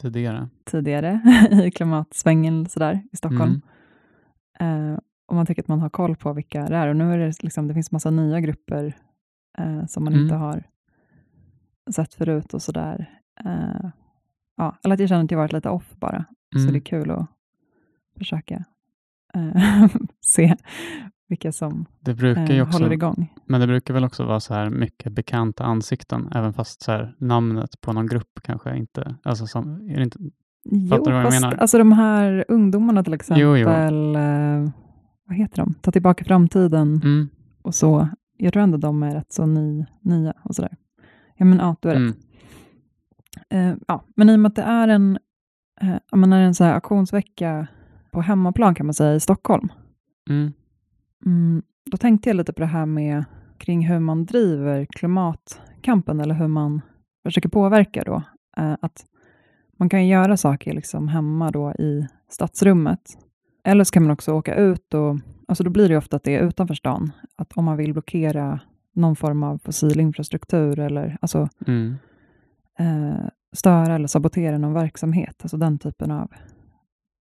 Tidigare. 0.00 0.48
tidigare 0.64 1.20
i 1.66 1.70
klimatsvängen 1.70 2.66
sådär, 2.66 3.02
i 3.12 3.16
Stockholm. 3.16 3.60
Mm. 4.60 4.92
Eh, 4.92 4.98
och 5.26 5.34
man 5.34 5.46
tycker 5.46 5.62
att 5.62 5.68
man 5.68 5.80
har 5.80 5.90
koll 5.90 6.16
på 6.16 6.32
vilka 6.32 6.66
det 6.68 6.76
är. 6.76 6.88
Och 6.88 6.96
nu 6.96 7.12
är 7.12 7.18
det 7.18 7.42
liksom, 7.42 7.68
det 7.68 7.74
finns 7.74 7.92
massa 7.92 8.10
nya 8.10 8.40
grupper 8.40 8.96
eh, 9.58 9.86
som 9.86 10.04
man 10.04 10.12
Mm. 10.12 10.24
inte 10.24 10.34
har 10.34 10.62
sett 11.90 12.14
förut 12.14 12.54
och 12.54 12.62
sådär. 12.62 13.10
Eh, 13.44 13.90
ja, 14.56 14.76
eller 14.84 14.94
att 14.94 15.00
jag 15.00 15.08
känner 15.08 15.24
att 15.24 15.30
jag 15.30 15.38
varit 15.38 15.52
lite 15.52 15.68
off 15.70 15.94
bara. 15.96 16.24
Så 16.52 16.58
Mm. 16.58 16.72
det 16.72 16.78
är 16.78 16.80
kul 16.80 17.10
att 17.10 17.26
försöka 18.18 18.64
eh, 19.34 19.86
se 20.20 20.56
vilka 21.34 21.52
som 21.52 21.86
Det 22.00 22.14
brukar 22.14 22.50
eh, 22.50 22.62
också, 22.62 22.78
håller 22.78 22.92
igång. 22.92 23.32
men 23.46 23.60
det 23.60 23.66
brukar 23.66 23.94
väl 23.94 24.04
också 24.04 24.24
vara 24.24 24.40
så 24.40 24.54
här 24.54 24.70
mycket 24.70 25.12
bekanta 25.12 25.64
ansikten, 25.64 26.28
även 26.34 26.52
fast 26.52 26.82
så 26.82 26.92
här, 26.92 27.14
namnet 27.18 27.80
på 27.80 27.92
någon 27.92 28.06
grupp 28.06 28.40
kanske 28.42 28.76
inte, 28.76 29.14
alltså 29.22 29.46
som, 29.46 29.90
är 29.90 30.00
inte, 30.00 30.18
Jo, 30.70 30.88
Fattar 30.88 31.04
du 31.04 31.12
vad 31.12 31.24
jag 31.24 31.32
fast 31.32 31.42
menar? 31.42 31.56
alltså 31.56 31.78
de 31.78 31.92
här 31.92 32.44
ungdomarna 32.48 33.04
till 33.04 33.14
exempel, 33.14 33.42
Jo, 33.42 33.56
jo. 33.56 33.68
Eh, 33.68 34.70
vad 35.26 35.36
heter 35.36 35.56
de? 35.56 35.74
Ta 35.74 35.90
tillbaka 35.90 36.24
framtiden. 36.24 37.00
mm, 37.04 37.28
och 37.62 37.74
så. 37.74 38.08
Jag 38.36 38.52
tror 38.52 38.62
ändå 38.62 38.78
de 38.78 39.02
är 39.02 39.14
rätt 39.14 39.32
så 39.32 39.46
ny, 39.46 39.84
nya 40.00 40.32
och 40.42 40.54
sådär. 40.54 40.76
Ja, 41.36 41.44
men 41.44 41.58
ja, 41.58 41.76
du 41.80 41.88
har 41.88 41.94
rätt. 41.94 42.00
mm, 42.00 42.14
Eh, 43.50 43.74
ja, 43.88 44.04
men 44.16 44.30
i 44.30 44.34
och 44.36 44.40
med 44.40 44.48
att 44.48 44.56
det 44.56 44.62
är 44.62 44.88
en, 44.88 45.18
ja, 46.10 46.16
men 46.16 46.32
är 46.32 46.38
det 46.40 46.46
en 46.46 46.54
så 46.54 46.64
här 46.64 46.74
auktionsvecka 46.74 47.66
på 48.10 48.20
hemmaplan 48.20 48.74
kan 48.74 48.86
man 48.86 48.94
säga 48.94 49.14
i 49.14 49.20
Stockholm, 49.20 49.68
mm, 50.30 50.52
mm, 51.26 51.62
då 51.90 51.96
tänkte 51.96 52.28
jag 52.28 52.36
lite 52.36 52.52
på 52.52 52.60
det 52.60 52.66
här 52.66 52.86
med 52.86 53.24
kring 53.58 53.86
hur 53.86 53.98
man 53.98 54.24
driver 54.24 54.84
klimatkampen 54.84 56.20
eller 56.20 56.34
hur 56.34 56.48
man 56.48 56.80
försöker 57.24 57.48
påverka 57.48 58.02
då. 58.04 58.22
Eh, 58.56 58.76
att 58.80 59.06
man 59.76 59.88
kan 59.88 60.06
göra 60.06 60.36
saker 60.36 60.72
liksom 60.72 61.08
hemma 61.08 61.50
då 61.50 61.72
i 61.72 62.06
stadsrummet. 62.28 63.18
Eller 63.64 63.84
så 63.84 63.92
kan 63.92 64.02
man 64.02 64.12
också 64.12 64.32
åka 64.32 64.54
ut 64.54 64.94
och, 64.94 65.18
alltså 65.48 65.64
då 65.64 65.70
blir 65.70 65.88
det 65.88 65.96
ofta 65.96 66.16
att 66.16 66.24
det 66.24 66.36
är 66.36 66.42
utanför 66.42 66.74
stan. 66.74 67.12
Att 67.36 67.52
om 67.52 67.64
man 67.64 67.76
vill 67.76 67.92
blockera 67.92 68.60
någon 68.94 69.16
form 69.16 69.42
av 69.42 69.58
fossil 69.58 70.00
infrastruktur 70.00 70.78
eller 70.78 71.18
alltså 71.20 71.48
mm, 71.66 71.96
eh, 72.78 73.28
störa 73.52 73.94
eller 73.94 74.08
sabotera 74.08 74.58
någon 74.58 74.72
verksamhet. 74.72 75.36
Alltså 75.42 75.56
den 75.56 75.78
typen 75.78 76.10
av 76.10 76.32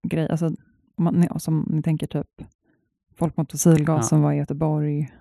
grej. 0.08 0.30
Alltså, 0.30 0.52
man, 0.98 1.40
som 1.40 1.68
ni 1.70 1.82
tänker 1.82 2.08
typ 2.08 2.28
Folk 3.24 3.38
mot 3.38 3.52
fossilgas 3.52 3.98
Ja. 3.98 4.02
som 4.04 4.22
var 4.22 4.32
i 4.34 4.36
Göteborg. 4.38 5.12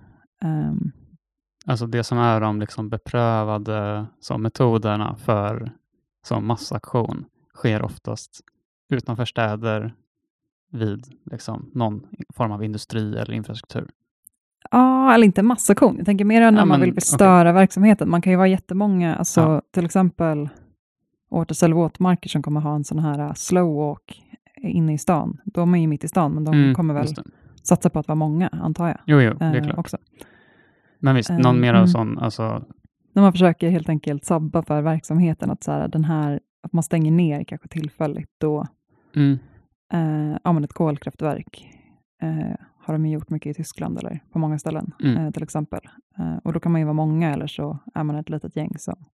Ehm, 0.43 0.91
Alltså 1.65 1.85
det 1.87 2.03
som 2.03 2.17
är 2.17 2.41
de 2.41 2.59
liksom 2.59 2.89
beprövade 2.89 4.05
som 4.19 4.41
metoderna 4.41 5.15
för 5.15 5.71
som 6.25 6.47
massaktion 6.47 7.25
sker 7.55 7.81
oftast 7.81 8.41
utanför 8.89 9.25
städer 9.25 9.93
vid 10.71 11.05
liksom 11.31 11.69
någon 11.73 12.03
form 12.33 12.51
av 12.51 12.63
industri 12.63 13.17
eller 13.17 13.31
infrastruktur. 13.33 13.89
Ja, 14.71 15.13
eller 15.13 15.25
inte 15.25 15.43
massaktion. 15.43 15.95
Jag 15.97 16.05
tänker 16.05 16.25
mer 16.25 16.39
när 16.39 16.45
Ja, 16.45 16.51
man 16.51 16.67
men, 16.67 16.79
vill 16.81 16.89
okej. 16.89 17.01
störa 17.01 17.51
verksamheten. 17.51 18.09
Man 18.09 18.21
kan 18.21 18.31
ju 18.31 18.37
vara 18.37 18.47
jättemånga, 18.47 19.15
alltså 19.15 19.41
Ja. 19.41 19.61
till 19.71 19.85
exempel 19.85 20.49
Återställ 21.29 21.73
våtmarker 21.73 22.29
som 22.29 22.43
kommer 22.43 22.61
ha 22.61 22.75
en 22.75 22.83
sån 22.83 22.99
här 22.99 23.19
uh, 23.19 23.33
slow 23.33 23.75
walk 23.75 24.23
inne 24.61 24.93
i 24.93 24.97
stan. 24.97 25.37
De 25.45 25.73
är 25.75 25.79
ju 25.79 25.87
mitt 25.87 26.03
i 26.03 26.07
stan, 26.07 26.31
men 26.33 26.43
de 26.43 26.53
Mm, 26.53 26.75
kommer 26.75 26.93
väl. 26.93 27.07
Satsa 27.63 27.89
på 27.89 27.99
att 27.99 28.07
vara 28.07 28.15
många, 28.15 28.47
antar 28.47 28.87
jag. 28.87 28.97
Jo, 29.05 29.21
jo, 29.21 29.33
det 29.33 29.45
är 29.45 29.55
eh, 29.55 29.63
klart. 29.63 29.77
också. 29.77 29.97
Men 30.99 31.15
visst, 31.15 31.29
någon 31.29 31.59
mer 31.59 31.73
av 31.73 31.75
mm. 31.75 31.87
sån, 31.87 32.19
alltså, 32.19 32.63
När 33.13 33.21
man 33.21 33.31
försöker 33.31 33.69
helt 33.69 33.89
enkelt 33.89 34.25
sabba 34.25 34.63
för 34.63 34.81
verksamheten, 34.81 35.51
att, 35.51 35.63
så 35.63 35.71
här, 35.71 35.87
den 35.87 36.03
här, 36.03 36.39
att 36.63 36.73
man 36.73 36.83
stänger 36.83 37.11
ner 37.11 37.43
kanske 37.43 37.67
tillfälligt 37.67 38.29
då, 38.37 38.67
mm, 39.15 39.39
eh, 39.93 40.37
ja, 40.43 40.53
men 40.53 40.63
ett 40.63 40.73
kolkraftverk 40.73 41.67
eh, 42.21 42.55
har 42.79 42.93
de 42.93 43.05
ju 43.05 43.13
gjort 43.13 43.29
mycket 43.29 43.49
i 43.49 43.53
Tyskland 43.53 43.97
eller 43.97 44.19
på 44.31 44.39
många 44.39 44.59
ställen 44.59 44.91
Mm. 45.03 45.17
eh, 45.17 45.31
till 45.31 45.43
exempel. 45.43 45.81
Eh, 46.17 46.37
och 46.43 46.53
då 46.53 46.59
kan 46.59 46.71
man 46.71 46.81
ju 46.81 46.85
vara 46.85 46.93
många 46.93 47.33
eller 47.33 47.47
så 47.47 47.79
är 47.93 48.03
man 48.03 48.15
ett 48.15 48.29
litet 48.29 48.55
gäng 48.55 48.71
som 48.77 49.05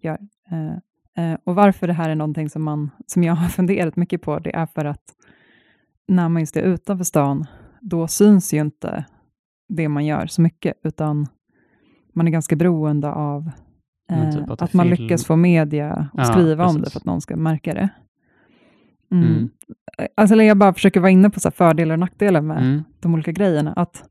gör. 0.00 0.18
Eh, 1.16 1.36
och 1.44 1.54
varför 1.54 1.86
det 1.86 1.92
här 1.92 2.10
är 2.10 2.14
någonting 2.14 2.50
som, 2.50 2.62
man, 2.62 2.90
som 3.06 3.24
jag 3.24 3.34
har 3.34 3.48
funderat 3.58 3.96
mycket 3.96 4.22
på, 4.22 4.38
det 4.38 4.56
är 4.56 4.66
för 4.66 4.84
att 4.84 5.04
när 6.08 6.28
man 6.28 6.42
just 6.42 6.56
är 6.56 6.62
utanför 6.62 7.04
stan, 7.04 7.46
då 7.90 8.06
syns 8.08 8.54
ju 8.54 8.60
inte 8.60 9.04
det 9.68 9.88
man 9.88 10.06
gör 10.06 10.26
så 10.26 10.42
mycket, 10.42 10.74
utan 10.84 11.26
man 12.14 12.26
är 12.26 12.32
ganska 12.32 12.56
beroende 12.56 13.12
av 13.12 13.50
eh, 14.10 14.30
typ 14.30 14.50
att 14.50 14.62
att, 14.62 14.72
man 14.74 14.86
film. 14.88 15.02
lyckas 15.02 15.24
få 15.24 15.36
media 15.36 15.92
att 15.92 16.08
Ja, 16.14 16.24
skriva 16.24 16.66
om 16.66 16.74
det 16.74 16.80
precis. 16.80 16.92
för 16.92 17.00
att 17.00 17.04
någon 17.04 17.20
ska 17.20 17.36
märka 17.36 17.74
det. 17.74 17.88
Mm. 19.12 19.28
Mm. 19.28 19.50
Alltså, 20.14 20.36
jag 20.36 20.56
bara 20.58 20.74
försöker 20.74 21.00
vara 21.00 21.10
inne 21.10 21.30
på 21.30 21.40
så 21.40 21.50
fördelar 21.50 21.92
och 21.92 21.98
nackdelar 21.98 22.40
med 22.40 22.58
mm, 22.58 22.82
de 23.00 23.14
olika 23.14 23.32
grejerna. 23.32 23.72
Att 23.72 24.04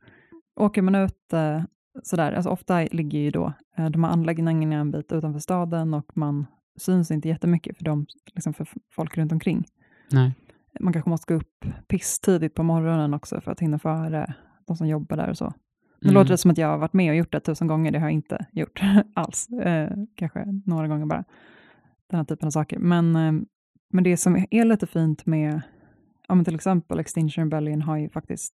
åker 0.59 0.81
man 0.81 0.95
ut 0.95 1.33
eh, 1.33 1.61
sådär, 2.03 2.31
alltså 2.33 2.49
ofta 2.49 2.79
ligger 2.91 3.19
ju 3.19 3.31
då 3.31 3.53
eh, 3.77 3.89
de 3.89 4.03
här 4.03 4.11
anläggningarna 4.11 4.75
en 4.75 4.91
bit 4.91 5.11
utanför 5.11 5.39
staden 5.39 5.93
och 5.93 6.11
man 6.17 6.45
syns 6.79 7.11
inte 7.11 7.27
jättemycket 7.27 7.77
för, 7.77 7.83
dem, 7.83 8.05
liksom 8.35 8.53
för 8.53 8.67
folk 8.95 9.17
runt 9.17 9.31
omkring. 9.31 9.63
nej, 10.11 10.31
Man 10.79 10.93
kanske 10.93 11.09
måste 11.09 11.33
gå 11.33 11.39
upp 11.39 11.65
pisstidigt 11.87 12.55
på 12.55 12.63
morgonen 12.63 13.13
också 13.13 13.41
för 13.41 13.51
att 13.51 13.59
hinna 13.59 13.79
före 13.79 14.33
de 14.67 14.77
som 14.77 14.87
jobbar 14.87 15.17
där 15.17 15.29
och 15.29 15.37
så. 15.37 15.53
Nu 16.01 16.09
mm, 16.09 16.13
låter 16.13 16.29
det 16.31 16.37
som 16.37 16.51
att 16.51 16.57
jag 16.57 16.67
har 16.67 16.77
varit 16.77 16.93
med 16.93 17.09
och 17.09 17.15
gjort 17.15 17.31
det 17.31 17.39
tusen 17.39 17.67
gånger, 17.67 17.91
det 17.91 17.99
har 17.99 18.05
jag 18.05 18.13
inte 18.13 18.45
gjort 18.51 18.81
alls. 19.13 19.49
Eh, 19.49 19.91
kanske 20.15 20.45
några 20.65 20.87
gånger 20.87 21.05
bara. 21.05 21.23
Den 22.09 22.17
här 22.17 22.23
typen 22.23 22.47
av 22.47 22.51
saker. 22.51 22.79
Men, 22.79 23.15
eh, 23.15 23.31
men 23.89 24.03
det 24.03 24.17
som 24.17 24.45
är 24.51 24.65
lite 24.65 24.87
fint 24.87 25.25
med, 25.25 25.61
ja, 26.27 26.35
men 26.35 26.45
till 26.45 26.55
exempel 26.55 26.99
Extinction 26.99 27.43
Rebellion 27.43 27.81
har 27.81 27.97
ju 27.97 28.09
faktiskt, 28.09 28.53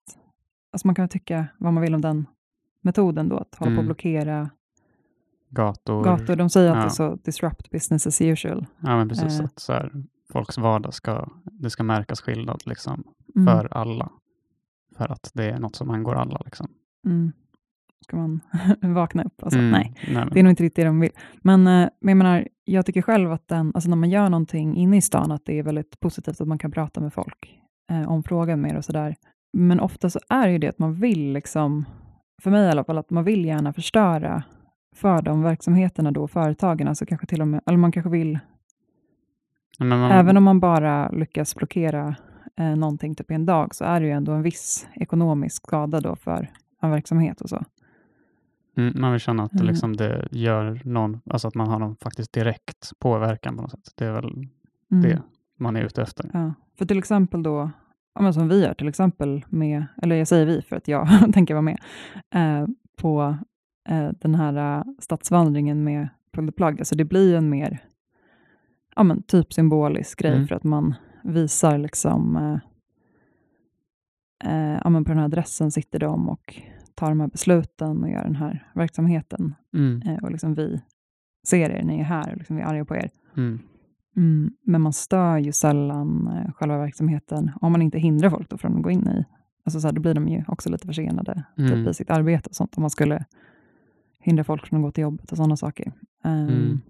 alltså 0.71 0.87
man 0.87 0.95
kan 0.95 1.09
tycka 1.09 1.47
vad 1.57 1.73
man 1.73 1.83
vill 1.83 1.95
om 1.95 2.01
den 2.01 2.25
metoden 2.81 3.29
då, 3.29 3.37
att 3.37 3.55
hålla 3.55 3.69
på 3.71 3.73
och 3.73 3.83
Mm. 3.83 3.85
blockera 3.85 4.49
gator. 5.49 6.03
gator. 6.03 6.35
De 6.35 6.49
säger 6.49 6.71
att 6.71 6.75
ja. 6.75 6.81
det 6.81 6.87
är 6.87 6.89
så 6.89 7.15
disrupt 7.15 7.69
business 7.71 8.07
as 8.07 8.21
usual. 8.21 8.65
Ja, 8.79 8.97
men 8.97 9.09
precis. 9.09 9.39
Eh. 9.39 9.45
Att 9.45 9.59
så 9.59 9.73
här, 9.73 9.91
folks 10.33 10.57
vardag 10.57 10.93
ska, 10.93 11.29
det 11.43 11.69
ska 11.69 11.83
märkas 11.83 12.21
skillnad 12.21 12.61
liksom, 12.65 13.03
Mm. 13.35 13.45
för 13.57 13.67
alla. 13.77 14.09
För 14.97 15.11
att 15.11 15.31
det 15.33 15.45
är 15.49 15.59
något 15.59 15.75
som 15.75 15.89
angår 15.89 16.15
alla. 16.15 16.41
Liksom. 16.45 16.67
Mm. 17.05 17.31
Ska 18.03 18.17
man 18.17 18.39
vakna 18.93 19.23
upp? 19.23 19.43
Alltså, 19.43 19.59
Mm, 19.59 19.71
Nej. 19.71 19.93
men- 20.13 20.29
Det 20.33 20.39
är 20.39 20.43
nog 20.43 20.51
inte 20.51 20.63
riktigt 20.63 20.75
det 20.75 20.83
de 20.87 20.99
vill. 20.99 21.11
Men, 21.41 21.59
eh, 21.67 21.89
men 22.01 22.09
jag 22.09 22.17
menar, 22.17 22.47
jag 22.65 22.85
tycker 22.85 23.01
själv 23.01 23.31
att 23.31 23.47
den, 23.47 23.71
alltså 23.75 23.89
när 23.89 23.97
man 23.97 24.09
gör 24.09 24.29
någonting 24.29 24.75
inne 24.75 24.97
i 24.97 25.01
stan, 25.01 25.31
att 25.31 25.45
det 25.45 25.59
är 25.59 25.63
väldigt 25.63 25.99
positivt 25.99 26.41
att 26.41 26.47
man 26.47 26.57
kan 26.57 26.71
prata 26.71 27.01
med 27.01 27.13
folk 27.13 27.59
eh, 27.91 28.09
om 28.11 28.23
frågan 28.23 28.61
mer 28.61 28.75
och 28.77 28.85
sådär. 28.85 29.15
Men 29.53 29.79
ofta 29.79 30.09
så 30.09 30.19
är 30.29 30.47
ju 30.47 30.57
det 30.57 30.67
att 30.67 30.79
man 30.79 30.93
vill, 30.93 31.33
liksom, 31.33 31.85
för 32.41 32.51
mig 32.51 32.65
i 32.67 32.69
alla 32.71 32.83
fall, 32.83 32.97
att 32.97 33.09
man 33.09 33.23
vill 33.23 33.45
gärna 33.45 33.73
förstöra 33.73 34.43
för 34.95 35.21
de 35.21 35.41
verksamheterna 35.41 36.11
då, 36.11 36.27
företagen, 36.27 36.87
alltså 36.87 37.05
kanske 37.05 37.27
till 37.27 37.41
och 37.41 37.47
med, 37.47 37.61
eller 37.65 37.77
man 37.77 37.91
kanske 37.91 38.09
vill, 38.09 38.39
man, 39.79 40.11
även 40.11 40.37
om 40.37 40.43
man 40.43 40.59
bara 40.59 41.09
lyckas 41.09 41.55
blockera 41.55 42.15
eh, 42.57 42.75
någonting 42.75 43.15
typ 43.15 43.31
i 43.31 43.33
en 43.33 43.45
dag, 43.45 43.75
så 43.75 43.85
är 43.85 43.99
det 43.99 44.05
ju 44.05 44.11
ändå 44.11 44.31
en 44.31 44.41
viss 44.41 44.87
ekonomisk 44.93 45.55
skada 45.67 45.99
då 45.99 46.15
för 46.15 46.49
en 46.81 46.91
verksamhet 46.91 47.41
och 47.41 47.49
så. 47.49 47.63
Mm, 48.77 48.93
man 49.01 49.11
vill 49.11 49.21
känna 49.21 49.43
att 49.43 49.51
det, 49.51 49.57
Mm. 49.59 49.67
liksom, 49.67 49.95
det 49.95 50.27
gör 50.31 50.81
någon, 50.83 51.21
alltså 51.29 51.47
att 51.47 51.55
man 51.55 51.67
har 51.67 51.79
någon 51.79 51.95
faktiskt 51.95 52.33
direkt 52.33 52.91
påverkan 52.99 53.55
på 53.55 53.61
något 53.61 53.71
sätt. 53.71 53.93
Det 53.95 54.05
är 54.05 54.11
väl 54.11 54.25
Mm. 54.25 54.47
det 55.03 55.21
man 55.57 55.75
är 55.75 55.81
ute 55.83 56.01
efter. 56.01 56.29
Ja. 56.33 56.53
För 56.77 56.85
till 56.85 56.97
exempel 56.97 57.43
då, 57.43 57.69
ja, 58.15 58.21
men 58.21 58.33
som 58.33 58.47
vi 58.47 58.63
gör 58.63 58.73
till 58.73 58.87
exempel 58.87 59.45
med, 59.49 59.85
eller 60.01 60.15
jag 60.15 60.27
säger 60.27 60.45
vi 60.45 60.61
för 60.61 60.75
att 60.75 60.87
jag 60.87 61.07
tänker 61.33 61.53
vara 61.53 61.61
med, 61.61 61.77
eh, 62.35 62.67
på 62.97 63.37
eh, 63.89 64.09
den 64.21 64.35
här 64.35 64.77
eh, 64.77 64.83
stadsvandringen 64.99 65.83
med 65.83 66.07
Pull 66.33 66.45
the 66.47 66.51
Plug. 66.51 66.79
Alltså 66.79 66.95
det 66.95 67.05
blir 67.05 67.29
ju 67.29 67.35
en 67.35 67.49
mer, 67.49 67.79
ja 68.95 69.03
men 69.03 69.23
typ 69.23 69.53
symbolisk 69.53 70.19
grej 70.19 70.33
Mm. 70.35 70.47
för 70.47 70.55
att 70.55 70.63
man 70.63 70.93
visar 71.23 71.77
liksom, 71.77 72.35
eh, 72.35 72.57
eh, 74.51 74.79
ja 74.83 74.89
men 74.89 75.03
på 75.05 75.09
den 75.09 75.17
här 75.17 75.25
adressen 75.25 75.71
sitter 75.71 75.99
de 75.99 76.29
och 76.29 76.61
tar 76.95 77.09
de 77.09 77.19
här 77.19 77.27
besluten 77.27 78.03
och 78.03 78.09
gör 78.09 78.23
den 78.23 78.35
här 78.35 78.67
verksamheten. 78.75 79.55
Mm. 79.73 80.01
Eh, 80.01 80.23
och 80.23 80.31
liksom 80.31 80.53
vi 80.53 80.81
ser 81.47 81.69
er, 81.69 81.83
ni 81.83 81.99
är 81.99 82.03
här, 82.03 82.31
och 82.31 82.37
liksom 82.37 82.55
vi 82.55 82.61
är 82.61 82.65
arga 82.65 82.85
på 82.85 82.95
er. 82.95 83.09
Mm. 83.37 83.59
Mm, 84.17 84.51
men 84.65 84.81
man 84.81 84.93
stör 84.93 85.37
ju 85.37 85.51
sällan 85.51 86.27
eh, 86.27 86.51
själva 86.53 86.77
verksamheten 86.77 87.51
om 87.61 87.71
man 87.71 87.81
inte 87.81 87.99
hindrar 87.99 88.29
folk 88.29 88.49
då 88.49 88.57
från 88.57 88.75
att 88.77 88.83
gå 88.83 88.91
in 88.91 89.07
i. 89.07 89.25
Alltså 89.65 89.79
så 89.79 89.87
här, 89.87 89.93
då 89.93 90.01
blir 90.01 90.13
de 90.13 90.27
ju 90.27 90.43
också 90.47 90.69
lite 90.69 90.87
försenade 90.87 91.43
Mm. 91.57 91.71
typ, 91.71 91.87
i 91.87 91.93
sitt 91.93 92.09
arbete 92.09 92.49
och 92.49 92.55
sånt. 92.55 92.77
Om 92.77 92.81
man 92.81 92.89
skulle 92.89 93.25
hindra 94.19 94.43
folk 94.43 94.67
från 94.67 94.79
att 94.79 94.83
gå 94.83 94.91
till 94.91 95.01
jobbet 95.01 95.31
och 95.31 95.37
sådana 95.37 95.57
saker. 95.57 95.91
Mm. 96.23 96.81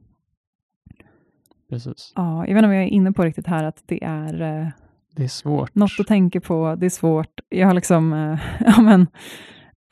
Precis. 1.70 2.14
Ja, 2.16 2.38
jag 2.48 2.54
vet 2.54 2.58
inte 2.58 2.66
om 2.68 2.74
jag 2.74 2.84
är 2.84 2.88
inne 2.88 3.12
på 3.12 3.24
riktigt 3.24 3.48
här 3.48 3.64
att 3.64 3.84
det 3.86 4.04
är 4.04 4.42
eh, 4.42 4.68
Det 5.16 5.24
är 5.24 5.28
svårt. 5.28 5.76
något 5.76 5.92
att 6.00 6.08
tänka 6.08 6.42
på. 6.42 6.76
Det 6.78 6.86
är 6.86 6.90
svårt. 6.90 7.40
Jag 7.50 7.68
har 7.68 7.74
liksom, 7.74 8.14
eh, 8.14 8.40
ja 8.66 8.82
men, 8.82 9.02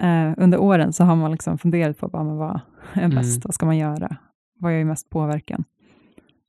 eh, 0.01 0.33
under 0.37 0.57
åren 0.57 0.93
så 0.93 1.03
har 1.03 1.15
man 1.15 1.31
liksom 1.31 1.57
funderat 1.57 1.97
på 1.97 2.07
bara, 2.07 2.23
men 2.23 2.37
vad 2.37 2.59
är 2.93 3.03
Mm. 3.03 3.15
bäst, 3.15 3.45
vad 3.45 3.53
ska 3.53 3.65
man 3.65 3.77
göra? 3.77 4.15
Vad 4.59 4.73
gör 4.77 4.83
mest 4.83 5.09
påverkan? 5.09 5.63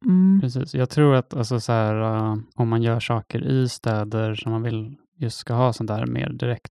Mm. 0.04 0.40
Precis. 0.40 0.74
Jag 0.74 0.90
tror 0.90 1.14
att 1.14 1.34
alltså, 1.34 1.60
så 1.60 1.72
här, 1.72 1.94
uh, 2.32 2.36
om 2.56 2.68
man 2.68 2.82
gör 2.82 3.00
saker 3.00 3.46
i 3.46 3.68
städer 3.68 4.34
som 4.34 4.52
man 4.52 4.62
vill 4.62 4.96
just 5.18 5.38
ska 5.38 5.54
ha 5.54 5.72
sån 5.72 5.86
där 5.86 6.06
mer 6.06 6.28
direkt 6.28 6.72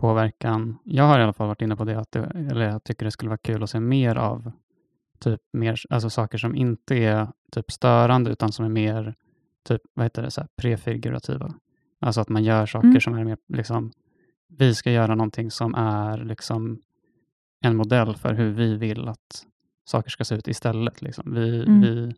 påverkan. 0.00 0.78
Jag 0.84 1.04
har 1.04 1.18
i 1.18 1.22
alla 1.22 1.32
fall 1.32 1.46
varit 1.48 1.62
inne 1.62 1.76
på 1.76 1.84
det, 1.84 1.98
att 2.00 2.12
det, 2.12 2.20
eller 2.50 2.68
jag 2.68 2.84
tycker 2.84 3.04
det 3.04 3.10
skulle 3.10 3.28
vara 3.28 3.38
kul 3.38 3.62
att 3.62 3.70
se 3.70 3.80
mer 3.80 4.16
av 4.16 4.52
typ 5.22 5.40
mer, 5.52 5.80
alltså 5.90 6.10
saker 6.10 6.38
som 6.38 6.54
inte 6.54 6.96
är 6.96 7.28
typ 7.52 7.70
störande 7.70 8.30
utan 8.30 8.52
som 8.52 8.64
är 8.64 8.68
mer 8.68 9.14
typ, 9.64 9.80
vad 9.94 10.04
heter 10.06 10.22
det, 10.22 10.30
så 10.30 10.40
här, 10.40 10.48
prefigurativa. 10.56 11.54
Alltså 12.00 12.20
att 12.20 12.28
man 12.28 12.44
gör 12.44 12.66
saker 12.66 12.88
Mm. 12.88 13.00
som 13.00 13.14
är 13.14 13.24
mer 13.24 13.38
liksom, 13.48 13.92
vi 14.48 14.74
ska 14.74 14.90
göra 14.90 15.14
någonting 15.14 15.50
som 15.50 15.74
är 15.74 16.24
liksom 16.24 16.80
en 17.64 17.76
modell 17.76 18.16
för 18.16 18.34
hur 18.34 18.52
vi 18.52 18.76
vill 18.76 19.08
att 19.08 19.46
saker 19.84 20.10
ska 20.10 20.24
se 20.24 20.34
ut 20.34 20.48
istället. 20.48 21.02
Liksom. 21.02 21.34
Vi, 21.34 21.62
Mm. 21.64 21.80
vi 21.80 22.14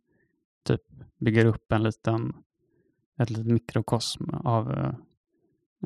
typ 0.65 0.81
bygger 1.21 1.45
upp 1.47 1.73
en 1.73 1.83
liten, 1.83 2.33
ett 3.19 3.31
litet 3.31 3.47
mikrokosm 3.47 4.31
av 4.31 4.73
eh, 4.73 4.95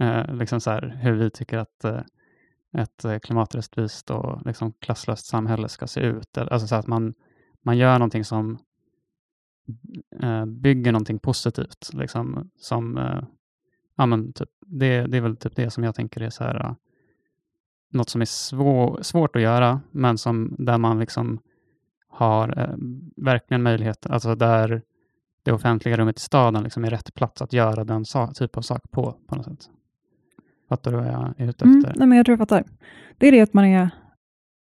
eh, 0.09 0.35
liksom 0.35 0.61
så 0.61 0.71
här, 0.71 0.99
hur 1.03 1.12
vi 1.12 1.31
tycker 1.31 1.59
att 1.59 1.85
eh, 1.85 2.01
ett 2.73 3.05
eh, 3.05 3.19
klimaträttvist 3.19 4.11
och 4.11 4.47
liksom 4.47 4.73
klasslöst 4.73 5.27
samhälle 5.27 5.69
ska 5.69 5.87
se 5.87 6.01
ut. 6.01 6.39
Alltså 6.39 6.66
så 6.66 6.75
att 6.75 6.87
man, 6.87 7.14
man 7.62 7.79
gör 7.79 7.99
någonting 7.99 8.25
som 8.25 8.59
eh, 10.23 10.45
bygger 10.45 10.93
någonting 10.93 11.19
positivt. 11.19 11.91
Liksom, 11.93 12.51
som, 12.57 12.99
eh, 12.99 13.23
ja, 13.97 14.07
men 14.07 14.33
typ, 14.33 14.51
det, 14.66 15.07
det 15.07 15.16
är 15.16 15.21
väl 15.21 15.37
typ 15.37 15.57
det 15.57 15.71
som 15.71 15.85
jag 15.85 15.95
tänker 15.95 16.21
är 16.21 16.31
så 16.31 16.45
här, 16.45 16.75
något 17.91 18.09
som 18.09 18.21
är 18.21 18.27
svår, 18.27 19.03
svårt 19.03 19.37
att 19.37 19.43
göra, 19.43 19.81
men 19.91 20.19
som, 20.19 20.57
där 20.59 20.79
man 20.79 21.01
liksom 21.01 21.41
har 22.09 22.59
eh, 22.59 22.77
verkligen 23.16 23.62
möjlighet, 23.62 24.07
alltså 24.07 24.35
där 24.35 24.83
det 25.43 25.53
offentliga 25.53 25.97
rummet 25.97 26.19
i 26.19 26.21
staden 26.21 26.62
liksom 26.62 26.85
är 26.85 26.91
rätt 26.91 27.14
plats 27.14 27.43
att 27.43 27.53
göra 27.53 27.85
den 27.85 28.05
typ 28.35 28.57
av 28.57 28.62
sak 28.62 28.91
på, 28.91 29.16
på 29.27 29.35
något 29.35 29.45
sätt. 29.45 29.71
Fattar 30.69 30.91
du 30.91 30.97
vad 30.97 31.07
jag 31.07 31.35
är 31.37 31.49
ute 31.49 31.64
Mm, 31.64 31.79
efter? 31.79 31.95
nej, 31.99 32.09
men 32.09 32.16
jag 32.16 32.27
tror 32.27 32.33
jag 32.33 32.39
fattar. 32.49 32.64
Det 33.19 33.29
är 33.29 33.33
det 33.33 33.41
att 33.41 33.55
man 33.55 33.64
är, 33.64 33.91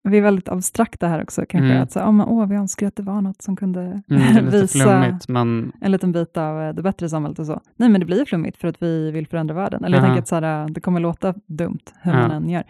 vi 0.03 0.17
är 0.17 0.21
väldigt 0.21 0.49
abstrakta 0.49 1.07
här 1.07 1.23
också 1.23 1.45
kanske. 1.49 1.71
Mm. 1.71 1.83
Att 1.83 1.91
så, 1.91 1.99
oh, 2.01 2.11
men, 2.11 2.27
åh, 2.27 2.47
vi 2.47 2.55
önskar 2.55 2.87
att 2.87 2.95
det 2.95 3.03
var 3.03 3.21
något 3.21 3.41
som 3.41 3.55
kunde 3.55 4.01
Mm, 4.09 4.49
visa 4.51 4.83
flummigt, 4.83 5.27
men 5.27 5.71
en 5.81 5.91
liten 5.91 6.11
bit 6.11 6.37
av 6.37 6.61
eh, 6.61 6.73
det 6.73 6.81
bättre 6.81 7.09
samhället 7.09 7.39
och 7.39 7.45
så. 7.45 7.61
Nej, 7.75 7.89
men 7.89 7.99
det 7.99 8.05
blir 8.05 8.25
flummigt 8.25 8.57
för 8.57 8.67
att 8.67 8.81
vi 8.81 9.11
vill 9.11 9.27
förändra 9.27 9.55
världen. 9.55 9.83
Eller 9.83 9.97
jag 9.97 10.03
Aha. 10.03 10.07
tänker 10.07 10.21
att 10.21 10.27
så 10.27 10.35
här, 10.35 10.69
det 10.69 10.81
kommer 10.81 10.99
låta 10.99 11.33
dumt 11.45 11.79
hur 12.01 12.11
Ja. 12.11 12.17
man 12.19 12.31
än 12.31 12.49
gör. 12.49 12.63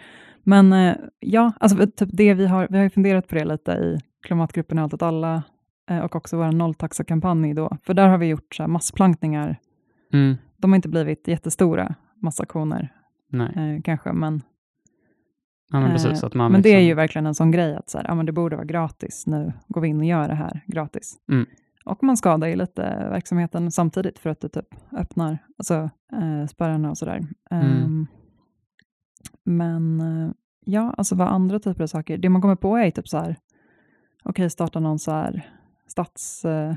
Men 0.43 0.73
eh, 0.73 0.95
ja, 1.19 1.51
alltså, 1.59 1.77
typ 1.95 2.09
det 2.13 2.33
vi 2.33 2.45
har, 2.47 2.67
vi 2.69 2.77
har 2.77 2.83
ju 2.83 2.89
funderat 2.89 3.27
på 3.27 3.35
det 3.35 3.45
lite 3.45 3.71
i 3.71 3.97
klimatgruppen 4.27 4.79
Allt 4.79 4.93
åt 4.93 5.01
alla 5.01 5.43
eh, 5.89 5.99
och 5.99 6.15
också 6.15 6.37
vår 6.37 6.51
nolltaxa-kampanj 6.51 7.53
då. 7.53 7.77
För 7.83 7.93
där 7.93 8.07
har 8.07 8.17
vi 8.17 8.25
gjort 8.27 8.55
så 8.55 8.63
här, 8.63 8.67
massplankningar. 8.67 9.55
mm, 10.13 10.35
De 10.57 10.71
har 10.71 10.75
inte 10.75 10.89
blivit 10.89 11.27
jättestora 11.27 11.95
massaktioner 12.21 12.93
nej. 13.29 13.75
eh, 13.75 13.81
kanske, 13.81 14.13
men 14.13 14.41
Ja, 15.71 15.79
men 15.79 15.91
precis. 15.91 16.23
Eh, 16.23 16.27
Att 16.27 16.33
man 16.33 16.51
men 16.51 16.61
det 16.61 16.69
är 16.69 16.73
liksom- 16.77 16.87
ju 16.87 16.93
verkligen 16.93 17.25
en 17.25 17.35
sån 17.35 17.51
grej 17.51 17.75
att 17.75 17.89
så 17.89 17.97
här, 17.97 18.05
ja, 18.07 18.15
men 18.15 18.25
det 18.25 18.31
borde 18.31 18.55
vara 18.55 18.65
gratis. 18.65 19.27
Nu 19.27 19.53
går 19.67 19.81
vi 19.81 19.87
in 19.87 19.99
och 19.99 20.05
gör 20.05 20.27
det 20.27 20.35
här 20.35 20.61
gratis. 20.67 21.15
Mm. 21.31 21.45
Och 21.85 22.03
man 22.03 22.17
skadar 22.17 22.47
ju 22.47 22.55
lite 22.55 22.81
verksamheten 23.09 23.71
samtidigt 23.71 24.19
för 24.19 24.29
att 24.29 24.39
det 24.41 24.49
typ 24.49 24.67
öppnar 24.97 25.37
alltså, 25.57 25.73
eh, 26.13 26.47
spärrarna 26.47 26.89
och 26.89 26.97
sådär. 26.97 27.21
Mm. 27.51 27.65
Ehm, 27.83 28.07
men 29.43 30.01
eh, 30.01 30.31
ja, 30.65 30.93
alltså 30.97 31.15
vad 31.15 31.27
andra 31.27 31.59
typer 31.59 31.83
av 31.83 31.87
saker. 31.87 32.17
Det 32.17 32.29
man 32.29 32.41
kommer 32.41 32.55
på 32.55 32.77
är 32.77 32.91
typ 32.91 33.07
så 33.07 33.17
här, 33.17 33.35
okej, 34.23 34.49
starta 34.49 34.79
någon 34.79 34.99
så 34.99 35.11
här 35.11 35.49
stads... 35.87 36.45
Eh, 36.45 36.75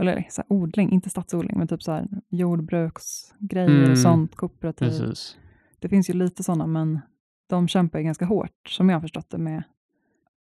eller 0.00 0.26
så 0.30 0.42
här, 0.42 0.52
odling, 0.52 0.90
inte 0.92 1.10
stadsodling, 1.10 1.58
men 1.58 1.68
typ 1.68 1.82
så 1.82 1.92
här 1.92 2.08
jordbruksgrejer 2.28 3.78
Mm, 3.78 3.90
och 3.90 3.98
sånt, 3.98 4.34
kooperativ. 4.36 4.88
Precis. 4.88 5.36
Det 5.78 5.88
finns 5.88 6.10
ju 6.10 6.14
lite 6.14 6.42
sådana, 6.42 6.66
men 6.66 7.00
de 7.48 7.68
kämpar 7.68 7.98
ju 7.98 8.04
ganska 8.04 8.24
hårt, 8.24 8.68
som 8.68 8.88
jag 8.88 8.96
har 8.96 9.00
förstått 9.00 9.30
det, 9.30 9.38
med 9.38 9.62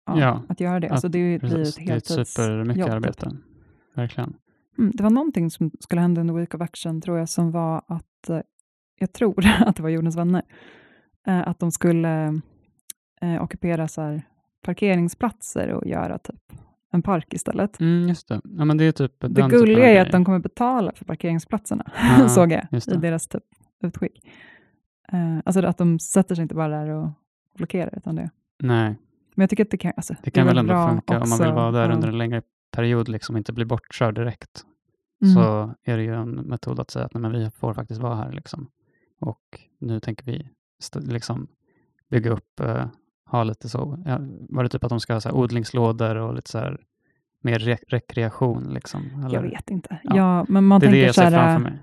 ja, 0.05 0.19
Ja, 0.19 0.43
att 0.49 0.59
göra 0.59 0.80
det. 0.80 0.88
att- 0.88 0.91
Alltså 0.91 1.09
det 1.09 1.19
är 1.19 1.23
ju- 1.23 1.39
blir 1.39 1.59
ett 1.61 1.75
Det 1.75 1.82
heltidsjobb. 1.82 2.27
supermycket 2.27 2.86
typ. 2.86 2.93
arbete. 2.93 3.32
Verkligen. 3.95 4.34
Mm, 4.77 4.91
det 4.93 5.03
var 5.03 5.09
någonting 5.09 5.51
som 5.51 5.71
skulle 5.80 6.01
hända 6.01 6.21
under 6.21 6.34
Week 6.34 6.53
of 6.53 6.61
Action, 6.61 7.01
tror 7.01 7.17
jag, 7.17 7.30
som 7.30 7.51
var 7.51 7.82
att, 7.88 8.30
eh, 8.30 8.39
jag 8.99 9.13
tror 9.13 9.36
att 9.67 9.75
det 9.75 9.84
var 9.84 9.89
Jordens 9.89 10.15
vänner, 10.17 10.41
eh, 11.27 11.47
att 11.47 11.59
de 11.59 11.71
skulle 11.71 12.41
eh, 13.21 13.43
ockupera 13.43 13.88
så 13.88 14.01
här, 14.01 14.21
parkeringsplatser 14.65 15.69
och 15.69 15.88
göra 15.88 16.17
typ 16.17 16.41
en 16.91 17.01
park 17.01 17.34
istället. 17.34 17.80
Mm, 17.80 18.09
just 18.09 18.27
det. 18.27 18.41
Ja, 18.43 18.65
men 18.65 18.77
det 18.77 18.84
är 18.86 18.91
typ 18.91 19.13
Det 19.19 19.47
gulliga 19.49 19.89
är 19.89 20.01
att 20.05 20.11
de 20.11 20.25
kommer 20.25 20.39
betala 20.39 20.91
för 20.95 21.05
parkeringsplatserna, 21.05 21.91
Ja, 22.19 22.30
såg 22.30 22.51
jag 22.51 22.63
i 22.71 22.80
det. 22.86 22.97
deras 22.97 23.27
typ 23.27 23.43
utskick. 23.84 24.27
Eh, 25.12 25.38
alltså 25.45 25.66
att 25.66 25.78
de 25.78 25.99
sätter 25.99 26.36
sig 26.36 26.41
inte 26.41 26.55
bara 26.55 26.68
där 26.68 26.89
och 26.89 27.10
blockerar, 27.55 27.93
utan 27.97 28.16
det. 28.16 28.30
Nej, 28.60 28.95
Men 29.36 29.43
jag 29.43 29.49
tycker 29.49 29.64
att 29.64 29.72
det 29.72 29.78
kan, 29.78 29.93
alltså, 29.97 30.16
det 30.24 30.32
kan 30.32 30.43
är 30.43 30.47
väl 30.47 30.57
ändå 30.57 30.88
funka 30.88 31.20
om 31.20 31.30
man 31.30 31.39
vill 31.39 31.47
också, 31.47 31.55
vara 31.55 31.72
där 31.72 31.89
ja. 31.89 31.95
under 31.95 32.07
en 32.07 32.18
längre 32.18 32.41
period, 32.72 33.07
liksom 33.07 33.38
inte 33.38 33.53
bli 33.53 33.66
bortkörd 33.66 34.16
direkt. 34.16 34.66
Mm. 35.22 35.34
Så 35.34 35.74
är 35.84 35.97
det 35.97 36.03
ju 36.03 36.16
en 36.16 36.32
metod 36.32 36.80
att 36.80 36.91
säga 36.91 37.05
att 37.05 37.14
nej, 37.14 37.22
men 37.22 37.32
vi 37.32 37.49
får 37.51 37.74
faktiskt 37.74 38.01
vara 38.01 38.16
här. 38.16 38.32
Liksom. 38.32 38.68
Och 39.20 39.60
nu 39.80 39.99
tänker 39.99 40.26
vi 40.26 40.49
liksom 40.93 41.47
bygga 42.10 42.32
upp, 42.32 42.60
eh, 42.60 42.86
ha 43.26 43.43
lite 43.43 43.70
så, 43.70 44.03
ja, 44.05 44.20
var 44.49 44.64
det 44.64 44.70
typ 44.70 44.84
att 44.84 44.89
de 44.89 44.99
ska 44.99 45.14
ha 45.14 45.22
så 45.22 45.30
här 45.30 45.36
odlingslådor 45.36 46.16
och 46.16 46.34
lite 46.34 46.49
så 46.51 46.57
här 46.57 46.82
mer 47.41 47.60
re- 47.60 47.84
rekreation? 47.88 48.74
Liksom, 48.74 49.24
eller? 49.26 49.36
Jag 49.36 49.41
vet 49.41 49.70
inte. 49.70 49.99
Ja. 50.03 50.16
Ja, 50.16 50.45
men 50.49 50.64
man 50.64 50.80
det 50.82 50.88
är 50.88 50.91
det 50.91 50.97
jag 50.97 51.16
ser 51.16 51.24
här, 51.24 51.32
framför 51.32 51.70
mig. 51.70 51.80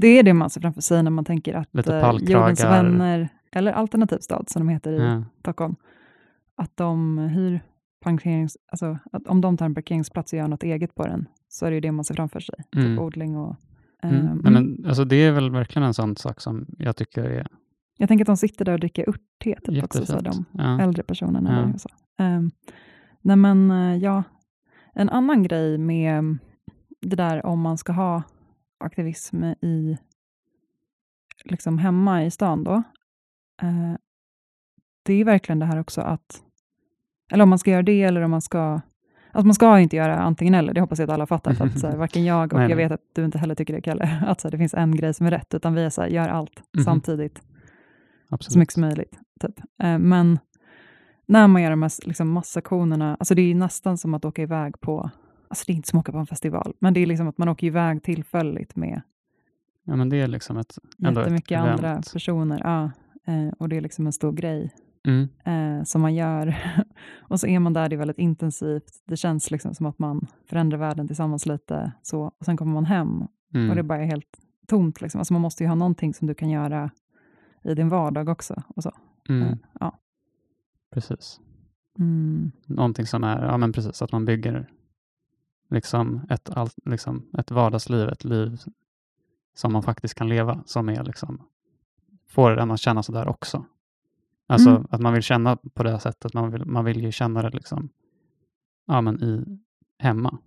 Det 0.00 0.08
är 0.08 0.22
det 0.22 0.34
man 0.34 0.50
ser 0.50 0.60
framför 0.60 0.80
sig 0.80 1.02
när 1.02 1.10
man 1.10 1.24
tänker 1.24 1.54
att 1.54 1.88
eh. 1.88 2.12
Jordens 2.20 2.64
vänner, 2.64 3.28
eller 3.52 3.72
Alternativ 3.72 4.18
stad 4.18 4.48
som 4.48 4.66
de 4.66 4.68
heter 4.72 4.92
i 4.92 4.98
Ja. 4.98 5.24
Stockholm, 5.40 5.76
att 6.56 6.76
de 6.76 7.18
hyr 7.18 7.60
parkerings... 8.04 8.56
Alltså, 8.72 8.98
att 9.12 9.26
om 9.26 9.40
de 9.40 9.56
tar 9.56 9.66
en 9.66 9.74
parkeringsplats 9.74 10.32
och 10.32 10.38
gör 10.38 10.48
något 10.48 10.62
eget 10.62 10.94
på 10.94 11.06
den, 11.06 11.28
så 11.48 11.66
är 11.66 11.70
det 11.70 11.74
ju 11.74 11.80
det 11.80 11.92
man 11.92 12.04
ser 12.04 12.14
framför 12.14 12.40
sig. 12.40 12.54
Mm. 12.76 12.86
Typ 12.86 13.00
odling 13.00 13.36
och... 13.36 13.56
Mm. 14.02 14.16
ehm, 14.16 14.40
Nej, 14.44 14.52
men, 14.52 14.84
alltså, 14.86 15.04
det 15.04 15.16
är 15.16 15.32
väl 15.32 15.50
verkligen 15.50 15.86
en 15.86 15.94
sån 15.94 16.16
sak 16.16 16.40
som 16.40 16.66
jag 16.78 16.96
tycker 16.96 17.24
är 17.24 17.46
Jag 17.98 18.08
tänker 18.08 18.22
att 18.24 18.26
de 18.26 18.36
sitter 18.36 18.64
där 18.64 18.72
och 18.72 18.80
dricker 18.80 19.08
örtte 19.08 19.60
typ 19.64 19.84
också, 19.84 20.06
så 20.06 20.20
de 20.20 20.44
Ja. 20.52 20.80
äldre 20.80 21.02
personerna. 21.02 21.66
Ja. 21.66 21.74
Och 21.74 21.80
så. 21.80 21.88
Ehm, 22.18 22.50
nej 23.20 23.36
men 23.36 23.70
eh, 23.70 23.96
ja, 23.96 24.22
en 24.94 25.08
annan 25.08 25.42
grej 25.42 25.78
med 25.78 26.38
det 27.00 27.16
där 27.16 27.46
om 27.46 27.60
man 27.60 27.78
ska 27.78 27.92
ha 27.92 28.22
aktivism 28.80 29.44
i 29.44 29.98
liksom 31.44 31.78
hemma 31.78 32.24
i 32.24 32.30
stan 32.30 32.64
då. 32.64 32.74
eh, 33.62 33.94
det 35.02 35.14
är 35.14 35.24
verkligen 35.24 35.58
det 35.58 35.66
här 35.66 35.80
också 35.80 36.00
att, 36.00 36.42
eller 37.32 37.42
om 37.42 37.48
man 37.50 37.58
ska 37.58 37.70
göra 37.70 37.82
det 37.82 38.02
eller 38.02 38.20
om 38.22 38.30
man 38.30 38.42
ska, 38.42 38.80
Alltså 39.32 39.46
man 39.46 39.54
ska 39.54 39.80
inte 39.80 39.96
göra 39.96 40.18
antingen 40.18 40.54
eller, 40.54 40.74
det 40.74 40.80
hoppas 40.80 40.98
jag 40.98 41.10
att 41.10 41.14
alla 41.14 41.26
fattar. 41.26 41.54
För 41.54 41.64
att, 41.66 41.80
så 41.80 41.86
här, 41.86 41.96
varken 42.04 42.24
jag 42.24 42.52
och 42.52 42.58
Nej, 42.58 42.70
jag 42.70 42.76
vet 42.76 42.92
att 42.92 43.00
du 43.14 43.24
inte 43.24 43.38
heller 43.38 43.54
tycker 43.54 43.74
det, 43.74 43.80
Kalle, 43.80 44.20
att 44.26 44.40
så 44.40 44.48
här, 44.48 44.50
det 44.52 44.58
finns 44.58 44.74
en 44.74 44.96
grej 44.96 45.14
som 45.14 45.26
är 45.26 45.30
rätt, 45.30 45.54
utan 45.54 45.74
vi 45.74 45.84
är 45.84 45.90
så 45.90 46.02
här, 46.02 46.08
gör 46.08 46.28
allt 46.28 46.62
Mhm. 46.76 46.84
samtidigt, 46.84 47.42
Absolut. 48.30 48.52
så 48.52 48.58
mycket 48.58 48.72
som 48.74 48.80
möjligt. 48.80 49.18
Typ. 49.40 49.58
Eh, 49.82 49.98
men 49.98 50.38
när 51.26 51.48
man 51.48 51.62
gör 51.62 51.70
de 51.70 51.82
här 51.82 52.06
liksom, 52.06 52.30
massaktionerna, 52.32 53.16
alltså 53.20 53.34
det 53.34 53.42
är 53.42 53.46
ju 53.46 53.54
nästan 53.54 53.98
som 53.98 54.14
att 54.14 54.24
åka 54.24 54.42
iväg 54.42 54.80
på, 54.80 55.10
alltså 55.50 55.64
det 55.66 55.72
är 55.72 55.74
inte 55.74 55.88
som 55.88 55.98
att 55.98 56.02
åka 56.02 56.12
på 56.12 56.18
en 56.18 56.26
festival, 56.26 56.74
men 56.78 56.94
det 56.94 57.00
är 57.00 57.06
liksom 57.06 57.28
att 57.28 57.38
man 57.38 57.48
åker 57.48 57.66
iväg 57.66 58.02
tillfälligt 58.02 58.76
med 58.76 59.02
Ja, 59.84 59.96
men 59.96 60.08
det 60.08 60.16
är 60.16 60.26
liksom 60.28 60.56
ett, 60.56 60.78
ändå 61.06 61.20
ett 61.20 61.26
jättemycket 61.26 61.58
event. 61.60 61.70
andra 61.84 62.02
personer. 62.12 62.60
Ja, 62.64 62.84
eh, 63.32 63.52
och 63.58 63.68
det 63.68 63.76
är 63.76 63.80
liksom 63.80 64.06
en 64.06 64.12
stor 64.12 64.32
grej 64.32 64.72
Mm. 65.08 65.28
eh, 65.44 65.84
som 65.84 66.00
man 66.02 66.14
gör. 66.14 66.56
och 67.20 67.40
så 67.40 67.46
är 67.46 67.58
man 67.58 67.72
där, 67.72 67.88
det 67.88 67.94
är 67.94 67.98
väldigt 67.98 68.18
intensivt. 68.18 69.02
Det 69.06 69.16
känns 69.16 69.50
liksom 69.50 69.74
som 69.74 69.86
att 69.86 69.98
man 69.98 70.26
förändrar 70.48 70.78
världen 70.78 71.06
tillsammans 71.06 71.46
lite. 71.46 71.92
Så, 72.02 72.22
och 72.38 72.44
sen 72.44 72.56
kommer 72.56 72.72
man 72.72 72.84
hem 72.84 73.22
Mm. 73.54 73.70
och 73.70 73.76
det 73.76 73.82
bara 73.82 73.98
är 74.02 74.06
helt 74.06 74.38
tomt. 74.66 75.00
Liksom. 75.00 75.18
Alltså 75.18 75.32
man 75.32 75.42
måste 75.42 75.64
ju 75.64 75.68
ha 75.68 75.74
någonting 75.74 76.14
som 76.14 76.26
du 76.26 76.34
kan 76.34 76.50
göra 76.50 76.90
i 77.64 77.74
din 77.74 77.88
vardag 77.88 78.28
också. 78.28 78.62
Och 78.76 78.82
så. 78.82 78.92
Mm. 79.28 79.42
Eh, 79.48 79.54
ja. 79.80 79.98
Precis. 80.94 81.40
Mm. 81.98 82.50
Någonting 82.66 83.06
som 83.06 83.24
är, 83.24 83.44
ja 83.46 83.56
men 83.56 83.72
precis, 83.72 84.02
att 84.02 84.12
man 84.12 84.24
bygger 84.24 84.70
liksom 85.70 86.20
ett, 86.30 86.50
allt, 86.50 86.74
liksom 86.84 87.26
ett 87.38 87.50
vardagsliv, 87.50 88.08
ett 88.08 88.24
liv 88.24 88.60
som 89.54 89.72
man 89.72 89.82
faktiskt 89.82 90.14
kan 90.14 90.28
leva, 90.28 90.62
som 90.66 90.88
är 90.88 91.04
liksom, 91.04 91.42
får 92.28 92.58
en 92.58 92.70
att 92.70 92.80
känna 92.80 93.02
sådär 93.02 93.28
också. 93.28 93.64
Alltså 94.48 94.70
Mm. 94.70 94.86
att 94.90 95.00
man 95.00 95.12
vill 95.12 95.22
känna 95.22 95.56
på 95.74 95.82
det 95.82 96.00
sättet, 96.00 96.34
man 96.34 96.50
vill, 96.50 96.64
man 96.64 96.84
vill 96.84 97.02
ju 97.02 97.12
känna 97.12 97.42
det 97.42 97.50
liksom, 97.50 97.88
ja 98.86 99.00
men 99.00 99.22
i, 99.22 99.58
hemma. 99.98 100.38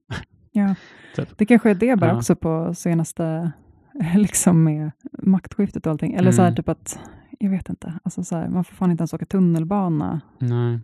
Ja. 0.52 0.76
Typ. 1.16 1.38
Det 1.38 1.46
kanske 1.46 1.70
är 1.70 1.76
det 1.76 1.96
bara 2.00 2.10
Ja. 2.12 2.18
också 2.18 2.36
på 2.36 2.74
senaste, 2.76 3.52
liksom 4.16 4.64
med 4.64 4.92
maktskiftet 5.22 5.86
och 5.86 5.92
allting. 5.92 6.14
Eller 6.14 6.32
så 6.32 6.42
här 6.42 6.48
Mm. 6.50 6.56
typ 6.56 6.70
att, 6.70 7.00
jag 7.40 7.50
vet 7.50 7.70
inte, 7.70 8.00
alltså 8.04 8.24
så 8.24 8.36
här, 8.36 8.50
man 8.50 8.64
får 8.64 8.76
fan 8.76 8.92
inte 8.92 9.02
ens 9.02 9.14
åka 9.14 9.26
tunnelbana 9.26 10.22
Nej. 10.40 10.80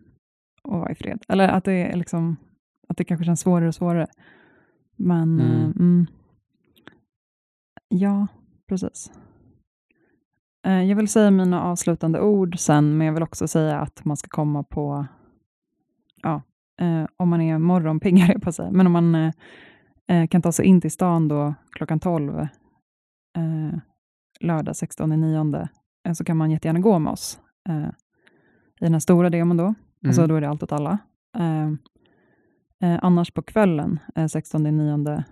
och 0.63 0.79
vara 0.79 0.91
i 0.91 0.95
fred. 0.95 1.23
Eller 1.27 1.47
att 1.47 1.63
det, 1.63 1.73
är 1.73 1.95
liksom, 1.97 2.37
att 2.89 2.97
det 2.97 3.03
kanske 3.03 3.25
känns 3.25 3.39
svårare 3.39 3.67
och 3.67 3.75
svårare. 3.75 4.07
Men 4.95 5.39
Mm. 5.39 5.51
eh, 5.51 5.63
mm, 5.79 6.07
ja, 7.89 8.27
precis. 8.67 9.11
Eh, 10.65 10.83
Jag 10.83 10.95
vill 10.95 11.07
säga 11.07 11.31
mina 11.31 11.61
avslutande 11.63 12.21
ord 12.21 12.59
sen, 12.59 12.97
men 12.97 13.07
jag 13.07 13.13
vill 13.13 13.23
också 13.23 13.47
säga 13.47 13.79
att 13.79 14.05
man 14.05 14.17
ska 14.17 14.27
komma 14.29 14.63
på, 14.63 15.05
ja, 16.15 16.41
eh, 16.81 17.05
om 17.17 17.29
man 17.29 17.41
är 17.41 17.57
morgonpigg, 17.57 18.13
höll 18.19 18.29
jag 18.33 18.41
på 18.41 18.51
säga, 18.51 18.71
men 18.71 18.87
om 18.87 18.91
man 18.93 19.33
kan 20.29 20.41
ta 20.41 20.51
sig 20.51 20.65
in 20.65 20.81
till 20.81 20.91
stan 20.91 21.27
då 21.27 21.53
klockan 21.71 21.99
12, 21.99 22.39
eh, 22.39 23.79
lördag 24.39 24.73
16.9, 24.75 25.67
eh, 26.07 26.13
så 26.13 26.23
kan 26.23 26.37
man 26.37 26.51
jättegärna 26.51 26.79
gå 26.79 26.99
med 26.99 27.11
oss 27.13 27.39
i 28.81 28.83
den 28.85 28.93
här 28.93 28.99
stora 28.99 29.29
demon 29.29 29.57
då. 29.57 29.73
Alltså 30.05 30.21
Mm. 30.21 30.29
då 30.29 30.35
är 30.35 30.41
det 30.41 30.49
allt 30.49 30.63
åt 30.63 30.71
alla. 30.71 30.97
Eh, 32.82 32.99
annars 33.01 33.32
på 33.32 33.41
kvällen, 33.41 33.99
eh, 34.15 34.25
16.9, 34.27 35.23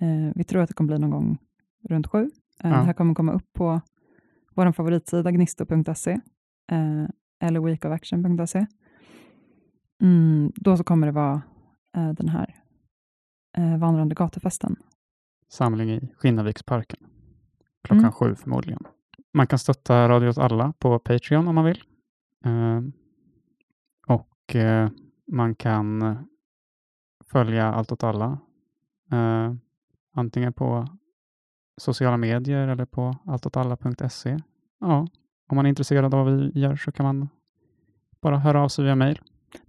eh, 0.00 0.32
vi 0.34 0.44
tror 0.44 0.62
att 0.62 0.68
det 0.68 0.74
kommer 0.74 0.88
bli 0.88 0.98
någon 0.98 1.10
gång 1.10 1.38
runt 1.88 2.06
sju. 2.06 2.22
Eh, 2.64 2.70
Ja. 2.70 2.76
Det 2.76 2.82
här 2.84 2.92
kommer 2.92 3.14
komma 3.14 3.32
upp 3.32 3.52
på 3.52 3.80
vår 4.54 4.72
favoritsida 4.72 5.30
gnisto.se 5.30 6.10
eh, 6.72 7.04
eller 7.40 7.60
weekofaction.se. 7.60 8.66
Mm, 10.02 10.52
då 10.54 10.76
så 10.76 10.84
kommer 10.84 11.06
det 11.06 11.12
vara 11.12 11.42
eh, 11.96 12.10
den 12.12 12.28
här 12.28 12.54
eh, 13.56 13.78
vandrande 13.78 14.14
gatufesten. 14.14 14.76
Samling 15.48 15.90
i 15.90 16.12
Skinnarviksparken. 16.16 16.98
Klockan 17.82 17.98
Mm. 18.00 18.12
sju 18.12 18.34
förmodligen. 18.34 18.80
Man 19.34 19.46
kan 19.46 19.58
stötta 19.58 20.08
Radio 20.08 20.28
åt 20.28 20.38
alla 20.38 20.72
på 20.78 20.98
Patreon 20.98 21.48
om 21.48 21.54
man 21.54 21.64
vill. 21.64 21.82
Och 24.06 24.56
man 25.32 25.54
kan 25.54 26.02
följa 27.30 27.72
Allt 27.72 27.92
åt 27.92 28.04
alla. 28.04 28.38
Eh, 29.12 29.54
antingen 30.14 30.52
på 30.52 30.88
sociala 31.76 32.16
medier 32.16 32.68
eller 32.68 32.84
på 32.84 33.16
alltåtalla.se. 33.26 34.38
Ja, 34.80 35.06
om 35.48 35.56
man 35.56 35.66
är 35.66 35.68
intresserad 35.68 36.14
av 36.14 36.24
vad 36.24 36.36
vi 36.36 36.60
gör 36.60 36.76
så 36.76 36.92
kan 36.92 37.06
man 37.06 37.28
bara 38.20 38.38
höra 38.38 38.62
av 38.62 38.68
sig 38.68 38.84
via 38.84 38.96
mail. 38.96 39.20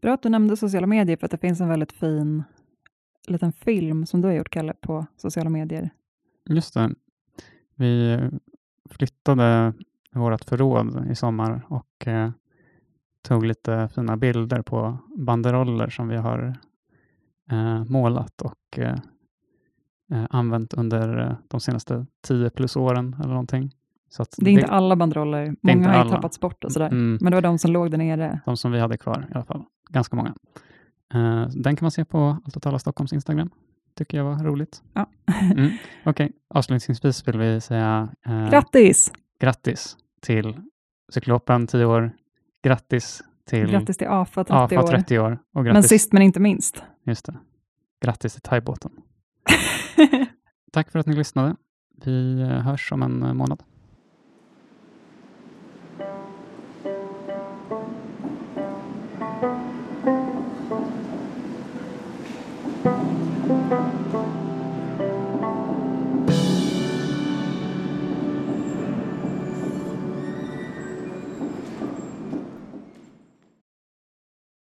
Bra 0.01 0.13
att 0.13 0.23
du 0.23 0.29
nämnde 0.29 0.57
sociala 0.57 0.87
medier, 0.87 1.17
för 1.17 1.25
att 1.25 1.31
det 1.31 1.37
finns 1.37 1.61
en 1.61 1.69
väldigt 1.69 1.91
fin 1.91 2.43
liten 3.27 3.51
film 3.51 4.05
som 4.05 4.21
du 4.21 4.27
har 4.27 4.35
gjort, 4.35 4.49
Kalle, 4.49 4.73
på 4.73 5.05
sociala 5.17 5.49
medier. 5.49 5.89
Just 6.49 6.73
det. 6.73 6.91
Vi 7.75 8.19
flyttade 8.89 9.73
vårt 10.11 10.45
förråd 10.45 11.07
i 11.11 11.15
sommar 11.15 11.65
och 11.67 12.07
eh, 12.07 12.31
tog 13.21 13.45
lite 13.45 13.89
fina 13.95 14.17
bilder 14.17 14.61
på 14.61 14.97
banderoller 15.15 15.89
som 15.89 16.07
vi 16.07 16.15
har 16.15 16.57
målat 17.87 18.41
och 18.41 18.79
eh, 18.79 18.95
eh, 20.11 20.25
använt 20.29 20.73
under 20.73 21.17
eh, 21.27 21.33
de 21.47 21.59
senaste 21.59 22.05
10 22.27 22.49
plus 22.49 22.75
åren 22.75 23.15
eller 23.19 23.29
någonting. 23.29 23.71
Så 24.09 24.25
Det 24.37 24.49
är 24.49 24.53
inte 24.53 24.67
alla 24.67 24.95
banderoller, 24.95 25.55
många 25.61 25.87
har 25.87 25.93
ju 25.95 25.99
alla. 26.01 26.09
tappats 26.11 26.39
bort 26.39 26.63
och 26.63 26.71
sådär. 26.71 26.87
Mm, 26.87 27.17
Men 27.21 27.31
det 27.31 27.35
var 27.35 27.41
de 27.41 27.57
som 27.57 27.71
låg 27.71 27.91
där 27.91 27.97
nere. 27.97 28.39
de 28.45 28.57
som 28.57 28.71
vi 28.71 28.79
hade 28.79 28.97
kvar 28.97 29.27
i 29.29 29.33
alla 29.33 29.45
fall. 29.45 29.63
Ganska 29.89 30.15
många. 30.15 30.33
Eh, 31.13 31.47
den 31.47 31.75
kan 31.75 31.85
man 31.85 31.91
se 31.91 32.05
på 32.05 32.37
Allt 32.45 32.57
åt 32.57 32.65
alla 32.65 32.79
Stockholms 32.79 33.13
Instagram. 33.13 33.49
Tycker 33.95 34.17
jag 34.17 34.25
var 34.25 34.43
roligt. 34.43 34.83
Ja. 34.93 35.09
Mm. 35.57 35.71
Okej, 36.05 36.31
avslutningsvis 36.49 37.27
vill 37.27 37.37
vi 37.37 37.61
säga 37.61 38.09
eh, 38.25 38.49
Grattis! 38.49 39.11
grattis 39.39 39.97
till 40.21 40.57
Cyklopen 41.13 41.67
10 41.67 41.85
år. 41.85 42.11
Grattis 42.63 43.21
till 43.49 43.67
Grattis 43.71 43.97
till 43.97 44.07
AFA 44.07 44.43
30 44.43 44.53
AFA 44.53 44.83
år. 44.83 44.87
30 44.87 45.19
år. 45.19 45.31
Och 45.53 45.63
Men 45.63 45.73
grattis, 45.73 45.89
sist 45.89 46.13
men 46.13 46.21
inte 46.21 46.39
minst. 46.39 46.83
just 47.03 47.25
det. 47.25 47.37
grattis 48.01 48.33
till 48.33 48.41
thaibåten. 48.41 48.91
Tack 50.71 50.91
för 50.91 50.99
att 50.99 51.05
ni 51.05 51.15
lyssnade. 51.15 51.55
Vi 52.05 52.41
eh, 52.41 52.47
hörs 52.47 52.91
om 52.91 53.03
en 53.03 53.23
eh, 53.23 53.33
månad. 53.33 53.63